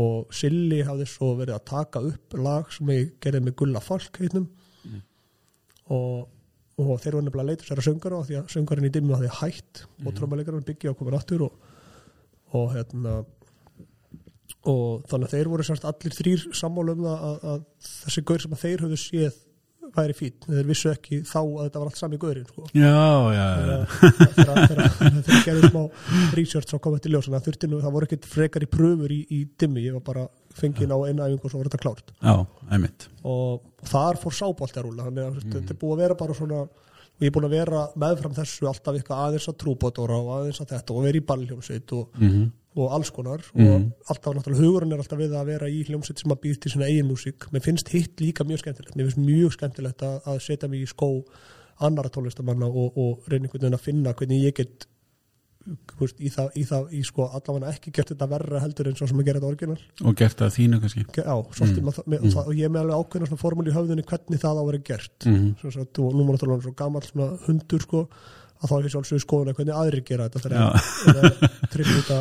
Og 0.00 0.32
Silli 0.34 0.80
hafði 0.82 1.06
svo 1.06 1.34
verið 1.38 1.54
að 1.54 1.66
taka 1.70 2.02
upp 2.08 2.34
lag 2.42 2.72
sem 2.74 2.88
ég 2.90 3.12
gerði 3.22 3.44
með 3.46 3.56
Gulla 3.60 3.82
Falk 3.84 4.18
heitnum 4.18 4.48
og, 5.94 6.24
og 6.80 6.90
þeir 7.04 7.14
voru 7.14 7.28
nefnilega 7.28 7.44
að 7.44 7.50
leita 7.52 7.68
sér 7.68 7.82
að 7.82 7.88
söngara 7.88 8.18
og 8.18 8.26
því 8.26 8.38
að 8.40 8.50
söngarinn 8.56 8.88
í 8.88 8.92
dimmu 8.96 9.14
hafði 9.14 9.30
hætt 9.38 9.84
og 10.02 10.16
trómalegarinn 10.16 10.66
byggja 10.66 10.94
á 10.94 10.98
komin 10.98 11.18
aftur 11.18 11.46
og, 11.46 11.56
og 12.56 12.74
hérna 12.74 13.20
og 14.64 15.04
þannig 15.10 15.28
að 15.28 15.34
þeir 15.36 15.50
voru 15.52 15.66
sérst 15.68 15.86
allir 15.88 16.16
þrýr 16.16 16.46
sammála 16.56 16.96
um 16.96 17.04
það 17.04 17.24
að, 17.28 17.46
að 17.52 17.64
þessi 17.90 18.24
gaur 18.24 18.44
sem 18.44 18.56
að 18.56 18.64
þeir 18.64 18.84
höfðu 18.86 19.00
séð 19.04 19.40
væri 19.94 20.16
fín 20.16 20.36
þeir 20.46 20.68
vissu 20.68 20.90
ekki 20.92 21.20
þá 21.28 21.38
að 21.40 21.60
þetta 21.64 21.82
var 21.82 21.90
allt 21.90 22.00
sami 22.00 22.20
guðurinn 22.22 22.46
sko. 22.48 22.66
já, 22.74 23.08
já, 23.34 23.46
þegar 24.38 25.44
gerðu 25.46 25.70
smá 25.70 25.82
research 26.38 26.74
á 26.74 26.78
komið 26.86 27.04
til 27.04 27.12
ljós 27.14 27.28
þannig 27.28 27.40
að 27.40 27.50
þurfti 27.50 27.70
nú, 27.70 27.82
það 27.84 27.96
voru 27.98 28.08
ekkit 28.08 28.30
frekar 28.30 28.66
í 28.66 28.70
pröfur 28.70 29.14
í, 29.14 29.20
í 29.28 29.42
dimmi, 29.60 29.84
ég 29.84 29.98
var 29.98 30.06
bara 30.08 30.24
fengið 30.54 30.94
á 30.94 30.98
eina 31.08 31.28
æfingu 31.28 31.48
og 31.48 31.52
svo 31.52 31.60
var 31.60 31.70
þetta 31.70 31.82
klárt. 31.82 32.14
Já, 32.22 32.34
einmitt. 32.70 33.08
Og 33.26 33.86
þar 33.90 34.20
fór 34.22 34.36
sábólt 34.38 34.78
að 34.78 34.88
rúla 34.88 35.06
þannig 35.08 35.28
að 35.28 35.38
mm. 35.40 35.54
þetta 35.56 35.74
er 35.74 35.80
búið 35.80 35.94
að 35.96 36.02
vera 36.04 36.18
bara 36.24 36.36
svona 36.38 36.64
og 36.64 37.22
ég 37.22 37.30
er 37.30 37.34
búin 37.34 37.46
að 37.46 37.54
vera 37.54 37.80
meðfram 38.00 38.34
þessu 38.34 38.68
alltaf 38.70 38.96
eitthvað 38.98 39.24
aðeins 39.28 39.48
að 39.50 39.58
trúbótora 39.62 40.18
og 40.18 40.30
aðeins 40.38 40.60
að 40.62 40.72
þetta 40.74 40.94
og 40.94 41.04
vera 41.06 41.20
í 41.20 41.26
ballhljómsveit 41.28 41.94
og, 41.94 42.06
mm 42.18 42.44
og 42.74 42.94
alls 42.96 43.10
konar. 43.14 43.44
Og 43.54 43.90
alltaf 44.10 44.34
náttúrulega 44.34 44.62
hugurinn 44.62 44.94
er 44.94 45.02
alltaf 45.02 45.20
við 45.20 45.36
að 45.38 45.50
vera 45.52 45.70
í 45.70 45.82
hljómsveit 45.88 46.22
sem 46.22 46.34
að 46.34 46.40
býr 46.46 46.60
til 46.60 46.74
svona 46.74 46.88
eigin 46.90 47.10
músík. 47.10 47.48
Mér 47.54 47.66
finnst 47.66 47.92
hitt 47.94 48.22
líka 48.22 48.46
mjög 48.46 48.64
skemmtilegt. 48.64 48.96
Mér 48.98 49.10
finnst 49.10 49.22
mjög 49.22 49.54
skemmtilegt 49.58 50.02
að, 50.06 50.16
að 50.32 50.40
setja 50.46 50.70
mig 50.70 50.82
í 50.82 50.90
skó 50.90 51.10
annara 51.84 52.10
tónlistamanna 52.10 52.66
og, 52.70 52.98
og 52.98 53.30
reyna 53.30 53.46
einhvern 53.46 53.64
veginn 53.66 53.78
að 53.78 53.86
finna 53.86 54.14
hvernig 54.18 54.44
ég 54.44 54.58
get 54.58 54.88
þú 55.64 56.00
veist, 56.02 56.18
í 56.20 56.30
það, 56.32 56.48
í 56.60 56.64
það, 56.68 56.88
í 56.92 57.00
sko 57.08 57.26
allavega 57.30 57.72
ekki 57.72 57.92
gert 57.96 58.12
þetta 58.12 58.28
verra 58.28 58.60
heldur 58.60 58.90
en 58.90 58.96
svo 58.98 59.08
sem 59.08 59.20
að 59.20 59.28
gera 59.28 59.40
þetta 59.40 59.52
orginal. 59.54 59.78
Og 60.04 60.16
gert 60.18 60.40
það 60.40 60.54
þínu 60.58 60.80
kannski? 60.82 61.04
Já, 61.16 61.32
mm. 61.32 61.78
með, 61.86 62.00
með, 62.12 62.26
og, 62.28 62.38
og 62.42 62.52
ég 62.58 62.68
er 62.68 62.74
með 62.74 62.82
alveg 62.84 63.04
ákveðna 63.04 63.30
svona 63.30 63.42
formúli 63.44 63.72
í 63.72 63.76
höfðunni 63.76 64.06
hvernig 64.10 64.42
það 64.42 64.60
á 64.60 64.60
að 64.60 64.70
vera 64.70 64.82
gert. 64.90 65.16
Mhm. 65.24 65.46
mm. 65.54 65.74
sagt, 65.78 66.02
og 66.04 66.12
nú 66.12 66.26
maður 66.26 66.36
náttúrulega 66.36 66.66
svo 66.66 66.74
gamall 66.82 67.04
svona 67.08 67.30
hundur 67.46 67.86
sko, 67.86 68.02
að 68.64 68.70
þá 68.70 68.74
er 68.78 68.86
ég 68.88 68.94
sjálfsögur 68.94 69.24
skoðuna 69.26 69.54
hvernig 69.58 69.76
aðrir 69.82 70.04
gera 70.08 70.28
þetta 70.28 70.42
þegar 70.44 70.58
það 71.04 71.68
tryggja 71.74 72.00
þetta 72.00 72.18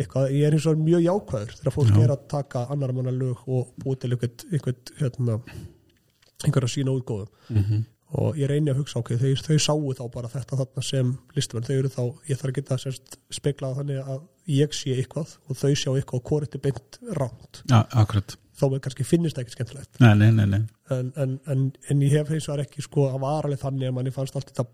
eitthvað, 0.00 0.26
ég 0.36 0.46
er 0.48 0.56
eins 0.56 0.66
og 0.72 0.80
mjög 0.80 1.04
jákvæður 1.06 1.54
þegar 1.60 1.74
fólk 1.76 1.92
Já. 1.92 2.02
er 2.06 2.12
að 2.16 2.26
taka 2.32 2.64
annar 2.72 2.92
manna 2.96 3.12
lög 3.14 3.46
og 3.48 3.70
búið 3.82 4.02
til 4.04 4.12
einhvern, 4.14 4.44
einhvern 4.52 4.92
hérna, 5.00 5.38
einhverja 6.46 6.72
sína 6.74 6.94
útgóðum 6.96 7.28
Mhm. 7.52 7.84
og 8.12 8.36
ég 8.36 8.48
reyni 8.50 8.68
að 8.72 8.80
hugsa 8.82 8.98
ok, 9.00 9.14
þau, 9.16 9.32
þau 9.40 9.58
sáu 9.58 9.94
þá 9.96 10.02
bara 10.12 10.28
þetta 10.28 10.58
þarna 10.60 10.82
sem 10.84 11.12
listamenn, 11.36 11.64
þau 11.64 11.76
eru 11.78 11.88
þá, 11.88 12.02
ég 12.28 12.36
þarf 12.40 12.50
að 12.50 12.56
geta 12.60 12.78
sérst 12.82 13.16
speklað 13.32 13.76
þannig 13.80 14.02
að 14.04 14.20
ég 14.52 14.74
sé 14.76 14.96
eitthvað 14.98 15.36
og 15.48 15.56
þau 15.56 15.72
sjá 15.72 15.90
eitthvað 15.96 16.18
og 16.20 16.24
hvort 16.28 16.44
þetta 16.48 16.58
er 16.60 16.64
beint 16.66 16.98
ránt, 17.16 17.62
já, 17.70 17.80
akkurat. 18.02 18.36
Þó 18.60 18.66
með 18.68 18.82
kannski 18.84 19.04
finnist 19.08 19.36
það 19.38 19.46
ekki 19.46 19.54
skemmtilegt. 19.56 20.00
Nei, 20.00 20.12
nei, 20.14 20.30
nei, 20.30 20.44
nei. 20.46 20.60
en, 20.92 21.12
en, 21.16 21.38
en, 21.48 21.62
en 21.90 22.02
ég 22.04 22.12
hef 22.18 22.28
hins 22.28 22.46
vegar 22.50 22.66
ekki 22.66 22.82
sko 22.84 23.06
að 23.08 23.22
var 23.24 23.46
alveg 23.48 23.62
þannig 23.62 23.88
að 23.88 23.94
manni 23.96 24.12
fannst 24.12 24.36
allt 24.36 24.50
þetta 24.52 24.66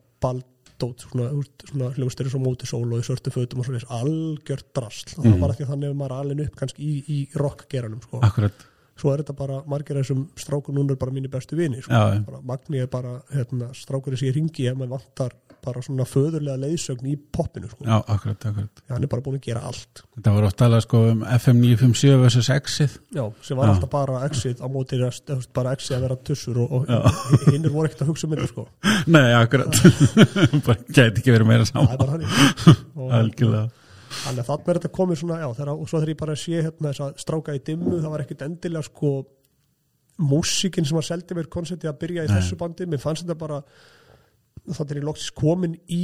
baldót 0.78 1.04
svona, 1.08 1.28
svona 1.68 1.90
hljóðstöri 1.96 2.30
svo 2.32 2.40
móti 2.42 2.66
sól 2.68 2.86
og 2.92 3.02
í 3.02 3.06
sörtu 3.06 3.32
fötum 3.34 3.62
og 3.62 3.68
svona 3.68 3.82
algjört 3.98 4.70
drasl 4.76 5.18
og 5.18 5.26
það 5.26 5.38
var 5.42 5.54
því 5.54 5.64
að 5.64 5.72
þannig 5.72 5.92
að 5.92 6.00
maður 6.00 6.14
er 6.14 6.18
alveg 6.22 6.42
upp 6.46 6.58
kannski 6.62 6.82
í, 6.88 6.98
í 7.08 7.18
rockgeranum 7.38 8.02
sko. 8.04 8.20
akkurat 8.22 8.66
svo 8.98 9.12
er 9.12 9.22
þetta 9.22 9.36
bara, 9.38 9.60
margir 9.70 9.98
þessum 10.00 10.24
strákur 10.38 10.74
núna 10.74 10.94
er 10.94 10.98
bara 10.98 11.14
mínu 11.14 11.30
bestu 11.30 11.54
vini 11.58 11.78
sko. 11.84 12.00
Magni 12.42 12.80
er 12.82 12.88
bara 12.90 13.20
hérna, 13.30 13.70
strákur 13.76 14.16
þessi 14.16 14.32
í 14.32 14.34
ringi 14.34 14.66
ef 14.66 14.78
maður 14.78 14.96
vantar 14.96 15.36
bara 15.68 15.82
svona 15.86 16.06
föðurlega 16.08 16.58
leiðsögn 16.64 17.08
í 17.12 17.14
poppinu 17.36 17.70
sko. 17.70 17.86
já, 17.86 17.96
akkurat, 18.00 18.46
akkurat. 18.50 18.82
Hann 18.90 19.06
er 19.06 19.12
bara 19.14 19.24
búin 19.24 19.38
að 19.38 19.46
gera 19.48 19.62
allt. 19.70 20.02
Þetta 20.16 20.34
var 20.34 20.48
oft 20.48 20.58
talað 20.58 20.84
sko 20.86 21.02
um 21.12 21.24
FM 21.38 21.62
957 21.62 22.20
versus 22.24 22.50
Exit 22.56 22.98
Já, 23.14 23.24
sem 23.46 23.58
var 23.60 23.70
Já. 23.70 23.74
alltaf 23.74 23.92
bara 23.92 24.22
exit 24.26 24.60
á 24.60 24.66
móti 24.72 25.00
rest, 25.00 25.32
bara 25.56 25.72
exit 25.76 25.96
að 25.96 26.06
vera 26.08 26.18
tussur 26.30 26.60
og, 26.64 26.76
og 26.80 26.86
hinnir 27.52 27.72
voru 27.74 27.88
ekkert 27.90 28.04
að 28.06 28.12
hugsa 28.12 28.28
um 28.28 28.36
þetta 28.36 28.50
sko. 28.52 28.66
nei, 29.06 29.28
akkurat. 29.38 29.82
Bara 30.66 30.78
gæti 30.88 31.22
ekki 31.22 31.34
verið 31.34 31.48
meira 31.48 31.68
saman 31.68 32.26
algjörlega. 33.18 33.68
Þannig 34.08 34.40
að 34.40 34.46
þannig 34.48 34.70
er 34.72 34.78
þetta 34.78 34.90
komið 34.96 35.18
svona 35.20 35.40
já, 35.42 35.48
þegar, 35.56 35.74
og 35.74 35.88
svo 35.88 35.98
þegar 36.00 36.12
ég 36.14 36.20
bara 36.22 36.36
sé 36.40 36.62
hérna 36.64 36.92
þess 36.92 37.02
að 37.04 37.18
stráka 37.22 37.56
í 37.56 37.60
dimmu 37.64 37.98
það 37.98 38.14
var 38.14 38.24
ekkert 38.24 38.44
endilega 38.46 38.86
sko 38.88 39.10
músikin 40.18 40.86
sem 40.88 40.96
var 40.98 41.06
seldi 41.06 41.36
mér 41.36 41.48
koncepti 41.52 41.88
að 41.88 41.98
byrja 42.02 42.24
í 42.26 42.30
Nei. 42.30 42.34
þessu 42.38 42.58
bandi, 42.58 42.86
mér 42.90 43.02
fannst 43.02 43.24
þetta 43.24 43.38
bara 43.38 43.60
þannig 44.76 44.94
er 44.94 45.00
ég 45.00 45.08
loksist 45.08 45.34
komin 45.38 45.78
í 45.88 46.02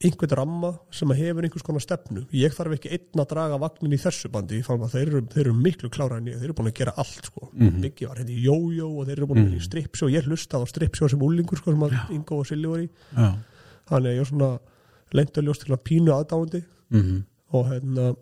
einhvern 0.00 0.32
ramma 0.38 0.70
sem 0.96 1.10
að 1.12 1.18
hefur 1.20 1.44
einhvers 1.44 1.64
konar 1.64 1.82
stefnu, 1.84 2.22
ég 2.32 2.54
þarf 2.56 2.76
ekki 2.78 2.92
einn 2.96 3.20
að 3.20 3.28
draga 3.34 3.58
vagnin 3.60 3.92
í 3.92 3.98
þessu 4.00 4.30
bandi, 4.32 4.62
að 4.64 4.86
þeir 4.94 5.02
eru, 5.02 5.20
þeir 5.34 5.42
eru 5.42 5.56
miklu 5.58 5.90
klára 5.92 6.16
en 6.20 6.30
ég, 6.30 6.38
þeir 6.40 6.48
eru 6.48 6.56
búin 6.56 6.70
að 6.70 6.78
gera 6.78 6.94
allt 6.96 7.28
sko. 7.28 7.50
Mhm. 7.52 7.82
Biggi 7.84 8.08
var 8.08 8.22
hérna 8.22 8.32
í 8.32 8.44
jójó 8.46 8.88
og 8.88 9.10
þeir 9.10 9.18
eru 9.18 9.28
búin 9.28 9.42
að 9.42 9.50
vera 9.50 9.60
í 9.60 9.66
stripsjó, 9.66 10.08
ég 10.08 10.24
hlustaði 10.30 10.64
á 10.64 10.72
stripsjó 10.72 11.10
sem 11.12 11.24
úlingur 11.26 11.60
sko, 11.60 11.74
sem 11.74 11.84
að 11.84 12.14
Ingo 12.16 12.40
og 12.40 12.48
Silli 12.48 12.70
voru 12.70 12.86
í. 12.86 12.90
Já, 13.12 13.28
þannig 13.90 14.08
að 14.08 14.16
ég 14.16 14.24
er 14.24 14.30
svona 14.30 14.50
leindaljós 15.12 15.60
til 15.60 15.74
að 15.74 15.84
pínu 15.84 16.16
aðdáandi. 16.16 16.64
Mhm. 16.96 17.22
Og 17.52 17.66
hérna 17.68 18.16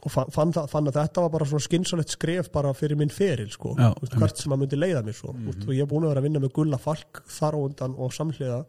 og 0.00 0.12
fann, 0.12 0.52
fann, 0.54 0.88
að 0.88 0.96
þetta 0.96 1.24
var 1.24 1.32
bara 1.34 1.46
svona 1.48 1.64
skynsalegt 1.64 2.14
skref 2.14 2.50
bara 2.52 2.72
fyrir 2.76 2.96
minn 2.96 3.12
feril 3.12 3.50
sko, 3.52 3.74
Já, 3.76 3.90
Þú 3.98 4.06
veist, 4.06 4.16
hvert 4.22 4.42
sem 4.42 4.54
að 4.54 4.62
myndi 4.62 4.78
leiða 4.78 5.02
mér 5.04 5.16
svo 5.16 5.32
mm 5.32 5.40
-hmm. 5.46 5.66
og 5.68 5.74
ég 5.74 5.82
er 5.82 5.90
búin 5.90 6.04
að 6.04 6.12
vera 6.12 6.20
að 6.20 6.26
vinna 6.28 6.40
með 6.40 6.52
Gulla 6.56 6.78
Falk 6.78 7.22
þar 7.26 7.56
á 7.56 7.58
undan 7.60 7.94
og 7.98 8.12
samhliða 8.12 8.64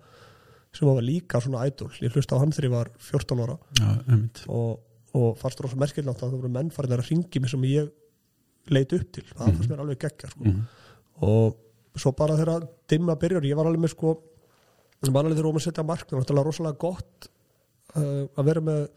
sem 0.74 0.88
var 0.88 1.02
líka 1.04 1.42
svona 1.42 1.66
ædol, 1.68 1.92
ég 2.02 2.14
hlusta 2.16 2.36
á 2.36 2.40
hann 2.40 2.52
þegar 2.52 2.70
ég 2.70 2.76
var 2.76 2.92
14 2.98 3.40
ára. 3.44 3.58
Já, 3.80 3.90
og, 4.48 4.80
og 5.14 5.38
fannst 5.38 5.60
rosa 5.60 5.76
merkilegt 5.76 6.10
að 6.10 6.20
það 6.20 6.32
voru 6.32 6.50
menn 6.50 6.72
farin 6.72 6.92
að 6.96 7.10
ringi 7.10 7.40
mig 7.40 7.50
sem 7.50 7.64
ég 7.64 7.92
leit 8.68 8.94
upp 8.94 9.12
til, 9.12 9.24
það 9.36 9.56
fannst 9.56 9.70
mér 9.70 9.84
alveg 9.84 10.00
geggja 10.00 10.30
sko. 10.32 10.54
og 11.28 11.58
svo 11.96 12.12
bara 12.12 12.38
þegar 12.40 12.68
dimma 12.88 13.16
byrjar, 13.16 13.44
ég 13.44 13.56
var 13.56 13.68
alveg 13.68 13.82
með 13.82 13.96
sko 13.96 14.16
þegar 15.02 15.50
óma 15.50 15.60
að 15.60 15.66
setja 15.66 15.84
markmið, 15.84 16.20
náttúrulega 16.20 16.48
rosalega 16.48 16.78
gott 16.78 17.30
uh, 17.96 18.28
að 18.38 18.46
vera 18.46 18.62
með 18.62 18.88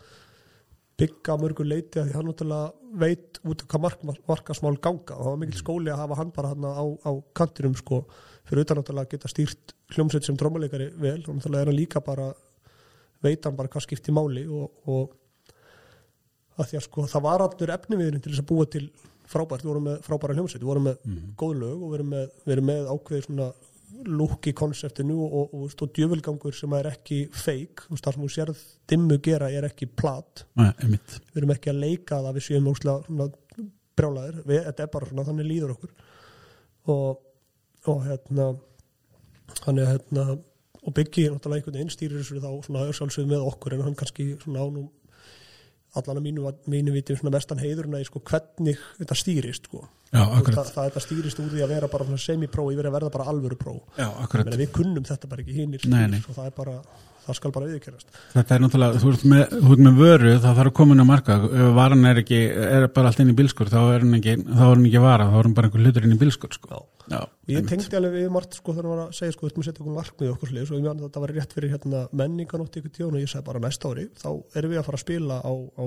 bygga 1.01 1.36
mörgur 1.40 1.66
leiti 1.66 1.99
að 1.99 2.11
því 2.11 2.16
hann 2.16 2.28
náttúrulega 2.30 2.99
veit 3.01 3.40
út 3.42 3.64
af 3.64 3.70
hvað 3.72 3.82
mark, 3.82 4.05
markasmál 4.28 4.76
ganga. 4.78 5.16
Og 5.16 5.24
það 5.24 5.32
var 5.32 5.40
mikill 5.42 5.61
skóli 5.61 5.92
að 5.92 6.03
hafa 6.05 6.18
hann 6.20 6.30
bara 6.34 6.53
hann 6.53 6.66
á, 6.70 6.84
á 6.86 7.12
kantinum 7.34 7.74
sko, 7.78 8.05
fyrir 8.47 8.62
utan 8.64 8.80
náttúrulega 8.80 9.09
að 9.09 9.16
geta 9.16 9.32
stýrt 9.32 9.74
hljómsveit 9.95 10.28
sem 10.28 10.38
drómuleikari 10.38 10.92
vel. 11.03 11.18
Og 11.26 11.38
náttúrulega 11.38 11.66
er 11.66 11.72
hann 11.72 11.80
líka 11.80 12.05
bara 12.05 12.30
veit 13.24 13.49
hann 13.49 13.59
bara 13.59 13.72
hvað 13.72 13.86
skipti 13.88 14.14
máli. 14.14 14.47
Og, 14.47 14.70
og 14.86 15.18
að 16.61 16.70
því 16.70 16.78
að 16.78 16.86
sko 16.86 17.09
það 17.11 17.26
var 17.26 17.47
allur 17.49 17.74
efniviðurinn 17.74 18.22
til 18.22 18.34
þess 18.34 18.45
að 18.45 18.51
búa 18.53 18.70
til 18.70 18.86
frábært, 19.24 19.64
við 19.64 19.72
vorum 19.72 19.88
með 19.90 20.01
frábæra 20.07 20.38
hljómsveit. 20.38 20.62
Við 20.62 20.70
vorum 20.70 20.90
með 20.92 21.22
góð 21.40 21.57
lög 21.64 21.78
og 21.80 21.88
við 21.88 21.99
erum 21.99 22.14
með, 22.14 22.66
með 22.70 22.90
ákveði 22.95 23.26
svona 23.26 23.51
lúk 24.09 24.49
í 24.51 24.55
konseptinu 24.57 25.16
og, 25.24 25.34
og, 25.38 25.55
og, 25.55 25.74
og 25.84 25.92
djöfulgangur 25.97 26.57
sem 26.57 26.74
er 26.78 26.90
ekki 26.90 27.20
þú 27.30 27.95
veist 27.95 28.07
það 28.07 28.16
sem 28.16 28.24
þú 28.24 28.30
sérð 28.34 28.64
dimmu 28.90 29.18
gera 29.24 29.51
er 29.51 29.68
ekki 29.68 29.88
plat. 29.90 30.45
Nei, 30.61 30.70
við 30.82 31.40
erum 31.40 31.55
ekki 31.55 31.72
að 31.72 31.82
leika 31.84 32.20
það 32.24 32.38
við 32.38 32.47
séum 32.49 32.70
óslega 32.72 33.28
brjálæðir, 33.95 34.40
þetta 34.49 34.82
er 34.82 34.90
bara 34.90 35.11
svona 35.11 35.26
þannig 35.28 35.47
líður 35.51 35.76
okkur. 35.76 35.92
Og, 36.95 37.20
og 37.90 38.03
hérna 38.09 38.49
hann 39.64 39.78
er 39.78 39.95
hérna 39.95 40.26
og 40.84 40.92
byggi 40.92 41.28
náttúrulega 41.32 41.62
einhvern 41.62 41.78
veginn 41.78 41.92
stýrir 41.92 42.20
þessu 42.20 42.42
þá 42.42 42.51
svona 42.66 42.84
örsálsvið 42.90 43.30
með 43.30 43.47
okkur 43.49 43.76
en 43.76 43.84
hann 43.86 43.97
kannski 43.97 44.34
svona 44.42 44.66
ánum 44.66 44.90
allan 46.01 46.20
að 46.20 46.26
mínu, 46.26 46.53
mínu 46.70 46.95
viti 46.95 47.16
mestan 47.34 47.61
heiðurinn 47.62 47.97
að 47.99 48.07
sko, 48.09 48.22
hvernig 48.30 48.80
þetta 48.99 49.18
stýrist 49.18 49.68
sko. 49.70 49.84
Já, 50.14 50.22
það, 50.47 50.68
það 50.95 51.03
stýrist 51.03 51.40
úr 51.42 51.49
því 51.51 51.62
að 51.64 51.72
vera 51.74 51.88
bara 51.90 52.07
svona 52.07 52.22
semi-pró 52.22 52.68
yfir 52.70 52.86
að 52.86 52.95
verða 52.95 53.14
bara 53.16 53.24
alvöru 53.32 53.57
pró 53.59 53.72
Já, 53.99 54.07
Ég 54.07 54.20
akkurat 54.22 54.47
meina, 54.47 54.61
við 54.61 54.70
kunnum 54.76 55.07
þetta 55.09 55.30
bara 55.32 55.42
ekki 55.42 55.57
hinnir 55.57 55.86
nei. 55.90 56.20
og 56.22 56.36
það 56.36 56.47
er 56.51 56.55
bara, 56.55 56.74
það 57.26 57.36
skal 57.38 57.52
bara 57.54 57.68
viðkjörast 57.70 58.18
Þetta 58.34 58.54
er 58.56 58.62
náttúrulega, 58.64 59.00
þú 59.02 59.12
ert 59.14 59.24
með, 59.32 59.44
þú 59.64 59.74
ert 59.76 59.82
með 59.86 60.00
vöru 60.00 60.32
það 60.34 60.58
þarf 60.58 60.70
að 60.70 60.76
koma 60.80 60.94
inn 60.96 61.04
á 61.04 61.12
marka 61.12 61.36
ef 61.44 61.70
varan 61.78 62.08
er 62.10 62.20
ekki, 62.24 62.40
er 62.78 62.88
bara 62.96 63.10
allt 63.12 63.22
inn 63.24 63.32
í 63.32 63.36
bílskur 63.38 63.70
þá 63.72 63.78
er 63.94 64.04
hann 64.04 64.18
ekki, 64.20 64.34
þá 64.44 64.62
er 64.64 64.74
hann 64.74 64.88
ekki 64.90 65.04
vara 65.04 65.28
þá 65.30 65.38
er 65.40 65.48
hann 65.48 65.56
bara 65.58 65.70
einhver 65.70 65.84
hlutur 65.86 66.08
inn 66.08 66.16
í 66.16 66.20
bílskur 66.20 66.54
sko. 66.58 66.82
Já, 67.04 67.20
og 67.20 67.48
ég 67.52 67.58
einmitt. 67.58 67.68
tengdi 67.68 67.98
alveg 67.98 68.14
við 68.16 68.30
margt 68.32 68.54
sko 68.56 68.72
þegar 68.72 68.86
hann 68.88 68.94
var 68.96 69.02
að 69.10 69.16
segja 69.18 69.34
sko, 69.34 69.44
við 69.44 69.50
ætlum 69.52 69.64
að 69.64 69.68
setja 69.68 69.82
okkur 69.84 69.96
markmið 69.98 70.30
okkur 70.34 70.48
sliðis 70.52 70.70
og 70.72 70.78
ég 70.78 70.84
meðan 70.86 71.02
þetta 71.04 71.20
var 71.24 71.32
rétt 71.36 71.52
fyrir 71.58 71.72
hérna 71.74 72.04
menninganótt 72.16 72.78
ykkur 72.80 72.94
tíðan 72.96 73.18
og 73.18 73.24
ég 73.24 73.28
sagði 73.32 73.48
bara 73.50 73.60
næsta 73.66 73.90
ári 73.92 74.06
þá 74.22 74.30
erum 74.56 74.72
við 74.72 74.80
að 74.80 74.86
fara 74.88 75.00
að 75.00 75.04
spila 75.04 75.36
á, 75.44 75.52
á 75.52 75.82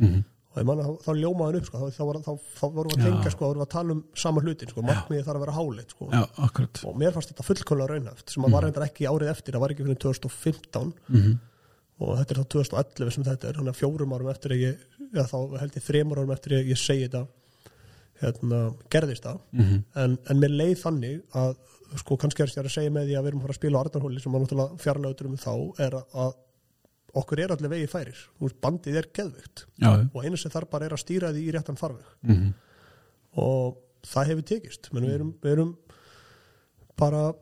Mhm. 0.00 0.24
Og 0.52 0.58
ég 0.60 0.66
manna 0.68 0.84
þá, 0.84 0.92
þá 1.06 1.10
ljómaði 1.16 1.46
hann 1.48 1.58
upp 1.62 1.66
sko, 1.68 1.78
þá, 1.80 1.86
þá, 1.96 2.02
var, 2.08 2.18
þá, 2.26 2.64
vorum 2.76 2.92
við 2.92 2.98
að 2.98 3.06
tengja 3.08 3.30
sko, 3.32 3.40
þá 3.42 3.48
vorum 3.48 3.62
við 3.62 3.66
að 3.66 3.72
tala 3.74 3.94
um 3.96 4.02
sama 4.22 4.42
hlutin 4.44 4.68
sko, 4.72 4.82
markmiðið 4.88 5.24
þarf 5.28 5.38
að 5.40 5.44
vera 5.46 5.54
hálit 5.56 5.94
sko. 5.94 6.08
Og 6.90 6.98
mér 7.00 7.14
fannst 7.16 7.32
þetta 7.32 7.46
fullkomlega 7.48 7.90
raunhæft 7.94 8.34
sem 8.34 8.44
að 8.44 8.52
var 8.56 8.66
reyndar 8.66 8.84
ekki 8.88 9.08
árið 9.08 9.30
eftir, 9.32 9.56
það 9.56 9.64
var 9.64 9.74
ekki 9.74 9.86
fyrir 9.88 10.00
2015 10.04 10.92
Mhm. 11.08 11.38
og 12.02 12.16
þetta 12.18 12.30
er 12.34 12.40
þá 12.42 12.46
2011 12.56 13.10
sem 13.14 13.24
þetta 13.24 13.48
er, 13.48 13.54
þannig 13.60 13.72
að 13.72 13.80
fjórum 13.80 14.12
árum 14.16 14.30
eftir 14.32 14.50
ég, 14.58 14.78
eða 15.14 15.26
þá 15.32 15.58
held 15.60 15.72
ég 15.78 15.86
þremur 15.88 16.18
árum 16.22 16.32
eftir 16.36 16.52
að 16.58 16.68
ég 16.72 16.78
segi 16.82 17.08
þetta 17.08 17.26
hérna, 18.22 18.60
gerðist 18.90 19.24
það. 19.26 19.38
Mhm. 19.52 19.82
en, 19.96 20.18
en 20.30 20.40
mér 20.42 20.52
leið 20.54 20.76
þannig 20.82 21.22
að 21.34 21.56
sko 22.00 22.16
kannski 22.16 22.42
er 22.42 22.48
ég 22.52 22.64
að 22.64 22.70
segja 22.72 22.90
með 22.94 23.08
því 23.10 23.16
að 23.18 23.22
við 23.24 23.28
erum 23.32 23.40
að 23.40 23.46
fara 23.46 23.52
að 23.52 23.60
spila 23.60 23.78
á 23.78 23.82
Arnarhóli 23.84 24.20
sem 24.22 24.32
að 24.36 24.44
náttúrulega 24.44 24.78
fjarlautur 24.80 25.28
um 25.28 25.36
þá 25.36 25.54
er 25.86 25.96
að 26.00 26.34
okkur 27.14 27.40
er 27.44 27.52
allir 27.54 27.68
vegi 27.72 27.86
færir. 27.92 28.18
Veist, 28.40 28.58
bandið 28.62 28.96
er 29.02 29.08
já. 29.12 29.90
og 30.14 30.24
einu 30.24 30.36
sem 30.36 30.50
þarf 30.50 30.70
bara 30.70 30.86
er 30.86 30.96
að 30.96 31.02
stýra 31.04 31.32
því 31.32 31.46
í 31.48 31.52
réttan 31.52 31.78
farveg. 31.78 32.04
Mhm. 32.22 32.52
og 33.36 33.76
það 34.04 34.26
hefur 34.28 34.42
tekist. 34.44 34.92
Menn 34.92 35.04
við 35.06 35.14
erum, 35.14 35.34
við 35.42 35.52
erum 35.52 35.76
bara 36.98 37.32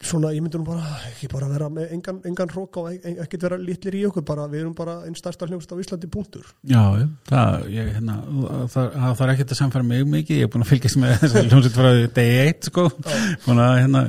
svona, 0.00 0.30
ég 0.32 0.40
myndi 0.40 0.56
nú 0.56 0.64
bara 0.64 0.84
ekki 1.10 1.28
bara 1.28 1.48
vera 1.50 1.66
með 1.68 1.90
engan, 1.92 2.20
engan 2.24 2.48
hrók 2.48 2.76
og 2.80 2.86
en- 2.92 3.18
ekkert 3.20 3.42
vera 3.44 3.58
litlir 3.60 3.96
í 3.98 4.06
okkur, 4.08 4.24
bara 4.24 4.46
við 4.48 4.62
erum 4.62 4.74
bara 4.74 4.94
einn 5.04 5.14
stærsta 5.14 5.46
hljómsd 5.46 5.72
á 5.72 5.76
Íslandi 5.76 6.08
punktur. 6.08 6.46
Já, 6.64 6.80
það, 7.28 7.66
ég, 7.68 7.90
hérna, 7.98 8.16
það, 8.72 8.94
það 8.96 9.18
þarf 9.20 9.34
ekki 9.34 9.44
að 9.48 9.60
samfæra 9.60 9.84
mig 9.90 10.06
mikið, 10.06 10.40
ég 10.40 10.48
er 10.48 10.52
búin 10.54 10.64
að 10.64 10.72
fylgjast 10.72 11.00
með 11.02 11.26
hljómsveit 11.50 11.76
frá 11.76 11.90
degi 12.16 12.40
eitt, 12.46 12.70
sko, 12.70 12.86
búin 13.44 13.60
að, 13.60 13.74
hérna, 13.82 14.02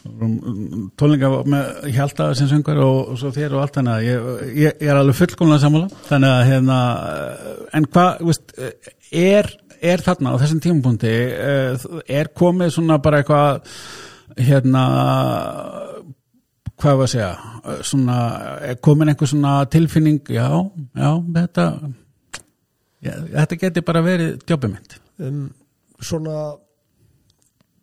tónleika 0.00 1.30
með 1.48 1.88
hjálta 1.92 2.30
sem 2.36 2.48
söngar 2.48 2.78
og, 2.80 3.12
og 3.12 3.18
svo 3.20 3.32
þér 3.34 3.56
og 3.56 3.64
allt 3.64 3.78
þannig 3.78 4.06
ég, 4.06 4.28
ég, 4.56 4.76
ég 4.80 4.88
er 4.88 5.00
alveg 5.00 5.18
fullkomlega 5.18 5.62
sammála, 5.64 5.90
þannig 6.08 6.30
að, 6.36 6.44
hérna, 6.48 6.78
en 7.76 7.88
hvað, 7.92 8.22
veist, 8.30 8.54
er, 9.12 9.50
er 9.92 10.04
þarna 10.06 10.32
á 10.32 10.40
þessum 10.40 10.62
tímapunkti, 10.64 11.12
er 12.20 12.32
komið 12.40 12.72
svona 12.76 12.96
bara 13.04 13.20
eitthvað, 13.20 13.76
hérna, 14.40 14.84
hvað 16.80 17.02
var 17.02 17.10
að 17.10 17.12
segja, 17.14 17.30
svona, 17.92 18.18
er 18.70 18.80
komin 18.80 19.12
einhver 19.12 19.30
svona 19.30 19.58
tilfinning, 19.72 20.22
já, 20.32 20.48
já, 20.96 21.10
þetta, 21.36 21.68
já, 23.04 23.14
þetta 23.36 23.62
geti 23.66 23.86
bara 23.92 24.04
verið 24.06 24.34
djópið 24.46 24.76
mitt. 24.78 24.98
um, 25.20 25.46
svona 26.00 26.40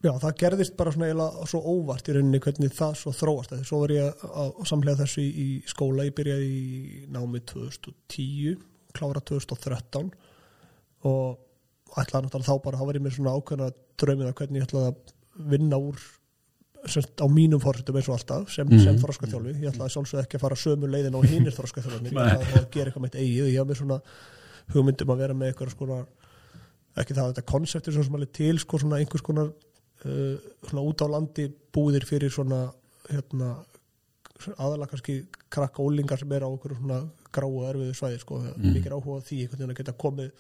já, 0.04 0.12
það 0.22 0.36
gerðist 0.42 0.76
bara 0.78 0.92
svona 0.94 1.08
eiginlega 1.10 1.48
svo 1.52 1.62
óvart 1.74 2.08
í 2.10 2.16
rauninni 2.18 2.40
hvernig 2.44 2.74
það 2.78 2.94
svo 3.02 3.14
þróast. 3.18 3.50
Þegar 3.56 3.66
svo 3.72 3.80
var 3.82 3.94
ég 3.96 4.26
að 4.44 4.62
samlega 4.70 5.02
þessu 5.04 5.24
í, 5.24 5.30
í 5.44 5.48
skóla, 5.72 6.06
ég 6.08 6.16
byrjaði 6.18 6.52
í 6.52 7.08
námi 7.16 7.42
2010, 7.50 8.62
klára 8.98 9.22
2013 9.22 10.12
og 11.08 11.98
ætlaði 11.98 12.28
náttúrulega 12.28 12.48
þá 12.52 12.64
bara, 12.66 12.78
þá 12.82 12.86
var 12.90 13.00
ég 13.00 13.04
með 13.08 13.18
svona 13.18 13.34
ákveðna 13.38 13.68
draumina 13.98 14.34
hvernig 14.38 14.62
ég 14.62 14.68
ætlaði 14.68 14.92
að 14.92 15.50
vinna 15.52 15.78
úr 15.82 16.00
semst, 16.88 17.14
á 17.20 17.26
mínum 17.28 17.60
fórsetum 17.62 17.98
eins 18.00 18.08
og 18.10 18.16
alltaf 18.18 18.52
sem, 18.54 18.68
Mhm. 18.68 18.80
sem 18.84 18.98
þroskaþjálfi, 19.02 19.54
ég 19.62 19.72
ætlaði 19.74 19.94
sjálfsög 19.96 20.22
ekki 20.24 20.38
að 20.38 20.44
fara 20.46 20.56
sömu 20.56 20.88
leiðin 20.90 21.18
á 21.18 21.22
hinnir 21.26 21.56
þroskaþjálfarnir, 21.58 22.12
ég 22.16 22.38
ætlaði 22.38 22.62
að 22.62 22.70
gera 22.72 22.92
eitthvað 22.92 23.04
með 23.04 23.10
eitt 23.10 23.22
eigið. 23.22 23.44
Og 23.44 23.50
ég 23.52 23.58
haf 23.60 23.68
með 23.68 23.80
svona 23.82 23.98
hugmyndum 24.74 25.12
að 25.14 25.18
vera 25.24 25.34
með 25.34 25.52
eitthvað 25.52 25.74
skona 25.74 25.98
ekki 26.98 27.14
það 27.14 27.24
að 27.26 27.34
þetta 27.34 27.46
konsepti 27.52 27.94
sem 27.94 28.16
alveg 28.18 28.32
til 28.34 28.58
sko 28.60 28.80
svona 28.82 28.98
einhvers 29.02 29.22
konar 29.26 29.52
svona 30.68 30.86
út 30.86 31.04
á 31.04 31.08
landi 31.12 31.48
búðir 31.74 32.06
fyrir 32.08 32.34
svona 32.34 32.68
hérna 33.08 33.56
aðalega 34.58 34.92
kannski 34.92 35.18
krakka 35.54 35.84
ólingar 35.84 36.20
sem 36.20 36.32
er 36.36 36.46
á 36.46 36.50
okkur 36.50 36.78
svona 36.78 37.02
gráu 37.34 37.52
og 37.62 37.68
erfiðu 37.72 37.96
svæði 37.98 38.22
sko, 38.22 38.40
mm. 38.44 38.72
mikið 38.78 38.96
áhuga 38.96 39.26
því 39.26 39.42
einhvern 39.44 39.62
veginn 39.62 39.74
að 39.74 39.80
geta 39.82 39.96
komið 40.04 40.32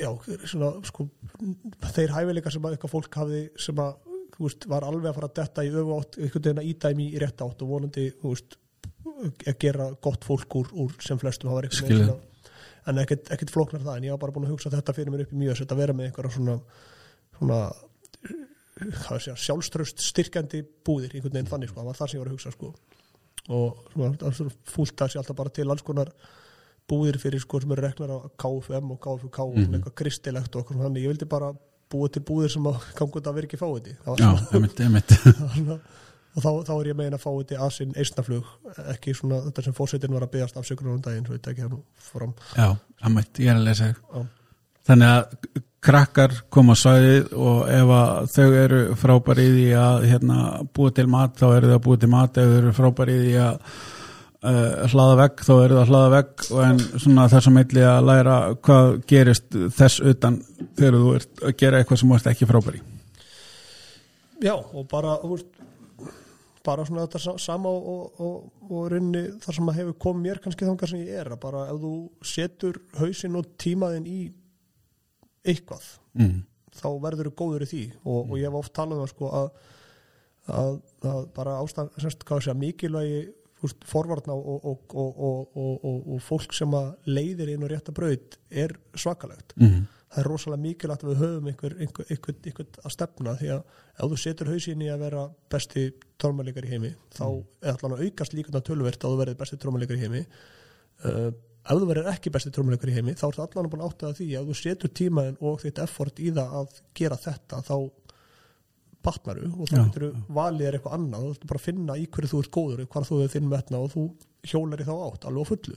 já, 0.00 0.10
svona 0.50 0.70
sko 0.88 1.06
þeir 1.94 2.14
hæfileika 2.16 2.52
sem 2.52 2.64
að 2.64 2.76
eitthvað 2.76 2.94
fólk 2.94 3.20
hafði 3.20 3.42
sem 3.60 3.82
að, 3.82 3.92
þú 4.36 4.46
veist, 4.46 4.66
var 4.72 4.86
alveg 4.88 5.10
að 5.10 5.18
fara 5.18 5.30
að 5.30 5.36
detta 5.40 5.66
í 5.66 5.70
öfu 5.74 5.98
átt, 5.98 6.18
einhvern 6.18 6.46
veginn 6.46 6.62
að 6.62 6.70
ídæmi 6.72 7.06
í 7.06 7.22
rétt 7.22 7.44
átt 7.46 7.64
og 7.64 7.72
vonandi, 7.74 8.08
þú 8.20 8.34
veist 8.34 8.58
að 9.50 9.60
gera 9.60 9.90
gott 10.02 10.26
fólk 10.26 10.58
úr, 10.60 10.74
úr 10.84 10.96
sem 11.04 11.18
flestum 11.20 11.52
hafa 11.52 11.70
svona 11.74 12.16
en 12.88 13.00
ekkert, 13.02 13.52
flóknar 13.52 13.82
það, 13.84 13.98
en 13.98 14.06
ég 14.08 14.14
var 14.14 14.22
bara 14.22 14.34
búin 14.34 14.46
að 14.48 14.54
hugsa 14.54 14.72
þetta 14.72 14.94
fyrir 14.96 15.12
mér 15.12 15.26
upp 15.26 15.34
í 15.34 15.40
mjög, 15.42 15.60
að 15.66 15.82
vera 15.82 15.96
með 15.96 16.08
einhverja 16.08 16.32
svona 16.36 16.54
svona 17.40 17.60
sé, 19.20 19.34
sjálfströst 19.36 20.00
styrkjandi 20.04 20.62
búðir 20.86 21.12
einhvern 21.16 21.34
veginn 21.34 21.50
þannig, 21.50 21.72
sko, 21.72 21.80
það 21.82 21.88
var 21.90 21.98
það 21.98 22.10
sem 22.12 22.18
ég 22.18 22.22
var 22.24 22.30
að 22.30 22.36
hugsa 22.36 22.52
sko. 22.54 22.74
og 23.50 23.80
svona, 23.94 24.14
það 24.20 24.52
fúlt 24.70 25.02
að 25.02 25.10
sé 25.14 25.18
alltaf 25.20 25.36
bara 25.40 25.50
til 25.56 25.66
alls 25.72 25.82
konar 25.82 26.10
búðir 26.90 27.18
fyrir 27.22 27.40
sko 27.42 27.60
sem 27.62 27.72
eru 27.72 27.82
reknar 27.86 28.10
á 28.14 28.18
KFM 28.38 28.90
og 28.94 29.00
KFK 29.00 29.38
og 29.44 29.54
Mhm. 29.56 29.64
svona 29.66 29.78
eitthvað 29.80 29.94
kristilegt 30.00 30.54
og 30.56 30.62
eitthvað 30.64 30.84
þannig, 30.86 31.02
ég 31.04 31.12
vildi 31.14 31.28
bara 31.28 31.52
búa 31.90 32.08
til 32.12 32.22
búðir 32.22 32.50
sem 32.52 32.62
að 32.64 32.78
gangu 32.98 33.18
þetta 33.20 33.30
að 33.30 33.34
vera 33.34 33.46
ekki 33.46 33.60
fáiði 33.60 33.96
Já, 34.18 34.30
emitt, 34.56 34.80
emitt. 34.80 35.10
og 36.36 36.42
þá, 36.44 36.50
þá 36.66 36.72
er 36.80 36.86
ég 36.92 36.96
megin 36.96 37.14
að 37.18 37.24
fáiði 37.24 37.58
asinn 37.66 37.94
eisnaflug, 37.98 38.44
ekki 38.94 39.14
svona 39.18 39.40
þetta 39.48 39.64
sem 39.66 39.74
fórsetin 39.74 40.12
var 40.14 40.22
að 40.26 40.30
byggast 40.36 40.56
afsökunar 40.60 40.94
um 40.94 41.00
daginn 41.02 41.26
svo 41.26 41.34
ég 41.34 41.42
tekja 41.42 41.66
það 41.66 41.72
nú 41.74 41.82
fram 41.98 42.34
Já, 42.56 42.76
emitt, 43.08 43.32
ég 43.42 43.50
er 43.50 43.58
að 43.58 43.64
lesa 43.66 43.90
þig. 43.90 44.28
Þannig 44.88 45.12
að 45.14 45.62
krakkar 45.80 46.34
koma 46.52 46.76
á 46.76 46.80
svæðið 46.82 47.30
og 47.40 47.60
ef 47.72 47.94
þau 48.34 48.48
eru 48.64 48.80
frábæri 49.00 49.46
í 49.46 49.54
því 49.54 49.70
að 49.80 50.02
hérna, 50.10 50.42
búa 50.76 50.92
til 50.92 51.06
mat 51.08 51.38
þá 51.40 51.46
eru 51.54 51.70
þau 51.70 51.78
að 51.78 51.86
búa 51.86 52.00
til 52.02 52.12
mat. 52.12 52.36
Ef 52.40 52.52
þau 52.52 52.60
eru 52.60 52.76
frábæri 52.76 53.16
í 53.16 53.24
því 53.24 53.38
að 53.46 53.56
uh, 54.44 54.88
hlaða 54.92 55.16
vegg 55.22 55.44
þá 55.46 55.52
eru 55.56 55.78
þau 55.78 55.82
að 55.82 55.90
hlaða 55.92 56.22
og 56.50 56.62
en 56.66 56.82
svona 56.96 57.28
þess 57.32 57.50
að 57.50 57.56
meitli 57.56 57.84
að 57.86 58.06
læra 58.08 58.36
hvað 58.66 58.92
gerist 59.10 59.58
þess 59.76 60.04
utan 60.12 60.40
þegar 60.78 61.00
þú 61.00 61.14
ert 61.18 61.44
að 61.44 61.56
gera 61.62 61.80
eitthvað 61.80 62.02
sem 62.02 62.12
þú 62.12 62.18
ert 62.18 62.30
ekki 62.34 62.50
frábæri 62.50 62.82
Já, 64.40 64.54
og 64.56 64.86
bara 64.88 65.18
bara 66.64 66.84
svona 66.84 67.06
þetta 67.06 67.20
sa- 67.20 67.38
sama 67.40 67.68
og, 67.68 68.12
og, 68.20 68.50
og, 68.68 68.82
runni 68.92 69.22
þar 69.40 69.56
sem 69.56 69.68
að 69.68 69.78
hefur 69.80 69.98
komið 70.04 70.26
mér 70.26 70.40
kannski 70.44 70.68
þangar 70.68 70.92
sem 70.92 71.02
ég 71.04 71.20
er 71.20 71.32
að 71.32 71.40
bara 71.40 71.66
ef 71.72 71.80
þú 71.80 71.94
setur 72.24 72.80
hausinn 73.00 73.38
og 73.40 73.48
tímaðinn 73.60 74.08
í 74.08 74.20
eitthvað 75.46 75.84
mm. 76.18 76.38
þá 76.80 76.88
verður 77.02 77.30
þú 77.30 77.34
góður 77.40 77.66
í 77.66 77.70
því 77.70 77.84
og, 78.04 78.18
og 78.22 78.34
ég 78.38 78.48
hef 78.48 78.58
oft 78.60 78.74
talað 78.76 78.98
um 78.98 79.04
það 79.04 79.12
sko 79.14 79.30
að, 79.40 79.52
að, 80.60 80.80
að 81.12 81.22
bara 81.36 81.60
ástæð 81.62 81.94
semst, 82.04 82.26
hvað 82.28 82.42
sé 82.44 82.52
að 82.52 82.60
mikilvægi 82.64 83.22
veist, 83.60 83.86
forvarna 83.88 84.36
og, 84.36 84.66
og, 84.66 84.94
og, 84.96 85.56
og, 85.56 85.96
og 86.14 86.20
fólk 86.24 86.54
sem 86.56 86.76
að 86.76 86.92
leiðir 87.10 87.54
inn 87.54 87.64
og 87.66 87.72
rétta 87.72 87.94
braut 87.96 88.38
er 88.50 88.76
svakalegt 88.94 89.56
Mm. 89.60 89.86
það 90.10 90.22
er 90.22 90.26
rosalega 90.26 90.62
mikilvægt 90.64 91.04
að 91.04 91.10
við 91.12 91.20
höfum 91.24 91.50
einhver, 91.50 91.74
einhver, 91.78 92.06
einhver, 92.10 92.38
einhver 92.46 92.70
að 92.84 92.94
stefna 92.96 93.36
því 93.38 93.50
að 93.56 93.60
ef 94.00 94.08
þú 94.12 94.16
setur 94.22 94.50
hausinn 94.50 94.82
í 94.82 94.88
að 94.90 95.04
vera 95.04 95.26
besti 95.52 95.84
trómæleikar 96.20 96.66
í 96.66 96.72
heimi 96.72 96.94
þá 97.14 97.26
er 97.28 97.76
allan 97.76 97.94
að 97.96 98.02
aukast 98.08 98.34
líkuna 98.34 98.64
tölvert 98.64 99.04
að 99.04 99.14
þú 99.14 99.20
verður 99.20 99.38
besti 99.42 99.60
trómæleikar 99.60 100.00
í 100.00 100.02
heimi 100.04 100.24
uh, 101.04 101.30
ef 101.60 101.80
þú 101.80 101.88
verður 101.90 102.10
ekki 102.12 102.32
besti 102.34 102.52
trómæleikar 102.54 102.90
í 102.90 102.96
heimi 102.96 103.16
þá 103.18 103.26
ertu 103.28 103.42
allan 103.44 103.66
að 103.66 103.72
búin 103.74 103.84
áttið 103.86 104.08
að 104.08 104.20
því 104.20 104.28
að 104.38 104.50
þú 104.50 104.56
setur 104.60 104.92
tímaðin 105.00 105.40
og 105.40 105.58
þitt 105.64 105.80
effort 105.84 106.22
í 106.22 106.30
það 106.36 106.54
að 106.60 106.78
gera 106.96 107.18
þetta 107.20 107.60
þá 107.66 107.76
batnaru 109.04 109.50
og 109.54 109.68
þá 109.68 109.76
getur 109.76 110.06
þú 110.06 110.36
valið 110.36 110.68
er 110.68 110.78
eitthvað 110.78 110.96
annað. 110.96 111.26
Þú 111.26 111.34
ættu 111.34 111.50
bara 111.50 111.60
að 111.60 111.66
finna 111.66 111.96
í 111.96 112.06
hverju 112.06 112.30
þú 112.32 112.40
ert 112.44 112.54
góður 112.56 112.88
hvar 112.94 113.06
þú 113.08 113.20
er 113.24 113.34
þinn 113.34 113.50
metna 113.50 113.80
og 113.80 113.92
þú 113.94 114.06
hjólar 114.50 114.82
í 114.82 114.88
þá 114.88 114.94
átt 114.96 115.28
alveg 115.28 115.46
á 115.46 115.50
fullu. 115.50 115.76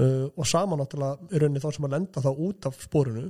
Uh, 0.00 0.26
og 0.36 0.48
sama 0.48 0.78
náttúrulega 0.80 1.30
í 1.30 1.40
rauninni 1.42 1.62
þá 1.62 1.70
sem 1.76 1.86
að 1.88 1.94
lenda 1.96 2.24
þá 2.24 2.30
út 2.32 2.68
af 2.70 2.76
spórinu 2.84 3.24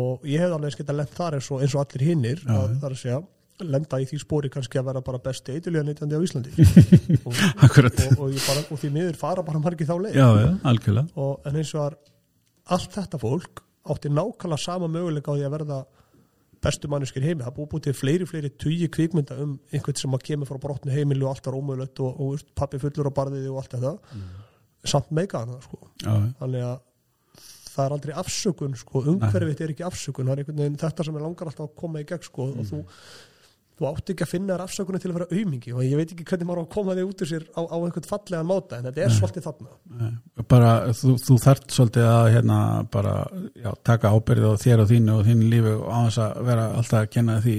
og 0.00 0.22
ég 0.24 0.40
hef 0.40 0.54
alveg 0.54 0.70
eins 0.70 0.78
geta 0.78 0.96
lent 0.96 1.16
þar 1.16 1.36
eins 1.36 1.48
og, 1.52 1.64
eins 1.64 1.74
og 1.76 1.82
allir 1.82 2.04
hinnir 2.08 2.44
að 2.48 2.76
er 2.78 2.94
að 2.94 3.00
segja 3.02 3.18
lenda 3.62 4.00
í 4.00 4.06
því 4.08 4.18
spóri 4.22 4.50
kannski 4.52 4.80
að 4.80 4.88
vera 4.88 5.02
bara 5.04 5.20
besti 5.22 5.54
eitthvað 5.54 5.84
nýttandi 5.86 6.18
á 6.18 6.24
Íslandi. 6.24 6.52
Og, 7.26 7.34
og, 7.36 7.76
og, 8.18 8.36
bara, 8.46 8.62
og 8.72 8.78
því 8.80 8.90
miður 8.94 9.18
fara 9.20 9.44
bara 9.46 9.60
margir 9.62 9.86
þá 9.86 9.94
leið. 10.00 10.16
Já, 10.16 10.28
já, 10.40 10.48
algjörlega. 10.70 11.12
Og, 11.22 11.34
en 11.46 11.58
eins 11.60 11.72
og 11.76 11.84
að 11.84 11.98
allt 12.76 12.96
þetta 12.96 13.20
fólk 13.22 13.62
átti 13.92 14.12
nákvæmlega 14.12 14.62
sama 14.62 14.88
möguleika 14.90 15.34
á 15.34 15.36
því 15.36 15.46
að 15.46 15.54
verða 15.56 15.80
bestu 16.62 16.90
manneskir 16.90 17.24
heimi, 17.26 17.42
það 17.42 17.56
búið 17.56 17.70
búið 17.72 17.84
til 17.88 17.94
fleiri 17.98 18.28
fleiri 18.28 18.50
tugi 18.64 18.88
kvikmynda 18.94 19.38
um 19.42 19.56
einhvern 19.74 19.98
sem 19.98 20.14
að 20.14 20.24
kemur 20.28 20.50
frá 20.50 20.60
brotnu 20.62 20.94
heimilu 20.94 21.26
og 21.26 21.34
allt 21.34 21.48
er 21.50 21.58
ómögulegt 21.58 22.02
og, 22.04 22.44
pappi 22.58 22.78
fullur 22.82 23.10
á 23.10 23.12
barðiði 23.16 23.50
og 23.50 23.58
allt 23.62 23.74
þetta. 23.74 24.20
Samt 24.92 25.10
meika 25.14 25.42
hann 25.42 25.56
það 25.56 25.66
sko. 25.66 25.80
Já, 26.04 26.12
þannig 26.38 26.66
að 26.68 26.78
það 27.72 27.84
er 27.84 27.96
aldrei 27.96 28.14
afsökun 28.22 28.78
sko, 28.78 29.02
umhverfið 29.14 29.64
er 29.64 29.74
ekki 29.74 29.86
afsökun. 29.88 30.28
Það 30.28 30.34
er 30.34 30.42
einhvern 30.42 30.62
veginn 30.62 30.80
þetta 30.82 31.06
sem 31.08 31.18
er 31.18 31.26
langar 31.26 31.50
alltaf 31.50 31.68
að 31.68 31.76
koma 31.82 32.02
í 32.02 32.08
gegn 32.08 32.26
sko, 32.26 32.48
og 32.52 32.68
þú, 32.68 32.82
þú 33.78 33.88
átti 33.88 34.14
ekki 34.14 34.26
að 34.26 34.32
finna 34.32 34.54
þér 34.54 34.64
afsökunni 34.66 35.00
til 35.02 35.10
að 35.10 35.16
vera 35.18 35.38
aumingi 35.38 35.72
og 35.74 35.84
ég 35.86 36.00
veit 36.00 36.12
ekki 36.12 36.26
hvernig 36.28 36.48
maður 36.48 36.60
á 36.60 36.64
að 36.64 36.72
koma 36.74 36.96
þig 36.98 37.08
út 37.08 37.22
úr 37.24 37.30
sér 37.30 37.46
á, 37.56 37.60
á 37.64 37.76
einhvern 37.78 38.08
fallegan 38.08 38.48
máta 38.48 38.78
en 38.78 38.88
þetta 38.88 39.04
er 39.04 39.14
svolítið 39.16 39.46
þarna. 39.48 39.76
Nei, 40.00 40.10
bara 40.52 40.72
þú, 40.98 41.14
þú 41.22 41.38
þart 41.46 41.76
svolítið 41.76 42.08
að 42.10 42.26
hérna 42.36 42.58
bara 42.92 43.14
já, 43.56 43.70
taka 43.88 44.12
ábyrðið 44.12 44.52
á 44.52 44.62
þér 44.66 44.84
og 44.84 44.92
þínu 44.92 45.16
og 45.16 45.24
þínu 45.30 45.48
lífi 45.54 45.72
og 45.78 45.86
á 45.88 45.98
þess 46.06 46.22
að 46.26 46.42
vera 46.50 46.66
alltaf 46.76 47.00
að 47.00 47.10
kenna 47.16 47.38
því 47.46 47.56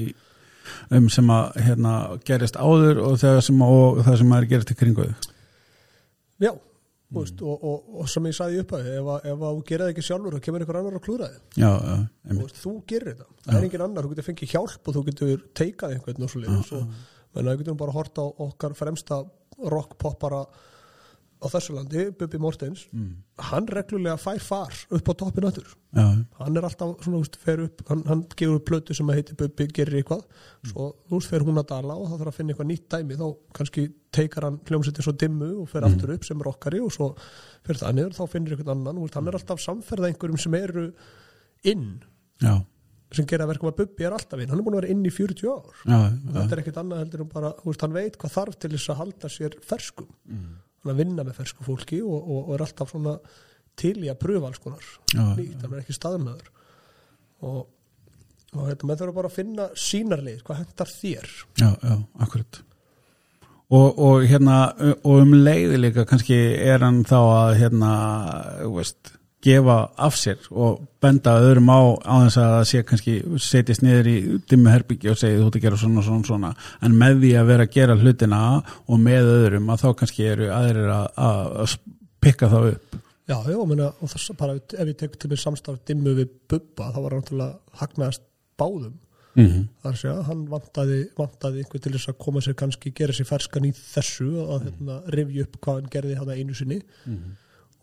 um 0.97 1.09
sem 1.11 1.33
að 1.33 1.57
hérna 1.65 1.95
gerist 2.27 2.59
áður 2.59 3.01
og, 3.07 3.17
sem, 3.19 3.65
og 3.65 4.03
það 4.05 4.21
sem 4.21 4.35
að 4.35 4.43
er 4.43 4.49
gerist 4.53 4.71
í 4.73 4.77
kringu 4.79 5.09
þig. 5.09 5.33
Já. 6.43 6.53
Veist, 7.21 7.41
og, 7.41 7.63
og, 7.63 7.87
og 8.01 8.09
sem 8.09 8.23
ég 8.29 8.35
sagði 8.37 8.59
upp 8.63 8.71
að 8.77 8.87
ef, 8.93 9.09
að- 9.13 9.25
ef 9.31 9.43
að 9.47 9.55
þú 9.57 9.63
gerir 9.69 9.83
það 9.85 9.91
ekki 9.93 10.05
sjálfur 10.07 10.33
þá 10.37 10.43
kemur 10.47 10.63
einhver 10.65 10.79
annar 10.81 10.97
að 10.99 11.03
klúra 11.07 11.27
þig. 11.33 11.41
Já, 11.63 11.71
já, 11.83 11.97
Þú 12.63 12.73
gerir 12.87 13.09
þetta, 13.13 13.27
það 13.45 13.57
er 13.59 13.67
engin 13.69 13.85
annar 13.87 14.03
þú 14.07 14.13
getur 14.15 14.27
fengið 14.29 14.53
hjálp 14.55 14.87
og 14.87 14.95
þú 14.97 15.03
getur 15.11 15.43
teikað 15.61 15.95
einhvern 15.97 16.23
og 16.23 16.29
svo 16.33 16.41
og 16.79 16.87
menn 17.35 17.47
að 17.47 17.53
við 17.57 17.63
getum 17.65 17.77
bara 17.83 17.91
hort 17.97 18.17
á 18.21 18.25
okkar 18.47 18.73
fremsta 18.77 19.23
rockpoppara 19.73 20.43
á 21.43 21.47
þessu 21.51 21.75
landi, 21.75 22.07
Bubi 22.15 22.39
Mortens 22.39 22.87
hann 23.51 23.67
reglulega 23.67 24.15
fær 24.17 24.39
far 24.39 24.73
upp 24.89 25.11
á 25.11 25.13
toppin 25.19 25.49
öttur 25.49 25.67
já, 25.67 26.05
hann 26.39 26.57
er 26.57 26.63
alltaf 26.63 26.95
svona, 27.03 27.23
fer 27.43 27.65
upp 27.67 27.83
hann, 27.89 28.03
hann 28.07 28.23
gefur 28.33 28.61
upp 28.61 28.67
plötu 28.69 28.95
sem 28.95 29.09
að 29.11 29.19
heiti 29.19 29.35
Bubi 29.39 29.67
gerir 29.75 29.99
eitthvað, 29.99 30.23
svo 30.71 30.93
þú 31.09 31.19
veist, 31.19 31.29
fer 31.29 31.45
hún 31.45 31.59
að 31.61 31.69
dala 31.71 31.95
og 31.99 32.09
þá 32.09 32.15
þarf 32.17 32.31
að 32.31 32.37
finna 32.39 32.53
eitthvað 32.53 32.69
nýtt 32.69 32.87
dæmi. 32.93 33.17
Þá 33.19 33.27
kannski 33.59 33.85
teikar 34.13 34.47
hann 34.47 34.59
hljómsveitin 34.67 35.05
svo 35.05 35.13
dimmu 35.23 35.49
og 35.63 35.69
fer 35.71 35.87
aftur 35.87 36.13
upp 36.15 36.27
sem 36.27 36.43
rockari 36.45 36.81
og 36.83 36.91
svo 36.93 37.09
fer 37.65 37.79
það 37.79 37.97
niður, 37.99 38.17
þá 38.17 38.23
finnir 38.33 38.55
eitthvað 38.55 38.75
annan. 38.75 39.01
Veist, 39.03 39.17
hann 39.19 39.31
er 39.31 39.39
alltaf 39.39 39.63
samferða 39.63 40.09
einhverjum 40.09 40.41
sem 40.41 40.57
eru 40.59 40.85
inn 41.73 41.87
já, 42.43 42.53
sem 43.13 43.29
gera 43.29 43.47
verkum 43.49 43.71
að 43.71 43.79
Bubbi 43.83 44.07
er 44.07 44.17
alltaf 44.17 44.41
inn. 44.41 44.51
Hann 44.51 44.61
er 44.61 44.67
búin 44.67 44.77
að 44.77 44.83
vera 44.83 44.93
inn 44.93 45.05
í 45.05 45.13
40 45.13 45.53
ár. 45.53 45.81
Já, 45.85 45.97
þetta 46.37 46.49
er 46.49 46.63
ekkert 46.63 46.83
annað 46.83 47.03
heldur 47.05 47.25
en 47.25 47.33
bara 47.33 47.53
veist, 47.63 47.85
hann 47.85 47.97
veit 47.97 48.19
hvað 48.21 48.37
þarf 48.37 48.59
til 48.59 48.73
þess 48.75 48.93
að 48.93 49.01
halda 49.03 49.33
sér 49.33 49.57
ferskum. 49.63 50.09
Mm. 50.29 50.53
Að 50.91 50.99
vinna 50.99 51.23
með 51.23 51.39
fersku 51.39 51.65
fólki 51.65 52.01
og, 52.03 52.17
og, 52.19 52.41
og 52.47 52.51
er 52.55 52.65
alltaf 52.65 52.91
svona 52.91 53.15
til 53.79 53.95
í 54.03 54.09
að 54.11 54.19
pröfa 54.21 54.49
alls 54.49 54.61
konar 54.61 54.83
nýtt, 55.37 55.63
hann 55.63 55.71
er 55.71 55.79
ekki 55.81 55.95
staðnaður 55.95 56.51
og, 57.43 57.63
og 58.53 58.67
hérna, 58.67 58.89
menn 58.89 58.99
þurfa 58.99 59.17
bara 59.17 59.31
að 59.31 59.39
finna 59.39 59.65
sínarlið, 59.79 60.43
hvað 60.45 60.61
hendar 60.61 60.93
þér? 60.93 61.33
Já, 61.59 61.69
já, 61.71 61.95
akkurat. 62.25 62.61
Og, 63.73 63.99
og 64.05 64.25
hérna 64.29 64.57
og 64.93 65.23
um 65.23 65.33
leiði 65.33 65.79
líka 65.79 66.05
kannski 66.05 66.37
er 66.61 66.83
hann 66.85 67.01
þá 67.09 67.17
að 67.21 67.53
hérna, 67.63 67.91
þú 68.59 68.73
veist 68.77 69.13
gefa 69.43 69.77
af 69.99 70.15
sér 70.17 70.45
og 70.51 70.83
benda 71.03 71.35
öðrum 71.43 71.67
á 71.67 71.79
á 71.99 72.15
þess 72.23 72.39
að 72.39 72.51
það 72.53 72.65
sé 72.69 72.81
kannski 72.87 73.15
setjast 73.43 73.83
niður 73.83 74.09
í 74.09 74.15
dimmu 74.49 74.71
herbyggi 74.71 75.11
og 75.11 75.19
segi 75.19 75.39
þú 75.39 75.47
ert 75.49 75.57
að 75.59 75.65
gera 75.65 75.79
svona, 75.81 76.03
svona, 76.05 76.27
svona. 76.29 76.51
En 76.85 76.97
með 76.99 77.19
því 77.23 77.31
að 77.39 77.49
vera 77.51 77.67
að 77.67 77.75
gera 77.75 77.97
hlutina 77.99 78.41
og 78.87 79.01
með 79.03 79.31
öðrum 79.35 79.71
að 79.73 79.83
þá 79.83 79.89
kannski 80.01 80.27
eru 80.31 80.51
aðrir 80.55 80.91
að, 80.95 81.07
að, 81.27 81.53
að 81.63 81.77
pikka 82.23 82.51
þá 82.53 82.59
upp. 82.61 82.99
Já, 83.23 83.37
já, 83.47 83.59
menna, 83.67 83.91
og 84.03 84.11
þess 84.11 84.33
að 84.33 84.39
bara 84.41 84.57
ef 84.59 84.89
ég 84.91 84.97
tek 84.99 85.19
til 85.19 85.31
mér 85.31 85.43
samstarf 85.43 85.83
dimmu 85.87 86.15
við 86.19 86.33
Bubba 86.51 86.91
þá 86.91 86.99
var 87.01 87.15
hann 87.15 87.23
náttúrulega 87.23 87.79
hagnaðast 87.81 88.27
báðum. 88.59 88.99
Mm 89.33 89.47
-hmm. 89.49 89.61
þar 89.81 89.95
sé 89.97 90.09
að 90.11 90.25
hann 90.27 90.41
vantaði, 90.45 90.97
vantaði 91.17 91.63
einhver 91.63 91.81
til 91.81 91.91
þess 91.95 92.09
að 92.11 92.17
koma 92.21 92.41
sér 92.41 92.53
kannski 92.53 92.91
gera 92.93 93.13
sér 93.17 93.25
ferskan 93.25 93.65
í 93.65 93.71
þessu 93.73 94.27
að 94.43 94.67
hérna, 94.67 94.97
rifja 95.15 95.45
upp 95.47 95.55
hvað 95.57 95.79
hann 95.79 95.89
gerði 95.95 96.17
hann 96.19 96.29
einu 96.29 96.53
sinni 96.53 96.77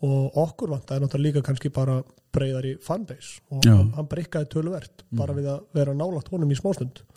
og 0.01 0.37
okkur 0.41 0.73
vantaði 0.73 1.03
náttúrulega 1.03 1.27
líka 1.27 1.45
kannski 1.45 1.69
bara 1.73 1.99
breyðar 2.33 2.65
í 2.65 2.73
fanbase. 2.81 3.41
Og 3.51 3.65
Já. 3.67 3.75
hann, 3.97 4.07
breykaði 4.09 4.49
töluvert 4.53 5.05
bara 5.17 5.35
við 5.37 5.51
að 5.51 5.67
vera 5.77 5.93
nálagt 5.97 6.31
honum 6.33 6.51
í 6.51 6.57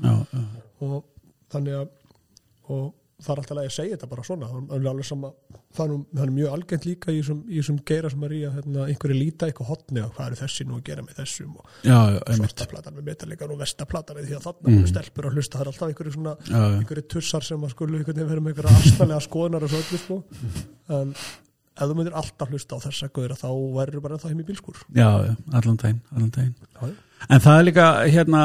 já, 0.02 0.14
og 0.84 1.00
þannig 1.54 1.80
að 1.80 1.88
og 2.74 2.92
það 3.24 3.30
er 3.34 3.40
alltaf 3.40 3.58
að 3.58 3.66
ég 3.66 3.72
segja 3.74 3.96
þetta 3.96 4.08
bara 4.10 4.24
svona. 4.26 4.48
Er 4.74 4.82
það 5.76 5.92
er, 5.92 6.00
það 6.16 6.22
er 6.24 6.32
mjög 6.34 6.54
algengt 6.56 6.86
líka 6.88 7.12
í 7.12 7.20
þessum, 7.20 7.42
geira 7.88 8.10
sem 8.12 8.24
er 8.26 8.34
í 8.34 8.40
að 8.48 8.56
hérna, 8.58 8.86
einhverju 8.90 9.16
líta 9.18 9.48
eitthvað 9.48 9.70
hotni 9.70 10.02
og 10.02 10.10
hvað 10.16 10.30
eru 10.30 10.40
þessi 10.40 10.66
nú 10.68 10.78
að 10.78 10.82
gera 10.88 11.04
með 11.06 11.20
þessum 11.20 11.54
og 11.60 11.70
svartaplatan 12.40 12.98
með 12.98 13.08
metallikan 13.10 13.54
og 13.54 13.62
vestaplatan 13.62 14.20
því 14.28 14.38
að 14.38 14.46
þarna 14.48 14.74
Mm. 14.74 14.80
mm. 14.80 14.90
stelpur 14.92 15.28
að 15.28 15.38
hlusta. 15.38 15.58
Það 15.58 15.64
er 15.64 15.72
alltaf 15.72 15.88
einhverju 15.88 16.14
svona 16.16 16.34
já, 16.40 16.58
já, 16.58 16.76
einhverju 16.80 17.06
tussar 17.14 17.46
sem 17.48 17.64
að 17.64 17.74
skulu 17.76 17.98
vera 18.32 18.44
með 18.44 18.52
einhverja 18.54 18.76
astalega 18.82 19.20
skoðunar 19.28 19.66
og 19.68 19.70
svo 19.74 20.00
sko. 20.04 20.20
En 20.98 21.14
ef 21.74 21.88
þú 21.88 21.96
myndir 21.98 22.18
alltaf 22.18 22.52
hlusta 22.52 22.78
á 22.78 22.84
þessa 22.84 23.08
gauðra 23.14 23.38
þá 23.38 23.48
verður 23.74 24.04
bara 24.04 24.18
það 24.22 24.34
heim 24.34 24.44
í 24.44 24.46
bílskur 24.50 24.84
já, 24.94 25.08
allan 25.52 25.80
daginn, 25.80 26.02
allan 26.14 26.30
daginn. 26.34 26.94
En 27.28 27.42
það 27.42 27.58
er 27.58 27.66
líka 27.68 27.88
hérna 28.04 28.42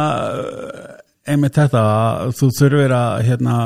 einmitt 1.30 1.60
þetta 1.60 1.84
að 1.84 2.34
þú 2.40 2.50
þurfir 2.58 2.96
að 2.96 3.28
hérna 3.28 3.58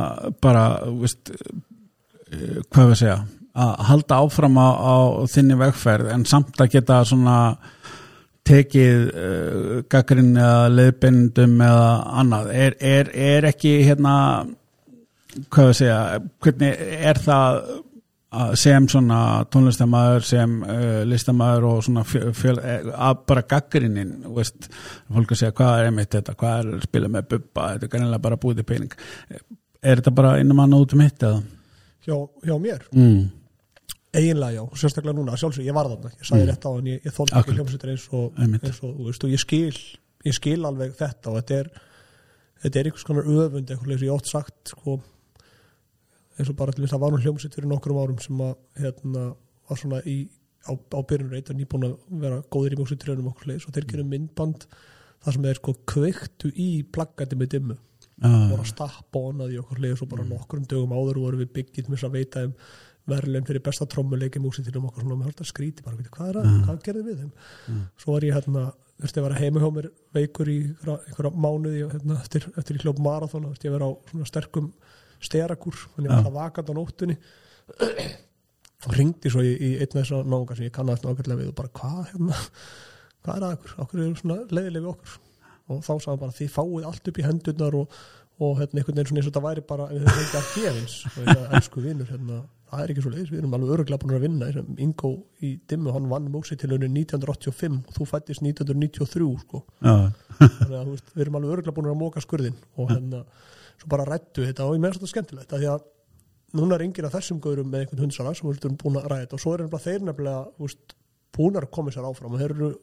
bara 0.44 0.66
veist, 1.00 1.32
uh, 1.32 2.60
hvað 2.74 2.92
við 2.92 3.00
segja 3.04 3.22
að 3.54 3.86
halda 3.88 4.20
áfram 4.26 4.58
á, 4.58 4.70
á 4.74 4.96
þinni 5.30 5.58
vegferð 5.60 6.10
en 6.16 6.26
samt 6.26 6.60
að 6.60 6.74
geta 6.74 7.04
svona 7.06 7.38
tekið 8.44 9.06
uh, 9.14 9.78
gaggrinn 9.92 10.34
eða 10.36 10.68
leiðbindum 10.74 11.56
eða 11.64 11.88
annað. 12.20 12.52
Er, 12.66 12.78
er, 12.82 13.14
er 13.14 13.50
ekki 13.54 13.78
hérna 13.86 14.16
hvað 15.54 15.70
við 15.70 15.80
segja 15.80 16.00
hvernig 16.44 16.86
er 17.14 17.22
það 17.24 17.46
að 17.48 17.82
sem 18.60 18.88
svona 18.92 19.18
tónlistamæður 19.54 20.26
sem 20.28 20.56
uh, 20.64 21.04
listamæður 21.10 21.68
og 21.70 21.84
svona 21.86 22.04
fjöl, 22.08 22.56
eh, 22.64 22.88
að 22.94 23.20
bara 23.30 23.44
gaggrinnin 23.54 24.14
fólk 25.14 25.34
að 25.36 25.40
segja 25.42 25.56
hvað 25.58 25.74
er 25.80 25.90
einmitt 25.92 26.16
þetta 26.18 26.36
hvað 26.40 26.60
er 26.74 26.82
spila 26.88 27.12
með 27.14 27.28
bubba, 27.36 27.68
þetta 27.76 27.88
er 27.90 27.94
kannilega 27.94 28.22
bara 28.26 28.40
búið 28.42 28.64
í 28.64 28.68
pening 28.74 28.96
er 29.84 30.02
þetta 30.02 30.16
bara 30.16 30.36
innum 30.42 30.64
að 30.64 30.74
nótum 30.74 31.04
hitt 31.06 31.24
eða? 31.30 31.44
hjá, 32.08 32.18
hjá 32.48 32.56
mér, 32.60 32.84
Mm. 32.94 33.30
eiginlega 34.14 34.58
já 34.60 34.64
sérstaklega 34.82 35.16
núna, 35.18 35.38
sjálfsög, 35.38 35.66
ég 35.66 35.74
var 35.78 35.86
þarna 35.92 36.12
ég 36.14 36.28
sagði 36.28 36.44
Mm. 36.44 36.50
rétt 36.52 36.66
á 36.66 36.72
en 36.78 36.86
ég, 36.86 37.02
ég 37.06 37.14
Akkurat. 37.34 37.48
ekki 37.48 37.58
hljómsveitir 37.58 37.90
eins 37.94 38.08
og, 38.12 38.34
eins 38.38 38.84
og, 38.84 38.96
þú 38.98 39.06
veist, 39.10 39.24
og 39.24 39.30
ég 39.30 39.40
skil 39.40 39.78
ég 40.26 40.34
skil 40.38 40.62
alveg 40.66 40.96
þetta 40.98 41.30
og 41.32 41.38
þetta 41.42 41.60
er 41.60 41.70
þetta 42.64 42.80
er 42.80 42.86
einhvers 42.90 43.04
konar 43.08 43.24
öfund 43.24 43.70
ég 44.08 44.14
ótt 44.14 44.26
sagt 44.30 44.74
sko, 44.74 45.02
eins 46.38 46.50
og 46.50 46.58
bara 46.60 46.74
til 46.74 46.84
þess 46.86 46.96
að 46.98 47.04
var 47.04 47.14
nú 47.14 47.22
hljómsveit 47.24 47.58
fyrir 47.58 47.70
nokkrum 47.72 48.00
árum 48.02 48.20
sem 48.24 48.42
að 48.44 48.56
hérna, 48.82 49.26
var 49.70 49.80
svona 49.80 50.02
í 50.10 50.18
á, 50.68 50.72
á 50.74 51.00
byrjunur 51.10 51.38
eitt 51.38 51.52
og 51.54 51.60
nýbúin 51.60 51.88
að 51.90 51.96
vera 52.24 52.42
góðir 52.54 52.76
í 52.76 52.80
mjóksutrjónum 52.82 53.32
okkur 53.34 53.52
leis 53.52 53.68
og 53.68 53.76
þeir 53.76 53.90
gerum 53.92 54.10
myndband 54.14 54.68
þar 55.24 55.36
sem 55.36 55.48
þeir 55.48 55.60
sko 55.60 55.76
kveiktu 55.94 56.54
í 56.60 56.70
plaggati 56.94 57.38
með 57.40 57.54
dimmu. 57.58 57.78
Voru 58.24 58.62
að 58.62 58.64
Ah, 58.64 58.70
stappa 58.70 59.20
og 59.20 59.34
annað 59.34 59.54
í 59.56 59.60
okkur 59.60 59.80
leis 59.84 60.02
og 60.04 60.10
bara 60.12 60.24
nokkrum 60.28 60.66
dögum 60.70 60.94
áður 60.96 61.20
voru 61.24 61.40
við 61.42 61.54
byggjit 61.58 61.90
með 61.90 61.98
þess 61.98 62.08
að 62.08 62.18
veita 62.18 62.44
um 62.48 62.54
verðlein 63.10 63.44
fyrir 63.48 63.64
besta 63.66 63.88
trommuleiki 63.90 64.40
músitilum 64.40 64.86
okkur 64.88 65.04
svona 65.04 65.18
með 65.20 65.32
alltaf 65.32 65.50
skríti 65.50 65.84
bara, 65.84 65.98
veitir, 66.00 66.14
hvað 66.14 66.30
er 66.30 66.38
að, 66.40 66.52
hvað 66.64 66.78
gerði 66.86 67.02
við 67.10 67.18
þeim? 67.20 67.32
Svo 68.00 68.14
var 68.16 68.24
ég 68.24 68.38
hérna, 68.38 68.62
þurfti 69.02 69.20
að 69.20 69.26
vera 69.28 69.40
heima 69.42 69.64
hjá 69.64 69.70
mér 69.76 69.90
veikur 70.16 70.52
í 70.54 70.58
einhverja, 70.86 71.32
mánuði 71.36 71.82
hérna, 71.92 72.20
eftir, 72.22 72.48
eftir 72.62 72.80
í 72.80 72.84
hljóp 72.86 73.02
marathon 73.04 73.50
þurfti 73.50 73.68
ég 73.68 73.74
að 73.74 73.76
vera 73.76 73.90
á 73.92 73.94
svona 74.14 74.30
sterkum 74.30 74.70
sterakúr 75.28 75.78
þannig 75.96 76.12
Já. 76.12 76.16
að 76.18 76.28
það 76.28 76.38
vakant 76.38 76.72
á 76.72 76.74
nóttunni. 76.78 77.18
Og 78.84 78.96
ringdi 78.98 79.32
svo 79.32 79.44
í, 79.44 79.54
í 79.56 79.70
einn 79.78 79.94
af 79.94 80.00
þessar 80.02 80.26
náungar 80.28 80.60
sem 80.60 80.68
ég 80.68 80.74
kannast 80.76 81.06
nákvæmlega 81.06 81.40
við 81.40 81.52
og 81.54 81.60
bara 81.60 81.72
hvað 81.80 82.02
hérna, 82.10 82.40
hvað 83.24 83.38
er 83.38 83.46
að 83.48 83.54
okkur, 83.58 83.78
okkur 83.86 84.02
er 84.04 84.18
svona 84.20 84.40
leiðileg 84.52 84.84
við 84.84 84.90
okkur? 84.92 85.14
Og 85.72 85.80
þá 85.80 85.94
sagði 85.94 86.10
hann 86.12 86.24
bara 86.26 86.36
þið 86.40 86.52
fáið 86.58 86.90
allt 86.90 87.08
upp 87.12 87.22
í 87.22 87.26
hendurnar 87.28 87.78
og, 87.80 88.02
og 88.44 88.58
hérna 88.60 88.82
einhvern 88.82 89.00
veginn 89.00 89.22
eins 89.22 89.30
og 89.30 89.32
þetta 89.32 89.46
væri 89.46 89.64
bara 89.70 89.88
við 89.94 90.04
höfum 90.04 90.26
ekki 90.26 90.42
að 90.42 90.52
gefins 90.58 90.98
og 91.24 91.56
elsku 91.56 91.86
vinnur 91.86 92.12
hérna, 92.12 92.42
það 92.74 92.84
er 92.84 92.94
ekki 92.94 93.06
svo 93.06 93.14
leiðis, 93.14 93.32
við 93.32 93.40
erum 93.40 93.56
alveg 93.56 93.74
öruglega 93.78 94.02
búin 94.02 94.18
að 94.18 94.26
vinna 94.26 94.66
Ingo 94.84 95.12
í 95.46 95.54
dimmu, 95.70 95.94
hann 95.96 96.10
vann 96.12 96.30
músitilunni 96.34 96.90
1985 96.92 97.80
og 97.80 97.98
þú 97.98 98.08
fættist 98.10 98.44
1993 98.44 99.32
sko, 99.46 99.64
þannig 99.80 100.78
að 100.82 100.92
veist, 100.92 101.12
við 101.14 101.26
erum 101.28 101.40
alveg 101.40 101.56
öruglega 101.58 101.78
búin 101.78 101.92
að 101.94 102.00
móka 102.02 102.24
skurðin 102.24 102.58
og 102.76 102.92
hérna, 102.92 103.24
svo 103.82 103.90
bara 103.92 104.08
rættu 104.08 104.46
þetta 104.48 104.68
og 104.68 104.78
ég 104.78 104.84
meðan 104.84 104.98
þetta 104.98 105.12
skemmtilegt 105.12 105.54
að 105.54 105.64
því 105.64 105.70
að 105.74 105.86
núna 106.60 106.78
er 106.78 106.86
enginn 106.86 107.08
af 107.10 107.16
þessum 107.18 107.42
gaurum 107.44 107.70
með 107.70 107.86
einhvern 107.86 108.06
hundsala 108.06 108.34
sem 108.38 108.50
við 108.50 108.66
erum 108.66 108.80
búin 108.82 109.00
að 109.02 109.08
ræða 109.12 109.38
og 109.38 109.44
svo 109.44 109.54
er 109.54 109.64
nefnilega 109.66 109.86
þeir 109.88 110.08
nefnilega 110.08 110.98
búin 111.34 111.60
að 111.60 111.70
koma 111.74 111.94
sér 111.94 112.10
áfram 112.10 112.36
og 112.36 112.44
þeir 112.44 112.56
eru 112.56 112.74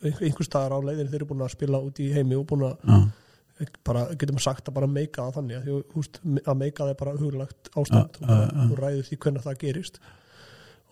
einhver, 0.00 0.46
staðar 0.46 0.78
á 0.80 0.86
leiðin 0.88 1.10
þeir 1.10 1.20
eru 1.20 1.30
búin 1.32 1.44
að 1.44 1.52
spila 1.52 1.82
út 1.84 2.00
í 2.00 2.08
heimi 2.14 2.38
og 2.38 2.46
búin 2.48 2.64
að 2.70 2.86
já, 2.88 3.00
bara, 3.84 4.06
getum 4.16 4.40
sagt 4.40 4.70
að 4.70 4.78
bara 4.78 4.88
meika 4.88 5.26
það 5.26 5.36
þannig 5.36 5.58
að, 5.58 5.82
veist, 5.92 6.20
að 6.24 6.60
meika 6.62 6.86
það 6.86 6.92
er 6.94 7.00
bara 7.02 7.16
huglagt 7.20 7.72
ástand 7.76 8.16
Ja, 8.20 8.24
og 8.24 8.30
ja, 8.32 8.46
ja. 8.46 8.68
þú 8.70 8.78
ræður 8.78 9.08
því 9.10 9.18
hvernig 9.24 9.44
það 9.44 9.58
gerist. 9.60 10.00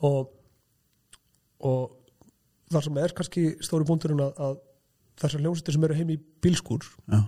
Og 0.04 0.34
og 1.58 1.94
það 2.70 2.84
sem 2.86 3.00
er 3.02 3.14
kannski 3.16 3.44
stóri 3.64 3.86
búndurinn 3.88 4.22
að, 4.22 4.36
að 4.38 4.58
þessar 5.18 5.42
hljómsveitir 5.42 5.74
sem 5.74 5.86
eru 5.88 5.96
heim 5.98 6.12
í 6.14 6.18
bílskúr 6.44 6.84
já, 6.84 7.22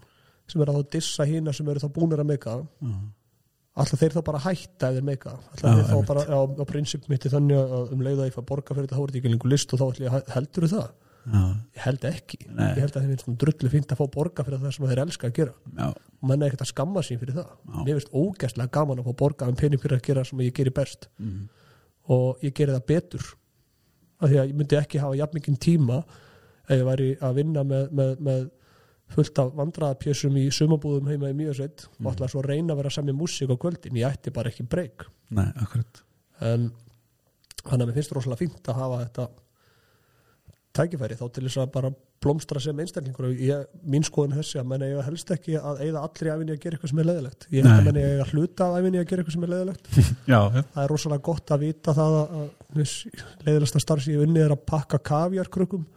sem 0.50 0.62
eru 0.64 0.74
að 0.74 0.80
þá 0.80 0.94
dissa 0.96 1.26
hína 1.30 1.54
sem 1.56 1.68
eru 1.72 1.82
þá 1.82 1.90
búnir 1.96 2.22
að 2.22 2.30
meika 2.32 2.56
já, 2.58 2.94
alltaf 3.80 4.02
þeir 4.02 4.16
þá 4.16 4.22
bara 4.26 4.42
hætta 4.46 4.90
þeir 4.96 5.06
meika 5.06 5.36
alltaf 5.36 5.78
þeir 5.78 5.86
þá 5.90 6.08
bara 6.10 6.24
á, 6.26 6.40
á 6.44 6.64
prinsip 6.68 7.06
mitt 7.12 7.26
í 7.26 7.32
þannig 7.32 7.60
að 7.60 7.94
um 7.94 8.02
leiða 8.06 8.26
ég 8.28 8.36
fá 8.36 8.42
borga 8.46 8.74
fyrir 8.74 8.88
þetta 8.88 8.98
þá 8.98 9.04
er 9.04 9.12
þetta 9.12 9.22
ekki 9.22 9.32
lengur 9.34 9.54
list 9.54 9.72
og 9.74 9.80
þá 9.80 9.86
ætlum 9.88 10.08
ég 10.08 10.34
heldur 10.34 10.68
það? 10.74 10.90
Já, 11.28 11.40
ég 11.76 11.82
held 11.84 12.04
ekki, 12.08 12.38
Nei. 12.48 12.70
ég 12.72 12.78
held 12.80 12.94
að 12.94 13.02
þeir 13.02 13.10
finnst 13.12 13.26
svona 13.26 13.40
drullu 13.42 13.70
fínt 13.70 13.90
að 13.92 13.98
fá 14.00 14.06
borga 14.14 14.44
fyrir 14.46 14.62
það 14.62 14.72
sem 14.74 14.86
þeir 14.88 15.00
elska 15.02 15.28
að 15.28 15.34
gera. 15.36 15.52
Já, 15.76 15.88
og 15.92 16.30
menn 16.30 16.40
er 16.40 16.48
ekkert 16.48 16.64
að 16.64 16.70
skamma 16.70 17.02
sín 17.04 17.20
fyrir 17.20 17.36
það. 17.36 17.50
Já. 17.50 17.76
mér 17.84 17.98
finnst 17.98 18.14
ógæstlega 18.16 18.72
gaman 18.76 19.02
að 19.02 19.10
fá 19.10 19.16
borga 19.20 19.48
um 19.50 19.58
pening 19.60 19.82
fyrir 19.82 19.98
að 19.98 20.06
gera 20.08 20.24
sem 20.24 20.40
ég 20.40 20.56
geri 20.56 20.72
best. 20.80 21.10
Mm, 21.20 21.42
og 22.16 22.46
ég 22.46 22.54
geri 22.56 22.76
það 22.76 22.86
betur. 22.88 23.28
Af 24.20 24.32
því 24.32 24.40
að 24.40 24.48
ég 24.48 24.56
myndi 24.62 24.80
ekki 24.80 25.02
hafa 25.04 25.20
jafn 25.20 25.38
mikinn 25.38 25.60
tíma 25.60 26.00
ef 26.00 26.74
ég 26.78 26.88
væri 26.88 27.10
að 27.20 27.38
vinna 27.42 27.66
með, 27.68 27.92
með, 28.00 28.16
með 28.30 28.42
fullt 29.14 29.40
af 29.42 29.52
vandræðapjössum 29.58 30.38
í 30.38 30.46
sumabúðum 30.54 31.10
heima 31.10 31.32
í 31.32 31.36
Mjösveit 31.38 31.86
og 31.98 32.12
ætla 32.12 32.30
svo 32.30 32.44
að 32.44 32.52
reyna 32.52 32.74
að 32.74 32.82
vera 32.82 32.94
saman 32.94 33.18
músík 33.18 33.50
á 33.50 33.56
kvöldin. 33.58 33.98
Ég 33.98 34.10
ætti 34.10 34.34
bara 34.34 34.52
ekki 34.52 34.66
breyk 34.70 35.06
nei, 35.34 35.48
akkurat. 35.58 36.02
En 36.40 36.70
þannig 37.64 37.82
að 37.82 37.88
mér 37.90 37.98
finnst 37.98 38.14
rosalega 38.16 38.44
fínt 38.44 38.70
að 38.70 38.80
hafa 38.80 39.02
þetta 39.04 39.26
tækifæri 40.80 41.18
þá 41.18 41.26
til 41.34 41.44
þess 41.48 41.60
að 41.60 41.74
bara 41.74 41.90
blómstra 42.22 42.60
sem 42.62 42.80
einstaklingur. 42.82 43.32
Ég, 43.42 43.68
mín 43.90 44.04
skoðun 44.06 44.36
er 44.36 44.42
þessi 44.42 44.60
að 44.60 44.68
menna 44.70 44.88
ég 44.90 45.06
helst 45.06 45.30
ekki 45.34 45.56
að 45.58 45.80
eigða 45.86 46.02
allri 46.06 46.30
æfinni 46.30 46.54
að 46.54 46.60
gera 46.62 46.76
eitthvað 46.76 46.92
sem 46.92 47.00
er 47.02 47.08
leðilegt 47.08 47.46
ég 47.50 47.64
held 47.64 47.72
að 47.74 47.86
menna 47.88 48.02
ég 48.04 48.20
að 48.22 48.34
hluta 48.34 48.66
af 48.66 48.76
æfinni 48.76 49.00
að 49.00 49.06
gera 49.10 49.24
eitthvað 49.24 49.36
sem 49.36 49.46
er 49.46 49.52
leðilegt 49.54 49.90
það 50.74 50.82
er 50.84 50.92
rosalega 50.92 51.26
gott 51.30 51.54
að 51.56 51.64
vita 51.64 51.94
það 51.96 52.18
að, 52.18 52.34
að 52.76 52.92
leðilegsta 53.48 53.82
starf 53.82 54.04
sem 54.04 54.14
ég 54.14 54.26
unni 54.26 54.44
er 54.44 54.54
að 54.54 54.62
pakka 54.68 55.00
kavjarkrökkum 55.10 55.88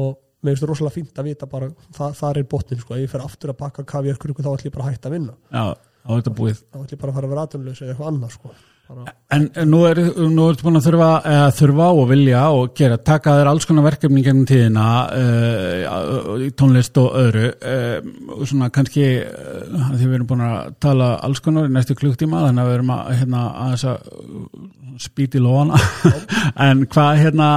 og 0.00 0.16
mér 0.38 0.54
finnst 0.54 0.64
það 0.64 0.72
rosalega 0.72 0.94
fínt 0.94 1.20
að 1.20 1.28
vita 1.32 1.50
bara 1.50 1.68
það, 1.96 2.16
það 2.20 2.40
er 2.40 2.48
botnin 2.54 2.80
sko, 2.82 2.94
ef 2.94 3.04
ég 3.04 3.12
fer 3.12 3.26
aftur 3.26 3.52
að 3.52 3.60
pakka 3.64 3.86
kavjarkrökkum 3.92 4.46
þá 4.46 4.50
ætlum 4.54 4.70
ég 4.70 4.74
bara 4.76 4.86
að 4.86 4.94
hætta 4.94 5.10
að 5.10 5.14
vinna. 5.18 5.36
Já, 5.50 5.64
á 5.74 6.10
þetta 6.14 6.34
búið. 6.38 6.58
Þá 6.64 6.80
ætlum 6.82 6.90
ég 6.94 7.00
bara 7.04 7.12
að 7.14 7.16
fara 7.18 7.28
að 7.28 7.32
vera 7.34 7.46
aðdunleus 7.46 7.80
eða 7.82 7.94
eitthvað 7.94 8.10
annað 8.12 8.34
sko. 8.36 8.52
bara, 8.88 9.14
En 9.34 9.48
nú 9.68 9.80
er, 9.84 10.00
nú 10.30 10.44
er 10.48 10.60
búin 10.62 10.78
að 10.78 10.86
þurfa, 10.86 11.08
eða, 11.32 11.48
þurfa 11.58 11.88
og 11.98 12.06
vilja 12.12 12.42
og 12.54 12.70
gera, 12.78 13.00
taka 13.10 13.34
þér 13.40 13.50
alls 13.50 13.66
konar 13.68 13.86
verkefni 13.88 14.22
gennum 14.24 14.46
tíðina 14.48 14.86
uh, 15.18 16.46
tónlist 16.56 17.02
og 17.02 17.18
öðru 17.18 17.50
uh, 17.58 18.44
svona 18.48 18.70
kannski 18.72 19.08
uh, 19.26 19.90
því 19.90 20.04
við 20.06 20.16
erum 20.20 20.30
búin 20.30 20.46
að 20.46 20.70
tala 20.86 21.16
alls 21.26 21.42
konar 21.44 21.66
í 21.66 21.74
næstu 21.74 21.98
klukktíma 21.98 22.46
þannig 22.46 22.62
að 22.62 22.70
við 22.70 22.78
erum 22.78 22.94
að, 22.94 23.10
hérna, 23.18 23.42
að 23.66 24.86
spýti 25.02 25.42
lofana 25.42 25.78
en 26.68 26.86
hvað 26.90 27.24
hérna 27.26 27.50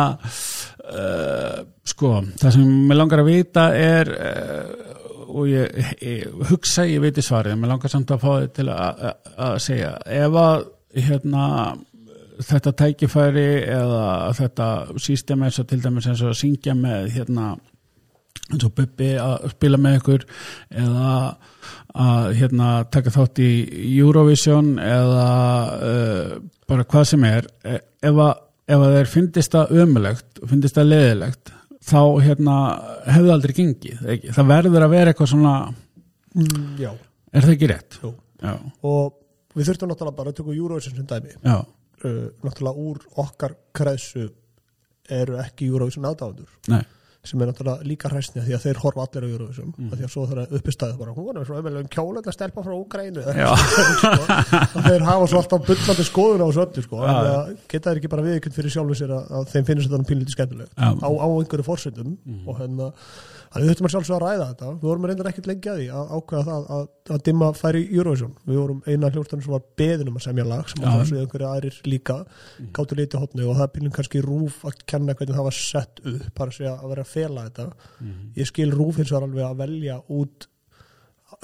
uh, 0.92 1.62
sko, 1.88 2.16
það 2.42 2.56
sem 2.58 2.72
mér 2.90 3.00
langar 3.00 3.24
að 3.24 3.32
vita 3.32 3.68
er 3.78 4.12
uh, 4.16 4.92
og 5.32 5.48
ég, 5.48 5.80
ég 6.04 6.50
hugsa, 6.52 6.86
ég 6.90 7.02
veit 7.04 7.18
í 7.18 7.24
svarið 7.24 7.60
mér 7.60 7.74
langar 7.74 7.92
samt 7.94 8.12
að 8.12 8.24
fá 8.26 8.32
þið 8.34 8.52
til 8.58 8.68
að, 8.74 9.06
að, 9.08 9.32
að 9.48 9.56
segja, 9.64 9.94
ef 10.22 10.38
að 10.42 10.68
hérna 11.02 11.46
þetta 12.42 12.74
tækifæri 12.82 13.50
eða 13.70 14.06
þetta 14.38 14.68
sístem 15.02 15.44
eins 15.46 15.60
og 15.62 15.68
til 15.70 15.82
dæmis 15.84 16.08
eins 16.10 16.24
og 16.26 16.34
að 16.34 16.40
syngja 16.42 16.76
með 16.78 17.12
hérna 17.16 17.52
eins 18.52 18.66
og 18.68 18.74
Bubbi 18.76 19.12
að 19.22 19.50
spila 19.54 19.80
með 19.82 19.98
ykkur 20.00 20.26
eða 20.84 21.12
að 22.02 22.30
hérna 22.40 22.70
taka 22.92 23.14
þátt 23.14 23.42
í 23.44 23.52
Eurovision 24.00 24.74
eða 24.82 25.28
uh, 25.76 26.34
bara 26.70 26.88
hvað 26.88 27.10
sem 27.12 27.28
er 27.28 27.48
e- 27.68 27.82
ef 28.08 28.22
að, 28.26 28.34
ef 28.68 28.84
að 28.84 28.96
þeir 28.98 29.12
finnist 29.12 29.56
það 29.56 29.74
ömulegt 29.84 30.42
finnist 30.50 30.78
það 30.78 30.92
leðilegt 30.92 31.54
þá 31.82 32.02
hérna 32.26 32.58
hefðu 33.10 33.34
aldrei 33.36 33.56
gengið 33.58 34.04
ekki? 34.16 34.36
það 34.38 34.52
verður 34.54 34.86
að 34.86 34.94
vera 34.96 35.14
eitthvað 35.14 35.32
svona 35.34 35.56
mm, 36.36 36.78
er 36.86 37.48
það 37.48 37.56
ekki 37.56 37.72
rétt? 37.72 38.00
jú. 38.04 38.14
Já, 38.42 38.56
og 38.90 39.18
við 39.54 39.68
þurftum 39.70 39.92
náttúrulega 39.92 40.18
bara 40.18 40.32
að 40.32 40.38
tökja 40.40 40.56
Eurovision 40.58 40.96
sem 40.98 41.06
dæmi. 41.10 41.36
Já, 41.46 41.58
uh, 41.62 42.24
náttúrulega 42.42 42.86
úr 42.88 43.04
okkar 43.22 43.54
kreðsu 43.78 44.30
eru 45.12 45.38
ekki 45.42 45.68
Eurovision 45.70 46.08
aðdáðundur 46.10 46.72
nei 46.72 46.82
sem 47.24 47.42
er 47.44 47.50
náttúrulega 47.52 47.86
líka 47.86 48.10
hræstni 48.10 48.42
því 48.42 48.56
að 48.58 48.64
þeir 48.66 48.80
horfa 48.82 49.04
allir 49.06 49.26
á 49.26 49.30
Eurovision 49.30 49.68
Mm. 49.72 49.84
mm. 49.86 49.92
því 49.98 50.06
að 50.08 50.12
svo 50.14 50.24
það 50.26 50.40
er 50.42 50.56
uppistæðið 50.58 50.98
bara 51.02 51.12
hún 51.14 51.38
er 51.38 51.46
svo 51.46 51.58
ömulegum 51.60 51.90
kjólet 51.94 52.28
að 52.32 52.34
stelpa 52.38 52.64
frá 52.66 52.74
Úgrænu 52.74 53.26
og 54.76 54.88
þeir 54.88 55.06
hafa 55.06 55.28
svo 55.30 55.42
alltaf 55.42 55.66
bullandi 55.68 56.06
skoðun 56.08 56.42
á 56.42 56.48
þessu 56.50 56.64
öllu 56.66 56.84
sko. 56.86 57.02
Að 57.06 57.52
geta 57.72 57.92
þeir 57.92 58.02
ekki 58.02 58.12
bara 58.16 58.26
viðkjönd 58.26 58.58
fyrir 58.58 58.74
sjálfum 58.74 58.98
sér 59.02 59.14
að, 59.16 59.30
að 59.38 59.46
þeim 59.54 59.68
finnst 59.70 59.92
þetta 59.92 60.10
pínlítið 60.12 60.36
skemmtilegt. 60.36 60.74
Mm. 60.78 60.98
á, 61.06 61.10
á 61.14 61.28
einhverju 61.30 61.68
fórsendum 61.68 62.18
og 62.48 62.60
hérna 62.62 62.90
Þannig 63.52 63.66
við 63.66 63.72
þurftum 63.72 63.88
að 63.88 63.94
sjálfsög 63.94 64.16
að 64.16 64.22
ræða 64.24 64.44
þetta. 64.50 64.68
Við 64.72 64.88
vorum 64.88 65.06
reyndar 65.10 65.28
ekkert 65.28 65.48
lengi 65.50 65.70
að 65.72 65.80
því 65.82 65.88
að 65.92 66.12
ákveða 66.16 66.44
það 66.48 66.70
að, 66.76 66.84
að 67.12 67.24
dimma 67.28 67.50
færi 67.60 67.82
Eurovision. 67.92 68.36
Við 68.48 68.60
vorum 68.62 68.78
eina 68.86 69.10
hljóðstæðin 69.12 69.44
sem 69.44 69.56
var 69.56 69.66
beðin 69.82 70.12
um 70.12 70.20
að 70.20 70.26
semja 70.28 70.46
lag 70.48 70.70
sem 70.72 70.80
Já. 70.80 70.86
að 70.88 70.96
það 70.96 71.10
svo 71.10 71.20
einhverju 71.20 71.50
aðrir 71.50 71.80
líka 71.92 72.16
gáttu 72.78 72.98
litið 73.00 73.26
hotnu 73.26 73.50
og 73.50 73.58
það 73.58 73.66
er 73.66 73.74
pínlum 73.76 73.96
kannski 73.98 74.24
rúf 74.24 74.62
að 74.70 74.80
kenna 74.94 75.18
hvernig 75.20 75.36
það 75.36 75.50
var 75.50 75.58
sett 75.58 76.00
upp 76.14 76.30
bara 76.40 76.56
að 76.56 76.72
að 76.72 76.88
vera 76.94 77.04
að 77.04 77.12
fela 77.12 77.46
þetta. 77.50 77.68
Ég 78.40 78.52
skil 78.54 78.70
rúf 78.72 79.02
hins 79.02 79.12
vegar 79.12 79.28
alveg 79.28 79.50
að 79.50 79.60
velja 79.66 80.00
út 80.08 80.48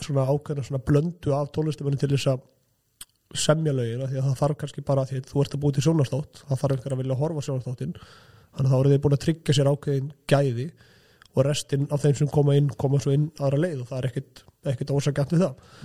svona 0.03 0.27
ákveðna 0.31 0.63
svona 0.63 0.83
blöndu 0.87 1.35
af 1.35 1.51
tónlistumennin 1.55 1.99
til 1.99 2.13
þess 2.13 2.31
að 2.31 2.45
semja 3.35 3.73
lögin 3.75 4.03
af 4.03 4.11
því 4.11 4.19
að 4.21 4.27
það 4.29 4.41
þarf 4.41 4.59
kannski 4.61 4.83
bara 4.87 5.05
því 5.07 5.21
að 5.21 5.31
þú 5.31 5.41
ert 5.43 5.55
að 5.55 5.63
búið 5.63 5.77
til 5.77 5.85
sjónastátt 5.87 6.43
það 6.43 6.61
þarf 6.61 6.75
einhver 6.75 6.95
að 6.95 7.01
vilja 7.01 7.17
horfa 7.19 7.43
á 7.43 7.47
sjónastáttin 7.47 7.95
þannig 7.97 8.67
að 8.67 8.71
þá 8.71 8.77
eru 8.77 8.91
þeir 8.93 9.01
búin 9.03 9.15
að 9.17 9.23
tryggja 9.25 9.55
sér 9.57 9.69
ákveðin 9.71 10.11
gæði 10.31 10.67
og 11.37 11.45
restinn 11.45 11.87
af 11.93 12.03
þeim 12.03 12.15
sem 12.17 12.29
koma 12.33 12.55
inn 12.57 12.69
koma 12.81 12.99
svo 13.03 13.13
inn 13.15 13.27
aðra 13.37 13.59
leið 13.65 13.83
og 13.83 13.91
það 13.91 13.99
er 13.99 14.07
ekkit 14.73 14.93
ósækjant 14.95 15.35
við 15.35 15.43
það. 15.45 15.75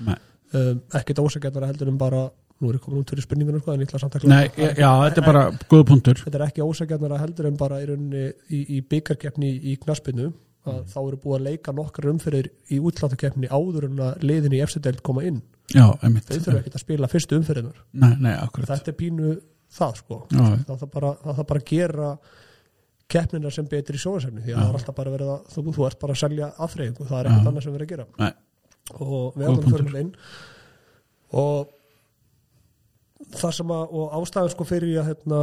Um, 0.53 0.81
ekkit 0.99 1.21
ósækjantara 1.23 1.69
heldur 1.71 1.91
en 1.93 1.99
bara 2.01 2.23
nú 2.63 2.71
er 2.71 2.79
ég 2.79 2.85
komin 2.85 3.03
út 3.03 3.11
fyrir 3.11 3.25
spurningunum 3.25 3.63
sko 3.63 3.75
en 3.75 3.83
ég 3.83 3.89
ætla 3.91 4.01
að 4.07 4.23
klára 4.23 4.31
Nei 4.31 4.49
það. 4.55 4.79
já, 4.79 4.91
þetta 5.03 5.21
er 5.23 5.27
bara 5.27 5.45
góða 5.73 5.87
punktur. 5.89 6.21
þetta 6.23 6.39
er 6.39 6.45
ekki 6.47 6.67
ósækjantara 6.67 7.21
heldur 7.23 7.49
en 7.49 7.57
bara 7.59 7.81
í 7.83 7.87
í, 8.53 8.61
í 8.77 8.81
byggarkeppni 8.87 9.53
í 9.73 9.77
knaspinu 9.83 10.31
að 10.69 10.83
þá 10.93 10.99
eru 11.01 11.19
búið 11.25 11.39
að 11.39 11.47
leika 11.49 11.75
nokkar 11.75 12.07
umferðir 12.13 12.49
í 12.71 12.79
útláttakeppni 12.79 13.49
áður 13.51 13.89
en 13.89 14.03
að 14.07 14.27
liðin 14.29 14.55
í 14.55 14.61
efstudeld 14.63 15.01
koma 15.03 15.25
inn. 15.27 15.41
Já, 15.75 15.89
einmitt. 16.05 16.29
Þau 16.29 16.37
þurfa 16.45 16.61
ekkit 16.61 16.77
að 16.79 16.85
spila 16.85 17.11
fyrstu 17.11 17.41
akkurat. 18.45 18.71
Þetta 18.71 18.93
er 18.93 18.99
pínu 19.01 19.33
það 19.73 19.99
sko. 20.03 20.21
Já. 20.31 20.45
það 20.69 20.79
þarf 20.85 20.93
bara, 20.93 21.13
það 21.25 21.43
bara 21.51 21.63
að 21.63 21.69
gera 21.73 22.11
keppnina 23.13 23.51
sem 23.55 23.67
betri 23.71 23.99
í 23.99 24.03
sjónasefni 24.03 24.43
því 24.45 24.55
að 24.55 24.63
það 24.63 24.71
er 24.73 24.79
alltaf 24.81 24.97
bara 24.99 25.13
verið 25.15 25.31
að 25.35 25.53
þú, 25.55 25.65
þú 25.77 25.87
ert 25.91 26.01
bara 26.03 26.17
að 26.17 26.23
selja 26.25 26.49
afþreyingu, 26.67 27.07
það 27.11 27.19
er 27.21 27.31
ekkert 27.33 27.51
annað 27.53 27.63
sem 27.69 27.77
verið 27.77 27.87
að 27.87 27.93
gera. 27.95 28.07
Nei, 28.19 28.33
og 28.97 29.37
við 29.37 29.47
Góð 29.47 29.49
allan 29.49 29.63
punktur. 29.63 29.79
förum 29.83 30.01
inn. 30.03 30.13
Og 31.33 31.79
það 33.39 33.53
sem 33.59 33.71
að 33.73 33.93
og 34.01 34.17
ástæðan 34.19 34.51
sko 34.53 34.67
fyrir 34.69 34.91
ég 34.93 35.01
að 35.03 35.09
hérna, 35.13 35.41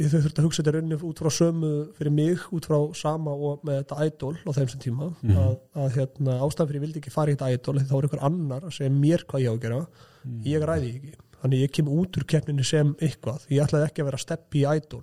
ég 0.00 0.10
þurfti 0.12 0.40
að 0.40 0.46
hugsa 0.46 0.62
þetta 0.62 0.74
rauninni 0.76 0.98
út 1.08 1.20
frá 1.22 1.30
sömu 1.32 1.70
fyrir 1.96 2.12
mig, 2.14 2.44
út 2.54 2.66
frá 2.68 2.78
sama 2.96 3.32
og 3.34 3.64
með 3.66 3.80
þetta 3.82 4.06
idol 4.08 4.34
á 4.44 4.50
þeim 4.56 4.70
sem 4.72 4.80
tíma 4.84 5.08
Mhm. 5.22 5.36
að, 5.42 5.56
að 5.82 5.90
hérna, 5.96 6.36
ástæðan 6.46 6.68
fyrir 6.70 6.80
ég 6.80 6.84
vildi 6.86 7.00
ekki 7.02 7.12
fara 7.12 7.32
í 7.32 7.36
þetta 7.36 7.52
idol 7.56 7.78
þá 7.80 7.94
er 7.98 8.06
einhver 8.08 8.24
annar 8.28 8.62
að 8.68 8.76
segja 8.76 8.90
mér 8.94 9.24
hvað 9.26 9.42
ég 9.42 9.50
á 9.50 9.54
að 9.56 9.62
gera. 9.66 9.80
Mhm. 10.24 10.42
ég 10.44 10.62
ræði 10.68 10.88
ekki. 10.94 11.12
Þannig 11.42 11.62
ég 11.64 11.72
kem 11.72 11.88
út 11.90 12.16
úr 12.20 12.24
keppninni 12.24 12.64
sem 12.64 12.94
eitthvað. 13.02 13.46
Ég 13.50 13.64
ætlaði 13.64 13.88
ekki 13.88 14.02
að 14.02 14.08
vera 14.12 14.18
steppi 14.22 14.62
í 14.62 14.76
idol. 14.76 15.02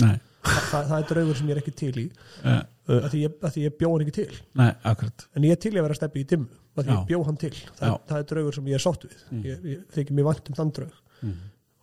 Nei, 0.00 0.20
það, 0.42 0.88
það 0.88 0.96
er 0.98 1.06
draugur 1.10 1.38
sem 1.38 1.50
ég 1.50 1.56
er 1.56 1.62
ekki 1.62 1.74
til 1.78 1.92
í. 2.02 2.08
Uh, 2.42 2.58
að 2.98 3.08
því 3.12 3.22
ég, 3.22 3.38
að 3.38 3.54
því 3.54 3.64
ég 3.66 3.78
bjó 3.78 3.92
hann 3.92 4.04
ekki 4.06 4.16
til. 4.18 4.42
Nei, 4.58 4.70
en 4.82 5.46
ég 5.46 5.54
er 5.54 5.62
til 5.62 5.72
að 5.76 5.86
vera 5.86 5.98
steppi 5.98 6.24
í 6.24 6.28
dimmu 6.32 6.60
að 6.72 6.88
því 6.88 6.96
ég 6.96 7.08
bjó 7.10 7.22
hann 7.28 7.38
til. 7.40 7.54
Það, 7.78 7.96
það 8.08 8.18
er 8.18 8.28
draugur 8.32 8.56
sem 8.56 8.68
ég 8.70 8.78
er 8.78 8.82
sátt 8.82 9.06
við. 9.06 9.24
Mm. 9.28 9.40
ég, 9.48 9.64
ég 9.72 9.82
þykir 9.96 10.16
mér 10.18 10.28
vant 10.30 10.50
um 10.50 10.58
þann 10.58 10.76
draug. 10.78 11.00
Mm. 11.22 11.40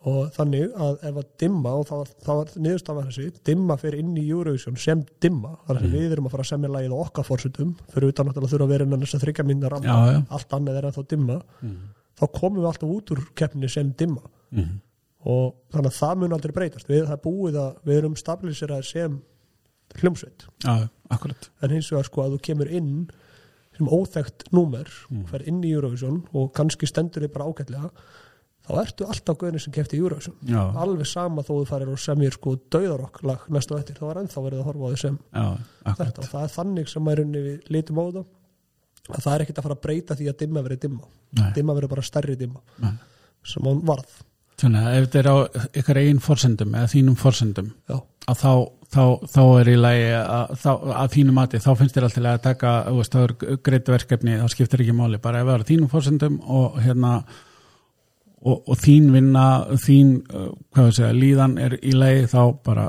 og 0.10 0.32
þannig 0.36 0.74
að 0.84 1.02
ef 1.10 1.18
að 1.20 1.28
dimma 1.40 1.72
og 1.76 1.86
það 1.88 2.12
það 2.26 2.38
var 2.40 2.50
niðurstafa 2.66 3.04
þessi 3.08 3.26
dimma 3.48 3.76
fyrir 3.80 4.02
inn 4.02 4.18
í 4.20 4.26
Eurovision 4.28 4.80
sem 4.80 5.06
dimma. 5.24 5.54
Þannig 5.68 5.86
að 5.88 5.96
við 5.96 6.16
erum 6.16 6.28
að 6.28 6.36
fara 6.36 6.46
að 6.46 6.52
semja 6.52 6.72
lagið 6.74 6.96
á 6.96 7.04
okkar 7.04 7.28
fórsutum 7.28 7.74
fyrir 7.94 8.14
utan 8.14 8.32
að 8.32 8.40
þurfa 8.42 8.66
að 8.66 8.74
vera 8.74 8.88
innan 8.88 9.04
þess 9.06 9.18
að 9.20 9.26
þryggja 9.26 9.48
minna 9.48 9.72
já 9.84 9.96
allt 10.20 10.56
annað 10.58 10.80
er 10.80 10.90
ennþá 10.90 11.06
dimma. 11.14 11.40
Mm. 11.64 11.80
þá 12.20 12.26
komum 12.36 12.60
við 12.60 12.70
alltaf 12.72 12.94
út 12.96 13.14
úr 13.16 13.24
keppni 13.40 13.72
sem 13.72 13.92
dimma. 14.00 14.24
Mm. 14.56 14.80
Og 15.30 15.56
þannig 15.74 15.92
að 15.92 15.98
það 16.00 16.22
mun 16.24 16.36
aldrei 16.38 16.54
breytast. 16.56 16.90
Við, 16.90 17.04
það 17.10 17.24
búið 17.26 17.58
að 17.62 17.82
við 17.90 18.00
erum 18.02 18.16
stabiliserað 18.20 18.86
sem 18.90 19.18
hljómsveit. 20.00 20.46
En 21.66 21.74
hins 21.74 21.90
vegar 21.94 22.08
sko 22.08 22.24
að 22.26 22.36
þú 22.38 22.40
kemur 22.50 22.72
inn 22.80 22.94
sem 23.80 23.88
óþekkt 23.88 24.50
númer 24.56 24.90
Mm. 25.10 25.26
fer 25.30 25.46
inn 25.48 25.62
í 25.64 25.72
Eurovision 25.74 26.24
og 26.36 26.52
kannski 26.54 26.88
stendur 26.90 27.24
þið 27.24 27.32
bara 27.34 27.46
ágætlega 27.48 27.92
þá 28.68 28.74
ertu 28.84 29.06
alltaf 29.08 29.38
gauðin 29.40 29.62
sem 29.64 29.74
kefti 29.74 29.98
Eurovision. 29.98 30.36
Já, 30.46 30.60
alveg 30.78 31.08
sama 31.08 31.42
þó 31.42 31.54
þú 31.62 31.68
farir 31.70 31.90
og 31.90 32.02
semjir 32.02 32.36
sko 32.36 32.58
döðarokk 32.70 33.22
næstu 33.50 33.78
eftir 33.80 33.96
þá 33.98 34.04
er 34.12 34.20
ennþá 34.24 34.44
verið 34.46 34.60
að 34.60 34.68
horfa 34.68 34.84
á 34.86 34.90
því 34.92 35.00
sem 35.02 35.20
já, 35.34 35.46
þetta. 35.86 36.20
Og 36.20 36.30
það 36.34 36.44
er 36.44 36.54
þannig 36.58 36.92
sem 36.92 37.08
að 37.08 37.14
í 37.16 37.20
rauninni 37.22 37.46
við 37.48 37.72
litum 37.74 38.02
á 38.02 38.06
það 38.10 38.26
að 39.10 39.24
það 39.24 39.34
er 39.34 39.42
ekkert 39.46 39.58
að 39.62 39.66
fara 39.66 39.78
að 39.80 39.86
breyta 39.88 40.16
því 40.20 40.28
að 40.30 40.40
dimma 40.44 40.62
verið 40.68 40.82
dimma. 40.86 41.08
Nei, 41.40 41.52
dimma 41.56 41.74
verið 41.80 41.94
bara 41.96 42.06
stærri 42.06 42.36
dimma 42.38 42.62
nei. 42.84 42.92
sem 43.44 43.66
hann 43.66 43.82
varð 43.88 44.12
Þannig 44.60 44.86
að 44.90 44.98
ef 45.00 45.06
þetta 45.08 45.20
er 45.24 45.30
á 45.32 45.36
ykkar 45.82 46.00
eigin 46.02 46.20
forsendum 46.24 46.74
eða 46.76 46.92
þínum 46.92 47.16
forsendum 47.20 47.68
já, 47.90 47.98
að 48.30 48.40
þá, 48.42 48.52
þá, 48.96 49.04
þá 49.36 49.42
er 49.62 49.70
í 49.72 49.76
lagi 49.80 50.08
að, 50.20 50.56
þá, 50.64 50.72
að 51.04 51.14
þínu 51.16 51.36
mati, 51.38 51.62
þá 51.64 51.70
finnst 51.80 51.96
þér 52.00 52.08
alltaf 52.10 52.28
að 52.34 52.42
taka, 52.48 52.74
veist, 52.98 53.16
það 53.16 53.28
er 53.30 53.60
greitt 53.70 53.92
verkefni 53.94 54.40
þá 54.42 54.48
skiptir 54.52 54.84
ekki 54.84 54.96
máli, 54.98 55.22
bara 55.24 55.44
ef 55.44 55.48
það 55.52 55.56
er 55.62 55.68
þínum 55.70 55.92
forsendum 55.94 56.40
og 56.60 56.80
hérna 56.84 57.14
og, 58.40 58.58
og 58.72 58.76
þín 58.84 59.10
vinna, 59.16 59.46
þín 59.86 60.12
uh, 60.32 60.50
hvað 60.76 60.90
við 60.90 60.98
segja, 61.00 61.14
líðan 61.22 61.56
er 61.64 61.78
í 61.80 61.96
lagi 61.96 62.28
þá 62.32 62.42
bara 62.66 62.86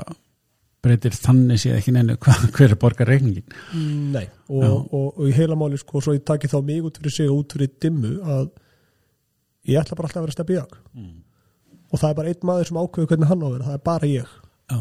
breytir 0.81 1.13
þannig 1.13 1.59
séð 1.61 1.75
ekki 1.77 1.91
neinu 1.95 2.15
hva- 2.23 2.37
hver 2.55 2.71
er 2.73 2.79
borgar 2.81 3.07
reikningin 3.11 3.47
nei. 4.15 4.25
Og, 4.49 4.63
og, 4.65 4.93
og, 5.15 5.25
í 5.29 5.33
heila 5.37 5.55
máli 5.59 5.77
sko 5.79 6.01
svo 6.03 6.15
ég 6.17 6.23
taki 6.27 6.49
þá 6.51 6.57
mig 6.65 6.83
út 6.87 6.97
fyrir 6.99 7.13
sig 7.15 7.29
og 7.31 7.43
út 7.43 7.55
fyrir 7.57 7.71
dimmu 7.83 8.15
að 8.25 8.47
ég 9.69 9.77
ætla 9.83 9.95
bara 9.99 10.09
alltaf 10.09 10.23
að 10.23 10.25
vera 10.29 10.35
stefn 10.39 10.55
í 10.55 10.57
jak 10.57 10.79
og 11.91 11.99
það 11.99 12.09
er 12.09 12.19
bara 12.19 12.33
einn 12.33 12.47
maður 12.47 12.69
sem 12.69 12.81
ákveður 12.81 13.11
hvernig 13.11 13.31
hann 13.31 13.43
á 13.43 13.47
að 13.47 13.55
vera, 13.55 13.69
það 13.69 13.77
er 13.77 13.85
bara 13.91 14.11
ég. 14.11 14.35
Já, 14.71 14.79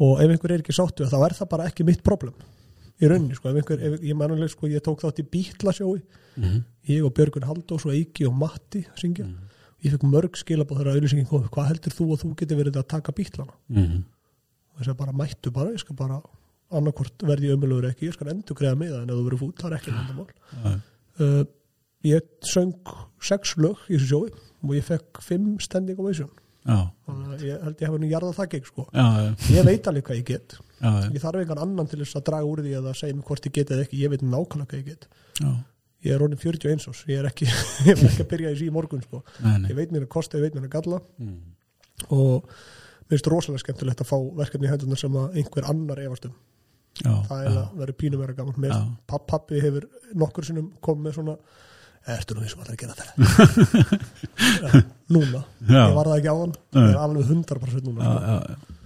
og 0.00 0.22
ef 0.24 0.32
einhver 0.32 0.54
er 0.54 0.64
ekki 0.64 0.74
sáttu 0.74 1.06
þá 1.06 1.18
er 1.20 1.36
það 1.38 1.52
bara 1.52 1.68
ekki 1.70 1.86
mitt 1.86 2.02
problem 2.06 2.34
í 3.00 3.08
rauninni 3.08 3.36
sko, 3.36 3.50
ef 3.50 3.60
einhver, 3.60 3.80
ef, 3.84 4.02
ég 4.04 4.16
mannuleg 4.18 4.50
sko 4.52 4.68
ég 4.70 4.82
tók 4.84 5.02
þátt 5.04 5.22
í 5.22 5.28
bítlasjói 5.36 6.00
mm 6.00 6.60
ég 6.90 7.04
og 7.04 7.12
Björgun 7.14 7.44
Haldós 7.46 7.84
og 7.86 7.94
Eiki 7.94 8.24
og 8.26 8.34
Matti 8.34 8.80
að 8.88 9.02
syngja, 9.02 9.26
ég 9.84 9.92
fekk 9.94 10.06
mörg 10.08 10.38
skilabóð 10.40 10.80
þegar 10.80 10.96
auðlýsingin 10.96 11.28
kom, 11.28 11.44
hvað 11.52 11.68
heldur 11.68 11.94
þú 11.94 12.06
að 12.14 12.22
þú 12.22 12.30
geti 12.40 12.58
verið 12.58 12.78
að 12.80 12.86
taka 12.94 13.12
bítlana 13.12 13.54
-hmm. 13.68 14.02
og 14.72 14.78
þess 14.80 14.92
að 14.92 15.00
bara 15.02 15.12
mættu 15.12 15.52
bara, 15.52 15.70
ég 15.70 15.80
skal 15.80 15.96
bara 15.96 16.20
annarkvort 16.70 17.22
verði 17.22 17.52
ömulegur 17.54 17.90
ekki, 17.90 18.08
ég 18.08 18.14
skal 18.14 18.28
endur 18.28 18.56
greiða 18.56 18.78
með 18.80 18.90
það 18.94 19.02
en 19.02 19.10
ef 19.10 19.16
þú 19.16 19.24
verið 19.28 19.42
fút, 19.42 19.56
það 19.60 19.70
er 19.70 19.76
ekki 19.76 19.90
vandamál. 19.90 20.80
Uh, 21.20 21.44
ég 22.04 22.22
söng 22.42 22.74
sex 23.20 23.56
lög 23.56 23.76
í 23.88 23.98
þessu 23.98 24.08
sjói 24.08 24.30
og 24.60 24.76
ég 24.76 24.86
fekk 24.86 25.20
fimm 25.24 25.58
standing 25.62 26.00
ovation 26.00 26.30
þannig 26.64 27.30
að 27.34 27.44
ég 27.46 27.62
held 27.64 27.80
ég 27.80 27.88
hafa 27.88 28.00
nú 28.00 28.08
jarðað 28.10 28.36
það 28.36 28.48
gegn 28.54 28.66
sko. 28.68 28.84
Ég 29.54 29.66
veit 29.66 29.86
alveg 29.88 30.06
hvað 30.06 30.18
ég 30.18 30.26
get. 30.28 30.56
Já, 30.80 30.90
ég 31.08 31.22
þarf 31.22 31.42
engan 31.44 31.62
annan 31.64 31.88
til 31.88 32.00
þess 32.02 32.18
að 32.18 32.26
draga 32.28 32.48
úr 32.50 32.62
því 32.64 32.74
eða 32.80 32.92
segja 32.96 33.16
mér 33.16 33.26
hvort 33.30 33.48
ég 33.48 33.54
get 33.56 33.72
eða 33.72 33.86
ekki, 33.86 34.00
ég 34.00 34.12
veit 34.12 34.24
nákvæmlega 34.24 34.70
hvað 34.70 34.82
ég 34.82 34.90
get. 34.90 35.08
Já. 35.40 35.50
ég 36.00 36.14
er 36.14 36.22
orðin 36.24 36.40
41 36.40 36.86
ás, 36.88 37.00
ég 37.08 37.20
er 37.20 37.28
ekki 37.28 37.48
ég 37.88 37.90
er 37.94 38.04
ekki 38.08 38.24
að 38.24 38.30
byrja 38.34 38.52
í 38.52 38.60
sí 38.60 38.68
morgun 38.72 39.02
sko. 39.04 39.22
Nei, 39.40 39.56
nei. 39.64 39.70
ég 39.72 39.80
veit 39.80 39.94
mér 39.94 40.06
að 40.06 40.12
kosta, 40.12 40.40
ég 40.40 40.48
veit 40.48 40.56
mér 40.56 40.68
að 40.68 40.76
galla. 40.76 41.00
Mm. 41.20 41.40
og 42.16 42.52
mér 43.08 43.16
finnst 43.16 43.32
rosalega 43.32 43.64
skemmtilegt 43.64 44.04
að 44.04 44.08
fá 44.12 44.16
verkefni 44.38 44.68
í 44.68 44.72
hendunar 44.72 45.00
sem 45.00 45.18
að 45.20 45.40
einhver 45.40 45.68
annar 45.72 46.04
efast 46.04 46.28
um. 46.28 46.36
Það 47.00 47.42
er 47.46 47.56
að 47.56 47.76
vera 47.80 47.96
pínum 47.96 48.20
vera 48.20 48.36
gaman. 48.36 48.94
Pappi 49.08 49.60
hefur 49.62 49.86
nokkur 50.20 50.44
sinnum 50.44 50.72
komið 50.84 51.06
með 51.06 51.16
svona 51.16 51.36
ertu 52.08 52.34
nú 52.34 52.42
því 52.44 52.50
sem 52.50 52.62
allir 52.62 52.74
að 52.74 52.80
gera 52.80 52.96
þetta? 52.98 53.12
Núna, 55.14 55.44
Já. 55.66 55.80
ég 55.84 55.94
var 55.96 56.10
það 56.10 56.18
ekki 56.18 56.32
á 56.32 56.36
hann 56.38 56.52
ég 56.56 56.90
er 56.90 56.98
alveg 57.04 57.30
100% 57.34 57.86
núna 57.88 58.04
já, 58.04 58.12
já, 58.24 58.36
já. 58.48 58.76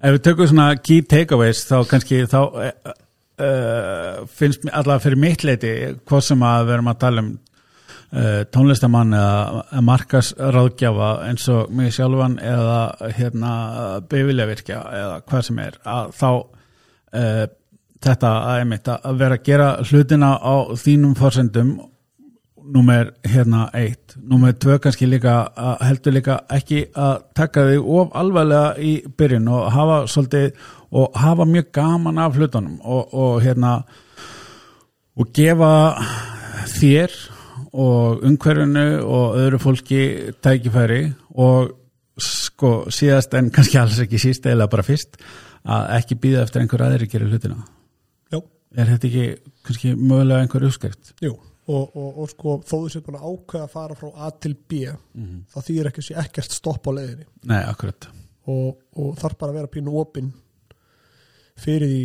ef 0.00 0.14
við 0.16 0.22
tökum 0.26 0.50
svona 0.50 0.68
key 0.80 1.02
takeaways 1.04 1.64
þá 1.68 1.76
kannski 1.90 2.22
þá 2.30 2.38
uh, 2.42 4.22
finnst 4.38 4.64
allavega 4.70 5.04
fyrir 5.04 5.20
mitt 5.20 5.44
leiti 5.46 5.74
hvað 6.08 6.24
sem 6.30 6.46
að 6.48 6.64
við 6.68 6.78
erum 6.78 6.92
að 6.92 7.02
tala 7.04 7.24
um 7.24 7.30
uh, 7.36 8.42
tónlistamann 8.56 9.16
eða 9.16 9.84
markasráðgjafa 9.90 11.10
eins 11.28 11.46
og 11.52 11.74
mig 11.76 11.94
sjálfan 11.96 12.38
eða 12.42 12.80
hérna 13.18 13.52
befilegvirkja 14.10 14.80
eða 15.02 15.20
hvað 15.28 15.46
sem 15.50 15.62
er 15.66 15.78
að 15.84 16.16
þá 16.16 16.30
uh, 16.32 17.44
þetta 18.06 18.32
að 18.38 18.62
einmitt 18.62 18.88
að 18.92 19.20
vera 19.20 19.38
að 19.38 19.44
gera 19.46 19.68
hlutina 19.84 20.32
á 20.36 20.54
þínum 20.78 21.14
forsendum 21.18 21.76
Númer 22.66 23.12
hérna 23.22 23.68
eitt, 23.78 24.16
númer 24.18 24.56
tvö 24.58 24.78
kannski 24.82 25.06
líka 25.06 25.36
að 25.54 25.82
heldur 25.86 26.14
líka 26.16 26.36
ekki 26.50 26.80
að 26.98 27.20
taka 27.38 27.62
þig 27.68 27.86
of 27.98 28.16
alvarlega 28.18 28.72
í 28.82 28.92
byrjun 29.18 29.46
og 29.54 29.68
hafa 29.70 29.98
svolítið 30.10 30.56
og 30.98 31.14
hafa 31.20 31.46
mjög 31.46 31.70
gaman 31.76 32.18
af 32.18 32.34
hlutunum 32.34 32.80
og, 32.82 33.14
og 33.14 33.38
hérna 33.44 33.72
og 35.16 35.30
gefa 35.36 35.70
þér 36.74 37.16
og 37.70 38.26
umhverfinu 38.26 38.86
og 39.04 39.38
öðru 39.44 39.62
fólki 39.62 40.02
tækifæri 40.42 41.02
og 41.38 41.70
sko 42.18 42.76
síðast 42.90 43.34
en 43.38 43.52
kannski 43.54 43.78
alls 43.78 44.00
ekki 44.02 44.18
síst 44.20 44.46
eða 44.50 44.66
bara 44.72 44.86
fyrst 44.86 45.20
að 45.66 45.90
ekki 46.00 46.18
býða 46.22 46.46
eftir 46.46 46.64
einhver 46.64 46.86
aðri 46.86 47.10
gera 47.12 47.28
hlutina. 47.30 47.62
já, 48.32 48.40
Er 48.74 48.86
þetta 48.90 49.06
ekki 49.06 49.26
kannski 49.62 49.94
mögulega 49.94 50.42
einhver 50.42 50.66
uppskrift? 50.66 51.14
jú 51.22 51.36
og, 51.68 51.96
og, 51.96 52.18
og 52.22 52.28
sko 52.30 52.56
þó 52.62 52.74
þú 52.84 52.90
sér 52.94 53.02
búin 53.06 53.18
að 53.18 53.26
ákveða 53.32 53.64
að 53.66 53.72
fara 53.72 53.94
frá 53.98 54.10
A 54.26 54.30
til 54.30 54.54
B 54.54 54.82
Mhm. 55.14 55.40
þá 55.50 55.58
þýr 55.66 55.88
ekki 55.90 56.02
sé 56.06 56.14
ekkert 56.22 56.50
stopp 56.54 56.86
á 56.86 56.92
leiðinni 56.94 57.26
Nei, 57.44 57.62
akkurat. 57.66 58.06
og, 58.46 58.76
og 58.96 59.16
þarf 59.18 59.38
bara 59.38 59.52
að 59.52 59.58
vera 59.60 59.72
pínu 59.74 59.94
opinn 60.00 60.32
fyrir 61.56 61.88
því 61.90 62.04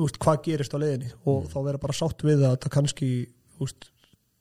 úst, 0.00 0.18
hvað 0.22 0.42
gerist 0.46 0.74
á 0.74 0.78
leiðinni 0.80 1.10
og 1.28 1.48
þá 1.52 1.56
vera 1.66 1.80
bara 1.82 1.96
sátt 1.96 2.22
við 2.26 2.44
að 2.46 2.58
það 2.62 2.74
kannski 2.76 3.08
úst, 3.60 3.88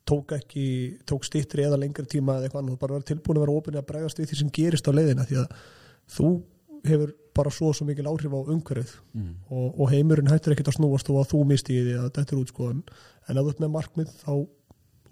tók 0.10 0.32
ekki 0.38 0.66
tók 1.10 1.26
stýttri 1.28 1.66
eða 1.68 1.78
lengri 1.82 2.06
tíma 2.10 2.38
eða 2.40 2.48
eitthvað 2.50 2.64
annað, 2.64 2.80
bara 2.82 2.96
vera 2.98 3.08
tilbúin 3.12 3.38
að 3.40 3.44
vera 3.46 3.58
opinn 3.60 3.80
að 3.80 3.88
bregast 3.92 4.20
við 4.22 4.32
því 4.32 4.40
sem 4.40 4.52
gerist 4.60 4.88
á 4.90 4.92
leiðina 4.96 5.26
því 5.30 5.40
að 5.44 5.58
þú 6.16 6.30
hefur 6.90 7.12
bara 7.40 7.54
svo 7.56 7.72
svo 7.74 7.88
mikil 7.88 8.08
áhrif 8.12 8.36
á 8.36 8.40
umhverfið. 8.40 8.94
Mm. 9.16 9.34
og, 9.50 9.68
og 9.80 9.92
heimurinn 9.94 10.32
hættir 10.32 10.56
ekkert 10.56 10.74
að 10.74 10.80
snúast 10.80 11.12
og 11.12 11.22
að 11.24 11.34
þú 11.34 11.44
misti 11.50 11.76
í 11.76 11.84
því 11.88 11.98
að 12.04 12.10
þetta 12.20 12.36
er 12.36 12.42
útskoðan 12.44 12.82
en 13.30 13.42
þú 13.42 13.52
ert 13.52 13.62
með 13.64 13.76
markmið 13.76 14.16
þá 14.22 14.34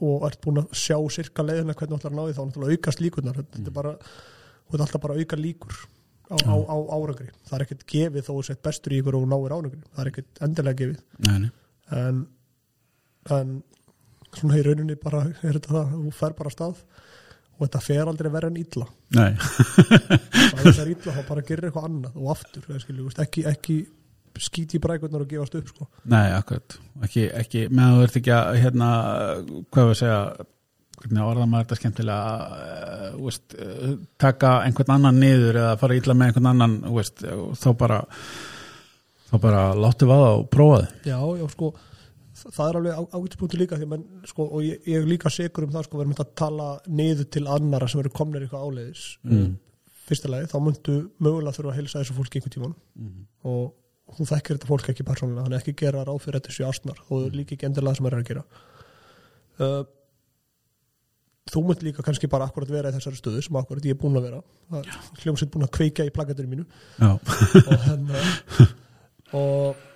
og 0.08 0.26
ert 0.28 0.42
búin 0.44 0.62
að 0.62 0.74
sjá 0.78 0.98
sirka 1.14 1.46
leiðina 1.46 1.76
hvernig 1.78 1.96
þú 1.96 2.00
ætlar 2.00 2.14
að 2.14 2.18
ná 2.18 2.26
því 2.26 2.36
þá 2.38 2.42
náttúrulega 2.46 2.78
aukast 2.78 3.02
líkurnar. 3.02 3.40
Þetta 3.42 3.72
er 3.72 3.76
bara, 3.78 3.94
þú 4.68 4.76
ert 4.76 4.84
alltaf 4.86 5.04
bara 5.04 5.16
að 5.16 5.24
auka 5.24 5.40
líkur 5.42 5.78
á, 6.28 6.36
á, 6.38 6.56
á 6.70 6.78
árangri. 6.94 7.30
Það 7.48 7.58
er 7.58 7.66
ekkert 7.66 7.86
gefið 7.94 8.28
þó 8.28 8.34
að 8.36 8.44
sett 8.50 8.64
bestur 8.68 8.94
í 8.94 9.00
ykkur 9.02 9.18
og 9.18 9.26
náir 9.32 9.56
árangri. 9.56 9.82
Það 9.90 10.04
er 10.04 10.12
ekkert 10.12 10.44
endilega 10.48 10.80
gefið. 10.84 11.02
Nei, 11.26 11.38
nei. 11.46 11.50
en, 11.98 12.22
en 13.38 13.56
svona 14.38 14.60
í 14.60 14.66
rauninni 14.68 14.98
bara 15.02 15.24
er 15.32 15.58
þetta 15.58 15.74
það, 15.74 15.96
þú 15.96 16.14
fer 16.20 16.38
bara 16.38 16.54
stað 16.54 16.84
og 17.58 17.66
þetta 17.66 17.84
fer 17.84 18.10
aldrei 18.10 18.32
verið 18.32 18.52
en 18.54 18.60
illa 18.62 18.88
það 19.18 20.82
er 20.84 20.92
illa 20.96 21.16
þá 21.18 21.22
bara 21.28 21.46
gerir 21.48 21.70
eitthvað 21.70 21.88
annað 21.90 22.20
og 22.22 22.34
aftur, 22.34 22.68
skilju, 22.84 23.10
ekki, 23.24 23.46
ekki 23.50 23.78
skíti 24.42 24.80
brækurnar 24.82 25.24
og 25.24 25.32
gefast 25.32 25.56
upp 25.58 25.72
sko. 25.72 25.88
Nei, 26.12 26.28
akkurat. 26.36 26.78
Ekki, 27.06 27.26
ekki, 27.42 27.64
meðan 27.74 27.98
þú 27.98 28.06
ert 28.06 28.20
ekki 28.20 28.34
að, 28.36 28.60
hérna, 28.64 28.90
hvað 29.74 29.90
við 29.90 29.94
að 29.94 30.00
segja, 30.02 30.20
hvernig 30.98 31.24
orða 31.24 31.48
maður 31.50 31.66
þetta 31.66 31.80
skemmtilega, 31.80 32.36
uh, 32.58 33.10
veist, 33.22 33.58
uh, 33.58 33.96
taka 34.22 34.54
einhvern 34.66 34.96
annan 34.98 35.20
niður 35.22 35.62
eða 35.64 35.76
fara 35.82 35.98
illa 35.98 36.18
með 36.18 36.32
einhvern 36.32 36.52
annan, 36.54 36.78
veist, 36.96 37.26
og 37.34 37.58
þá 37.60 37.68
bara, 37.82 38.00
þá 39.32 39.36
bara 39.44 39.68
láttu 39.78 40.10
vaða 40.10 40.34
og 40.40 40.50
prófa 40.54 40.82
þið. 40.84 41.12
Já, 41.12 41.20
já, 41.42 41.48
sko 41.54 41.74
það 42.38 42.68
er 42.68 42.80
alveg 42.80 43.00
ágætispunktur 43.16 43.62
líka 43.62 43.80
menn, 43.90 44.06
sko, 44.30 44.46
og 44.46 44.66
ég, 44.66 44.84
ég 44.88 45.02
er 45.02 45.10
líka 45.10 45.32
segur 45.34 45.66
um 45.68 45.74
það 45.74 45.88
sko, 45.88 45.98
við 45.98 46.06
erum 46.06 46.22
að 46.22 46.36
tala 46.38 46.68
niður 46.88 47.30
til 47.34 47.46
annara 47.56 47.90
sem 47.90 48.02
eru 48.04 48.14
komnir 48.14 48.46
eitthvað 48.46 48.68
áleiðis. 48.68 49.08
Mm. 49.24 49.58
fyrsta 50.08 50.30
lagi, 50.32 50.48
þá 50.48 50.58
myndu 50.64 50.94
mögulega 51.20 51.58
þurfa 51.58 51.74
að 51.74 51.78
heilsa 51.82 52.00
þessu 52.00 52.16
fólki 52.16 52.40
einhvern 52.40 52.54
tíman 52.54 52.76
Mhm. 52.96 53.26
og 53.44 54.16
þú 54.16 54.28
þekkir 54.30 54.56
þetta 54.56 54.70
fólk 54.70 54.90
ekki 54.94 55.04
persónulega 55.04 55.44
þannig 55.44 55.60
ekki 55.60 55.74
gera 55.82 56.06
ráð 56.08 56.22
fyrir 56.24 56.40
þetta 56.40 56.54
séu 56.56 56.68
astnar. 56.70 57.00
Og 57.10 57.26
mm. 57.26 57.34
líka 57.36 57.56
ekki 57.58 57.68
endilega 57.68 57.92
það 57.92 57.98
sem 57.98 58.06
það 58.06 58.14
er 58.14 58.22
að 58.22 58.30
gera. 58.30 58.44
Uh, 59.58 59.84
þú 61.52 61.64
mynd 61.68 61.84
líka 61.84 62.06
kannski 62.06 62.30
bara 62.32 62.48
akkurat 62.48 62.72
vera 62.72 62.92
í 62.92 62.96
þessari 62.96 63.20
stöðu 63.20 63.44
sem 63.44 63.60
akkurat 63.60 63.84
ég 63.88 63.96
er 63.96 64.00
búin 64.00 64.20
að 64.20 64.30
vera. 64.30 64.42
Er 64.80 64.88
hljómsveit 65.24 65.52
búin 65.52 65.68
að 65.68 65.74
kveika 65.80 66.08
í 66.08 66.14
plakaturinn 66.16 66.54
mínu. 66.54 66.66
Og 67.04 67.86
hennar 67.88 68.32
og 69.42 69.87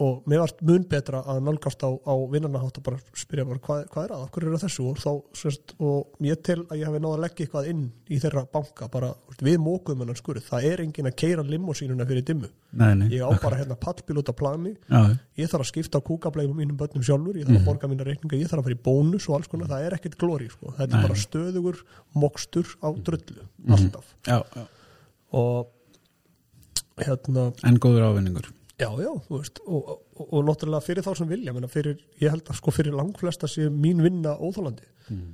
og 0.00 0.28
mér 0.30 0.40
varst 0.40 0.60
mun 0.64 0.84
betra 0.88 1.20
að 1.28 1.42
nálgast 1.44 1.82
á, 1.84 1.90
á 1.92 2.14
vinnarnahátt 2.32 2.78
og 2.80 2.84
bara 2.86 2.98
spyrja 3.12 3.44
bara 3.48 3.60
hvað, 3.60 3.80
hvað 3.92 4.06
er 4.06 4.12
að, 4.16 4.22
okkur 4.26 4.46
er 4.46 4.54
að 4.56 4.62
þessu? 4.64 4.84
Og, 4.88 5.00
þá, 5.00 5.10
sérst, 5.36 5.74
og 5.76 6.24
ég 6.24 6.40
tel 6.46 6.62
að 6.62 6.80
ég 6.80 6.88
hafi 6.88 7.00
náða 7.02 7.16
að 7.18 7.24
leggja 7.24 7.44
eitthvað 7.44 7.68
inn 7.72 7.82
í 8.08 8.20
þeirra 8.22 8.44
banka 8.54 8.88
bara, 8.92 9.10
við 9.44 9.58
mókuðum 9.60 10.04
hennar 10.04 10.20
skurð, 10.20 10.44
það 10.46 10.68
er 10.70 10.82
engin 10.86 11.10
að 11.10 11.16
keira 11.20 11.44
limosínuna 11.44 12.06
fyrir 12.08 12.24
dimmu, 12.30 12.48
nei, 12.80 12.92
nei. 13.02 13.06
ég 13.12 13.24
á 13.26 13.30
bara 13.42 13.58
hérna 13.60 13.76
pallbíl 13.80 14.20
út 14.22 14.32
af 14.32 14.38
plani, 14.40 14.72
Já, 14.88 15.02
ég 15.42 15.50
þarf 15.52 15.66
að 15.66 15.70
skipta 15.72 16.00
kúkablegum 16.06 16.56
mínum 16.62 16.78
börnum 16.80 17.04
sjálfur, 17.04 17.36
ég 17.36 17.48
þarf 17.48 17.60
að 17.60 17.68
borga 17.68 17.90
mína 17.92 18.06
reikninga, 18.08 18.40
ég 18.40 18.48
þarf 18.48 18.62
að 18.62 18.70
fara 18.70 18.78
í 18.78 18.84
bónus 18.88 19.28
og 19.28 19.36
alls 19.36 19.50
konar, 19.52 19.68
það 19.68 19.88
er 19.88 19.98
ekkert 19.98 20.16
glóri, 20.20 20.48
sko, 20.52 20.72
þetta 20.78 20.94
Nei. 20.94 21.02
er 21.02 21.08
bara 21.10 21.24
stöðugur 21.26 21.82
mokstur 22.16 22.72
á 22.80 22.88
drullu, 22.94 23.44
alltaf. 23.68 24.14
Já, 24.28 24.40
já. 24.56 24.64
og 25.36 25.76
hérna 27.00 27.50
En 27.66 27.78
góður 27.80 28.08
ávinningur. 28.10 28.48
Já, 28.80 28.88
já, 28.96 29.10
þú 29.26 29.38
veist, 29.38 29.60
og, 29.66 29.88
og, 30.16 30.26
og 30.26 30.44
náttúrulega 30.48 30.86
fyrir 30.86 31.04
þá 31.04 31.10
sem 31.18 31.28
vilja, 31.30 31.54
menna 31.56 31.68
fyrir, 31.70 32.00
ég 32.22 32.32
held 32.32 32.48
að 32.48 32.58
sko 32.60 32.72
fyrir 32.74 32.96
langflesta 32.96 33.48
sé 33.50 33.68
mín 33.72 34.00
vinna 34.04 34.32
óþólandi. 34.40 34.86
Mm. 35.12 35.32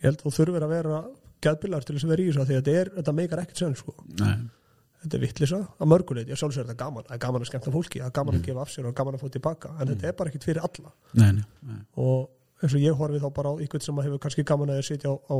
Ég 0.00 0.08
held 0.08 0.20
að 0.20 0.26
þú 0.26 0.32
þurfir 0.38 0.66
að 0.66 0.72
vera 0.72 1.00
geðbilar 1.44 1.84
til 1.84 1.96
þess 1.96 2.06
að 2.06 2.12
vera 2.14 2.24
í 2.24 2.28
þessu 2.30 2.46
því 2.46 2.56
að 2.56 2.62
þetta 2.62 2.76
er, 2.80 2.92
þetta 2.96 3.16
meikar 3.20 3.42
ekkert 3.42 3.62
sen, 3.64 3.76
sko. 3.78 3.96
Nei, 4.22 4.36
Þetta 4.96 5.18
er 5.18 5.22
vittlisa 5.22 5.58
að 5.76 5.90
mörguleit, 5.92 6.30
ég 6.32 6.38
sjálfsögur 6.40 6.66
þetta 6.66 6.80
gaman, 6.80 7.04
það 7.06 7.14
er 7.14 7.20
gaman 7.22 7.42
að 7.44 7.48
skemmta 7.50 7.72
fólki, 7.74 8.00
það 8.00 8.08
er 8.08 8.14
gaman 8.16 8.38
að 8.38 8.46
gefa 8.48 8.62
af 8.64 8.70
sér 8.72 8.86
og 8.88 8.94
gaman 8.96 9.14
að 9.14 9.22
fá 9.22 9.28
tilbaka, 9.34 9.68
en 9.76 9.90
þetta 9.92 10.08
er 10.08 10.14
bara 10.18 10.32
ekkert 10.32 10.46
fyrir 10.48 10.62
alla. 10.66 10.92
nei, 11.20 11.28
nei. 11.36 11.44
nei. 11.68 11.82
Og 12.02 12.20
eins 12.64 12.74
og 12.74 12.80
ég 12.82 12.96
horfi 12.96 13.20
þá 13.22 13.28
bara 13.36 13.52
á 13.52 13.54
ykkur 13.66 13.84
sem 13.84 14.00
hefur 14.00 14.22
kannski 14.24 14.46
gaman 14.48 14.72
að 14.72 14.80
sitja 14.88 15.12
á, 15.12 15.14
á 15.20 15.34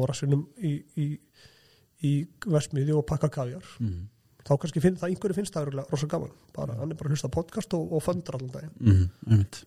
Þá 4.47 4.53
kannski 4.62 4.82
finn, 4.84 4.97
það 5.01 5.11
einhverju 5.11 5.38
finnst 5.40 5.57
það 5.57 5.66
örugglega 5.66 5.94
rosa 5.94 6.11
gaman. 6.12 6.32
Bara, 6.55 6.78
hann 6.78 6.92
er 6.94 6.99
bara 7.01 7.11
að 7.11 7.16
hlusta 7.16 7.32
podcast 7.34 7.74
og, 7.78 7.92
og 7.97 8.05
föndur 8.05 8.38
allan 8.38 8.55
daginn. 8.55 8.74
Mm. 8.78 9.05
Einmitt. 9.30 9.61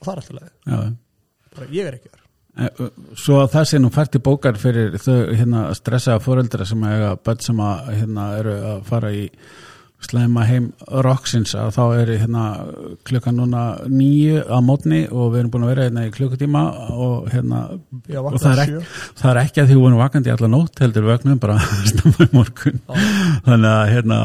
Og 0.00 0.08
það 0.08 0.12
er 0.14 0.22
alltaf 0.22 0.40
leið. 0.40 1.72
Ég 1.76 1.88
er 1.90 1.98
ekki 1.98 2.12
þar 2.12 2.22
Eh, 2.60 2.88
Svo 3.16 3.38
að 3.40 3.52
það 3.54 3.68
sé 3.70 3.78
nú 3.80 3.88
fært 3.92 4.16
í 4.18 4.20
bókar 4.24 4.58
fyrir 4.60 4.98
þau 5.00 5.32
hérna 5.32 5.62
stressaða 5.76 6.20
fóreldra 6.20 6.66
sem 6.68 6.82
sem 7.46 7.60
að 7.64 7.92
hérna 7.96 8.26
eru 8.40 8.56
að 8.74 8.82
fara 8.88 9.12
í 9.16 9.22
slæma 10.06 10.44
heim 10.48 10.66
rocksins 11.04 11.54
að 11.58 11.70
þá 11.76 11.82
er 12.00 12.12
hérna 12.22 12.44
klukkan 13.08 13.38
núna 13.38 13.62
nýju 13.88 14.42
á 14.50 14.58
mótni 14.64 15.04
og 15.10 15.32
við 15.32 15.40
erum 15.42 15.52
búin 15.54 15.66
að 15.66 15.72
vera 15.74 15.86
hérna 15.88 16.06
í 16.08 16.12
klukkutíma 16.14 16.62
og 16.96 17.30
hérna 17.32 17.62
ég 18.12 18.18
og 18.22 18.36
það 18.42 18.52
er, 18.52 18.62
ekki, 18.66 18.82
það 19.22 19.30
er 19.34 19.40
ekki 19.44 19.62
að 19.62 19.70
því 19.70 19.76
við 19.78 19.84
vorum 19.86 20.02
vakandi 20.02 20.34
allar 20.34 20.52
nótt 20.52 20.82
heldur 20.84 21.08
vögnum 21.10 21.40
bara 21.42 21.58
snemma 21.92 22.26
í 22.28 22.32
morgun. 22.36 22.82
Já. 22.82 23.06
þannig 23.48 23.70
að 23.72 23.92
hérna 23.96 24.20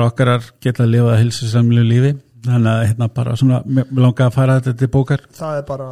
rockarar 0.00 0.44
geta 0.62 0.84
að 0.86 0.92
lifa 0.94 1.16
hilsusamlu 1.20 1.82
lífi. 1.86 2.12
Þannig 2.40 2.70
að 2.72 2.82
hérna 2.88 3.08
bara 3.12 3.34
svona 3.36 3.58
langaði 3.68 4.24
að 4.30 4.32
fara 4.36 4.54
þetta 4.60 4.72
til 4.80 4.88
bókar. 4.94 5.24
Það 5.36 5.58
er 5.58 5.64
bara 5.68 5.88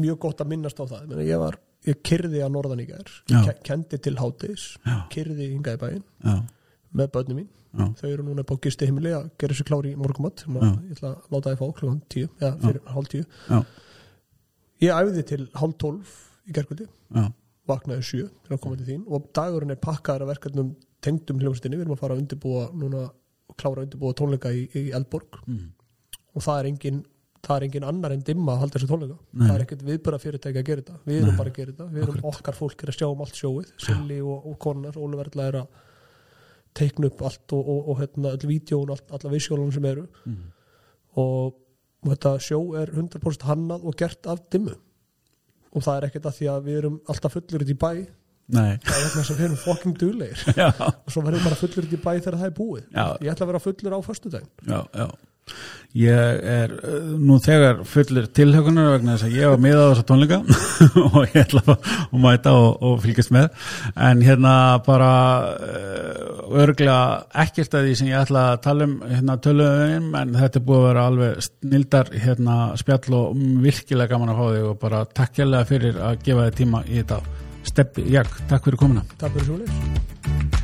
mjög 0.00 0.18
gott 0.22 0.40
að 0.40 0.48
minnast 0.54 0.78
á 0.80 0.84
það. 0.88 1.10
Ég 1.26 1.42
var, 1.42 1.58
ég 1.90 1.98
kyrði 2.08 2.40
að 2.46 2.54
norðan 2.54 2.80
í 2.80 2.86
gær 2.88 3.10
Já. 3.28 3.42
ke 3.48 3.54
kendi 3.68 3.98
til 4.00 4.14
hátis 4.16 4.64
Já. 4.86 4.94
kyrði 5.12 5.50
hingað 5.50 5.76
í 5.76 5.82
bæinn. 5.82 6.04
Já, 6.24 6.36
með 6.96 7.12
börnum 7.16 7.40
mín. 7.40 7.50
Já, 7.72 7.86
þau 8.00 8.08
eru 8.10 8.24
núna 8.26 8.44
upp 8.44 8.52
á 8.52 8.56
gisti 8.66 8.88
heimili 8.88 9.12
að 9.16 9.28
gera 9.40 9.56
sér 9.56 9.68
klári 9.68 9.94
í 9.94 9.98
morgumat 9.98 10.42
sem 10.44 10.56
að 10.58 10.66
ég 10.68 10.96
ætla 10.96 11.12
að 11.14 11.30
láta 11.32 11.52
þið 11.52 11.60
fá 11.62 11.76
klukkan 11.78 12.00
tíu 12.12 12.28
eða 12.34 12.52
fyrir 12.60 12.90
hálf 12.92 13.12
tíu. 13.12 13.22
Já, 13.48 13.60
ég 14.84 14.98
æfði 14.98 15.24
til 15.30 15.46
hálf 15.56 15.78
tólf 15.80 16.16
í 16.44 16.56
gærkvöldi. 16.58 16.88
Já, 17.16 17.24
vaknaði 17.72 18.04
sjö 18.10 18.26
til 18.44 18.56
að 18.56 18.60
koma 18.64 18.80
til 18.80 18.88
þín. 18.90 19.06
Og 19.08 19.30
dagurinn 19.38 19.72
er 19.72 19.80
pakkaður 19.80 20.26
af 20.26 20.32
verkefnum 20.34 20.74
tengdum 21.02 21.40
hljómsdynni, 21.40 21.78
við 21.78 21.86
erum 21.86 21.96
að 21.96 22.02
fara 22.02 22.16
að 22.18 22.24
undirbúa 22.24 22.66
núna 22.76 23.06
klára 23.56 23.80
að 23.80 23.88
undirbúa 23.88 24.18
tónleika 24.18 24.52
í, 24.52 24.66
í 24.76 24.90
Eldborg. 24.96 25.40
Mm. 25.46 25.72
og 26.32 26.44
það 26.44 26.58
er 26.58 26.68
engin 26.70 27.00
það 27.42 27.56
er 27.56 27.64
engin 27.66 27.86
annar 27.86 28.12
en 28.14 28.22
dimma 28.24 28.54
að 28.54 28.60
halda 28.62 28.78
þessu 28.78 28.88
tónleika. 28.90 29.16
Nei. 29.32 29.46
það 29.46 29.54
er 29.54 29.64
ekkert 29.64 29.86
viðbæra 29.88 30.20
fyrirtæki 30.22 30.60
að 30.60 30.68
gera 30.68 30.84
þetta. 30.84 30.98
Við 31.08 31.22
erum 31.22 31.40
bara 31.40 31.50
að 31.50 31.56
gera 31.56 31.72
þetta, 31.72 31.86
við 31.94 32.04
erum 32.04 32.28
okkar 32.30 32.58
fólk 32.58 32.84
er 32.84 32.92
að 32.92 32.98
sjá 32.98 33.06
um 33.08 33.24
allt 33.24 33.40
sjóið, 33.40 33.72
Silli 33.82 34.18
og, 34.22 34.46
og 34.50 34.58
konar 34.62 34.98
Óli 35.00 35.18
Verðla 35.18 35.48
er 35.50 35.58
að 35.62 35.80
teikna 36.78 37.10
upp 37.10 37.24
allt 37.28 37.54
og, 37.56 37.68
og, 37.68 37.90
og 37.92 38.00
hérna, 38.00 38.32
öll 38.36 38.48
vídjón 38.48 38.92
all, 38.94 39.02
alla 39.12 39.32
visjólunum 39.34 39.74
sem 39.74 39.90
eru. 39.90 40.06
Mhm. 40.24 40.48
og, 41.20 41.58
og 42.02 42.14
þetta 42.14 42.32
sjó 42.42 42.62
er 42.80 42.90
100% 42.90 43.46
hannað 43.46 43.84
og 43.86 43.96
gert 44.00 44.26
af 44.26 44.40
dimmu. 44.52 44.74
Og 45.72 45.84
það 45.84 45.96
er 45.96 46.08
ekkert 46.08 46.28
að 46.28 46.38
því 46.38 46.48
að 46.52 46.64
við 46.66 46.78
erum 46.82 46.98
alltaf 47.08 47.36
fullur 47.36 47.64
út 47.64 47.72
í 47.72 47.78
bæ. 47.78 47.92
Nei, 48.52 48.72
það 48.82 48.96
er 48.96 49.04
vegna 49.06 49.20
þess 49.22 49.32
að 49.32 49.38
við 49.38 49.44
erum 49.46 49.60
fucking 49.62 49.98
duglegir. 50.00 50.40
Já, 50.60 50.70
og 50.82 51.12
svo 51.14 51.22
verðum 51.24 51.46
bara 51.46 51.60
fullur 51.60 51.86
út 51.86 51.94
í 51.94 52.00
bæ 52.02 52.10
þegar 52.18 52.40
það 52.40 52.48
er 52.48 52.56
búið. 52.56 52.88
Já. 52.90 53.04
ég 53.22 53.30
ætla 53.32 53.46
að 53.46 53.52
vera 53.52 53.62
fullur 53.62 53.96
á 53.96 54.00
föstudaginn. 54.08 54.50
Já, 54.66 54.80
já 54.92 55.06
Ég 55.92 56.38
er 56.48 56.70
uh, 56.72 57.10
nú 57.20 57.36
þegar 57.42 57.82
fullir 57.84 58.30
tilhökunar 58.32 58.94
vegna 58.94 59.18
þess 59.18 59.26
að 59.26 59.34
ég 59.36 59.50
var 59.52 59.58
með 59.60 59.76
á 59.76 59.84
þessa 59.90 60.04
tónleika 60.08 60.38
og 61.04 61.18
ég 61.26 61.36
ætla 61.42 61.62
að 61.74 62.14
mæta 62.22 62.54
og, 62.56 62.78
og 62.88 62.94
fylgjast 63.02 63.34
með. 63.36 63.50
En 64.08 64.22
hérna 64.24 64.54
bara 64.86 65.10
uh, 65.52 66.56
örglega 66.62 66.96
ekkert 67.44 67.76
að 67.76 67.90
því 67.90 67.98
sem 68.00 68.08
ég 68.08 68.24
ætla 68.24 68.46
að 68.54 68.62
tala 68.64 68.88
um 68.88 68.96
hérna 69.10 69.36
töluðum 69.44 70.08
en 70.22 70.34
þetta 70.38 70.62
er 70.62 70.66
búið 70.70 70.80
að 70.80 70.88
vera 70.88 71.06
alveg 71.10 71.46
snildar 71.50 72.14
hérna 72.24 72.58
spjall 72.80 73.20
og 73.20 73.46
virkilega 73.68 74.14
gaman 74.14 74.32
að 74.32 74.40
fá 74.40 74.44
þig 74.48 74.66
og 74.70 74.82
bara 74.86 75.04
takk 75.20 75.42
hérlega 75.42 75.72
fyrir 75.74 76.00
að 76.00 76.24
gefa 76.24 76.48
þig 76.48 76.60
tíma 76.62 76.84
í 76.88 77.02
þetta. 77.02 77.22
Steppi, 77.68 78.08
já, 78.10 78.24
takk 78.48 78.64
fyrir 78.64 78.80
komuna. 78.80 79.04
Takk 79.20 79.36
fyrir 79.36 79.60
leys 79.60 80.61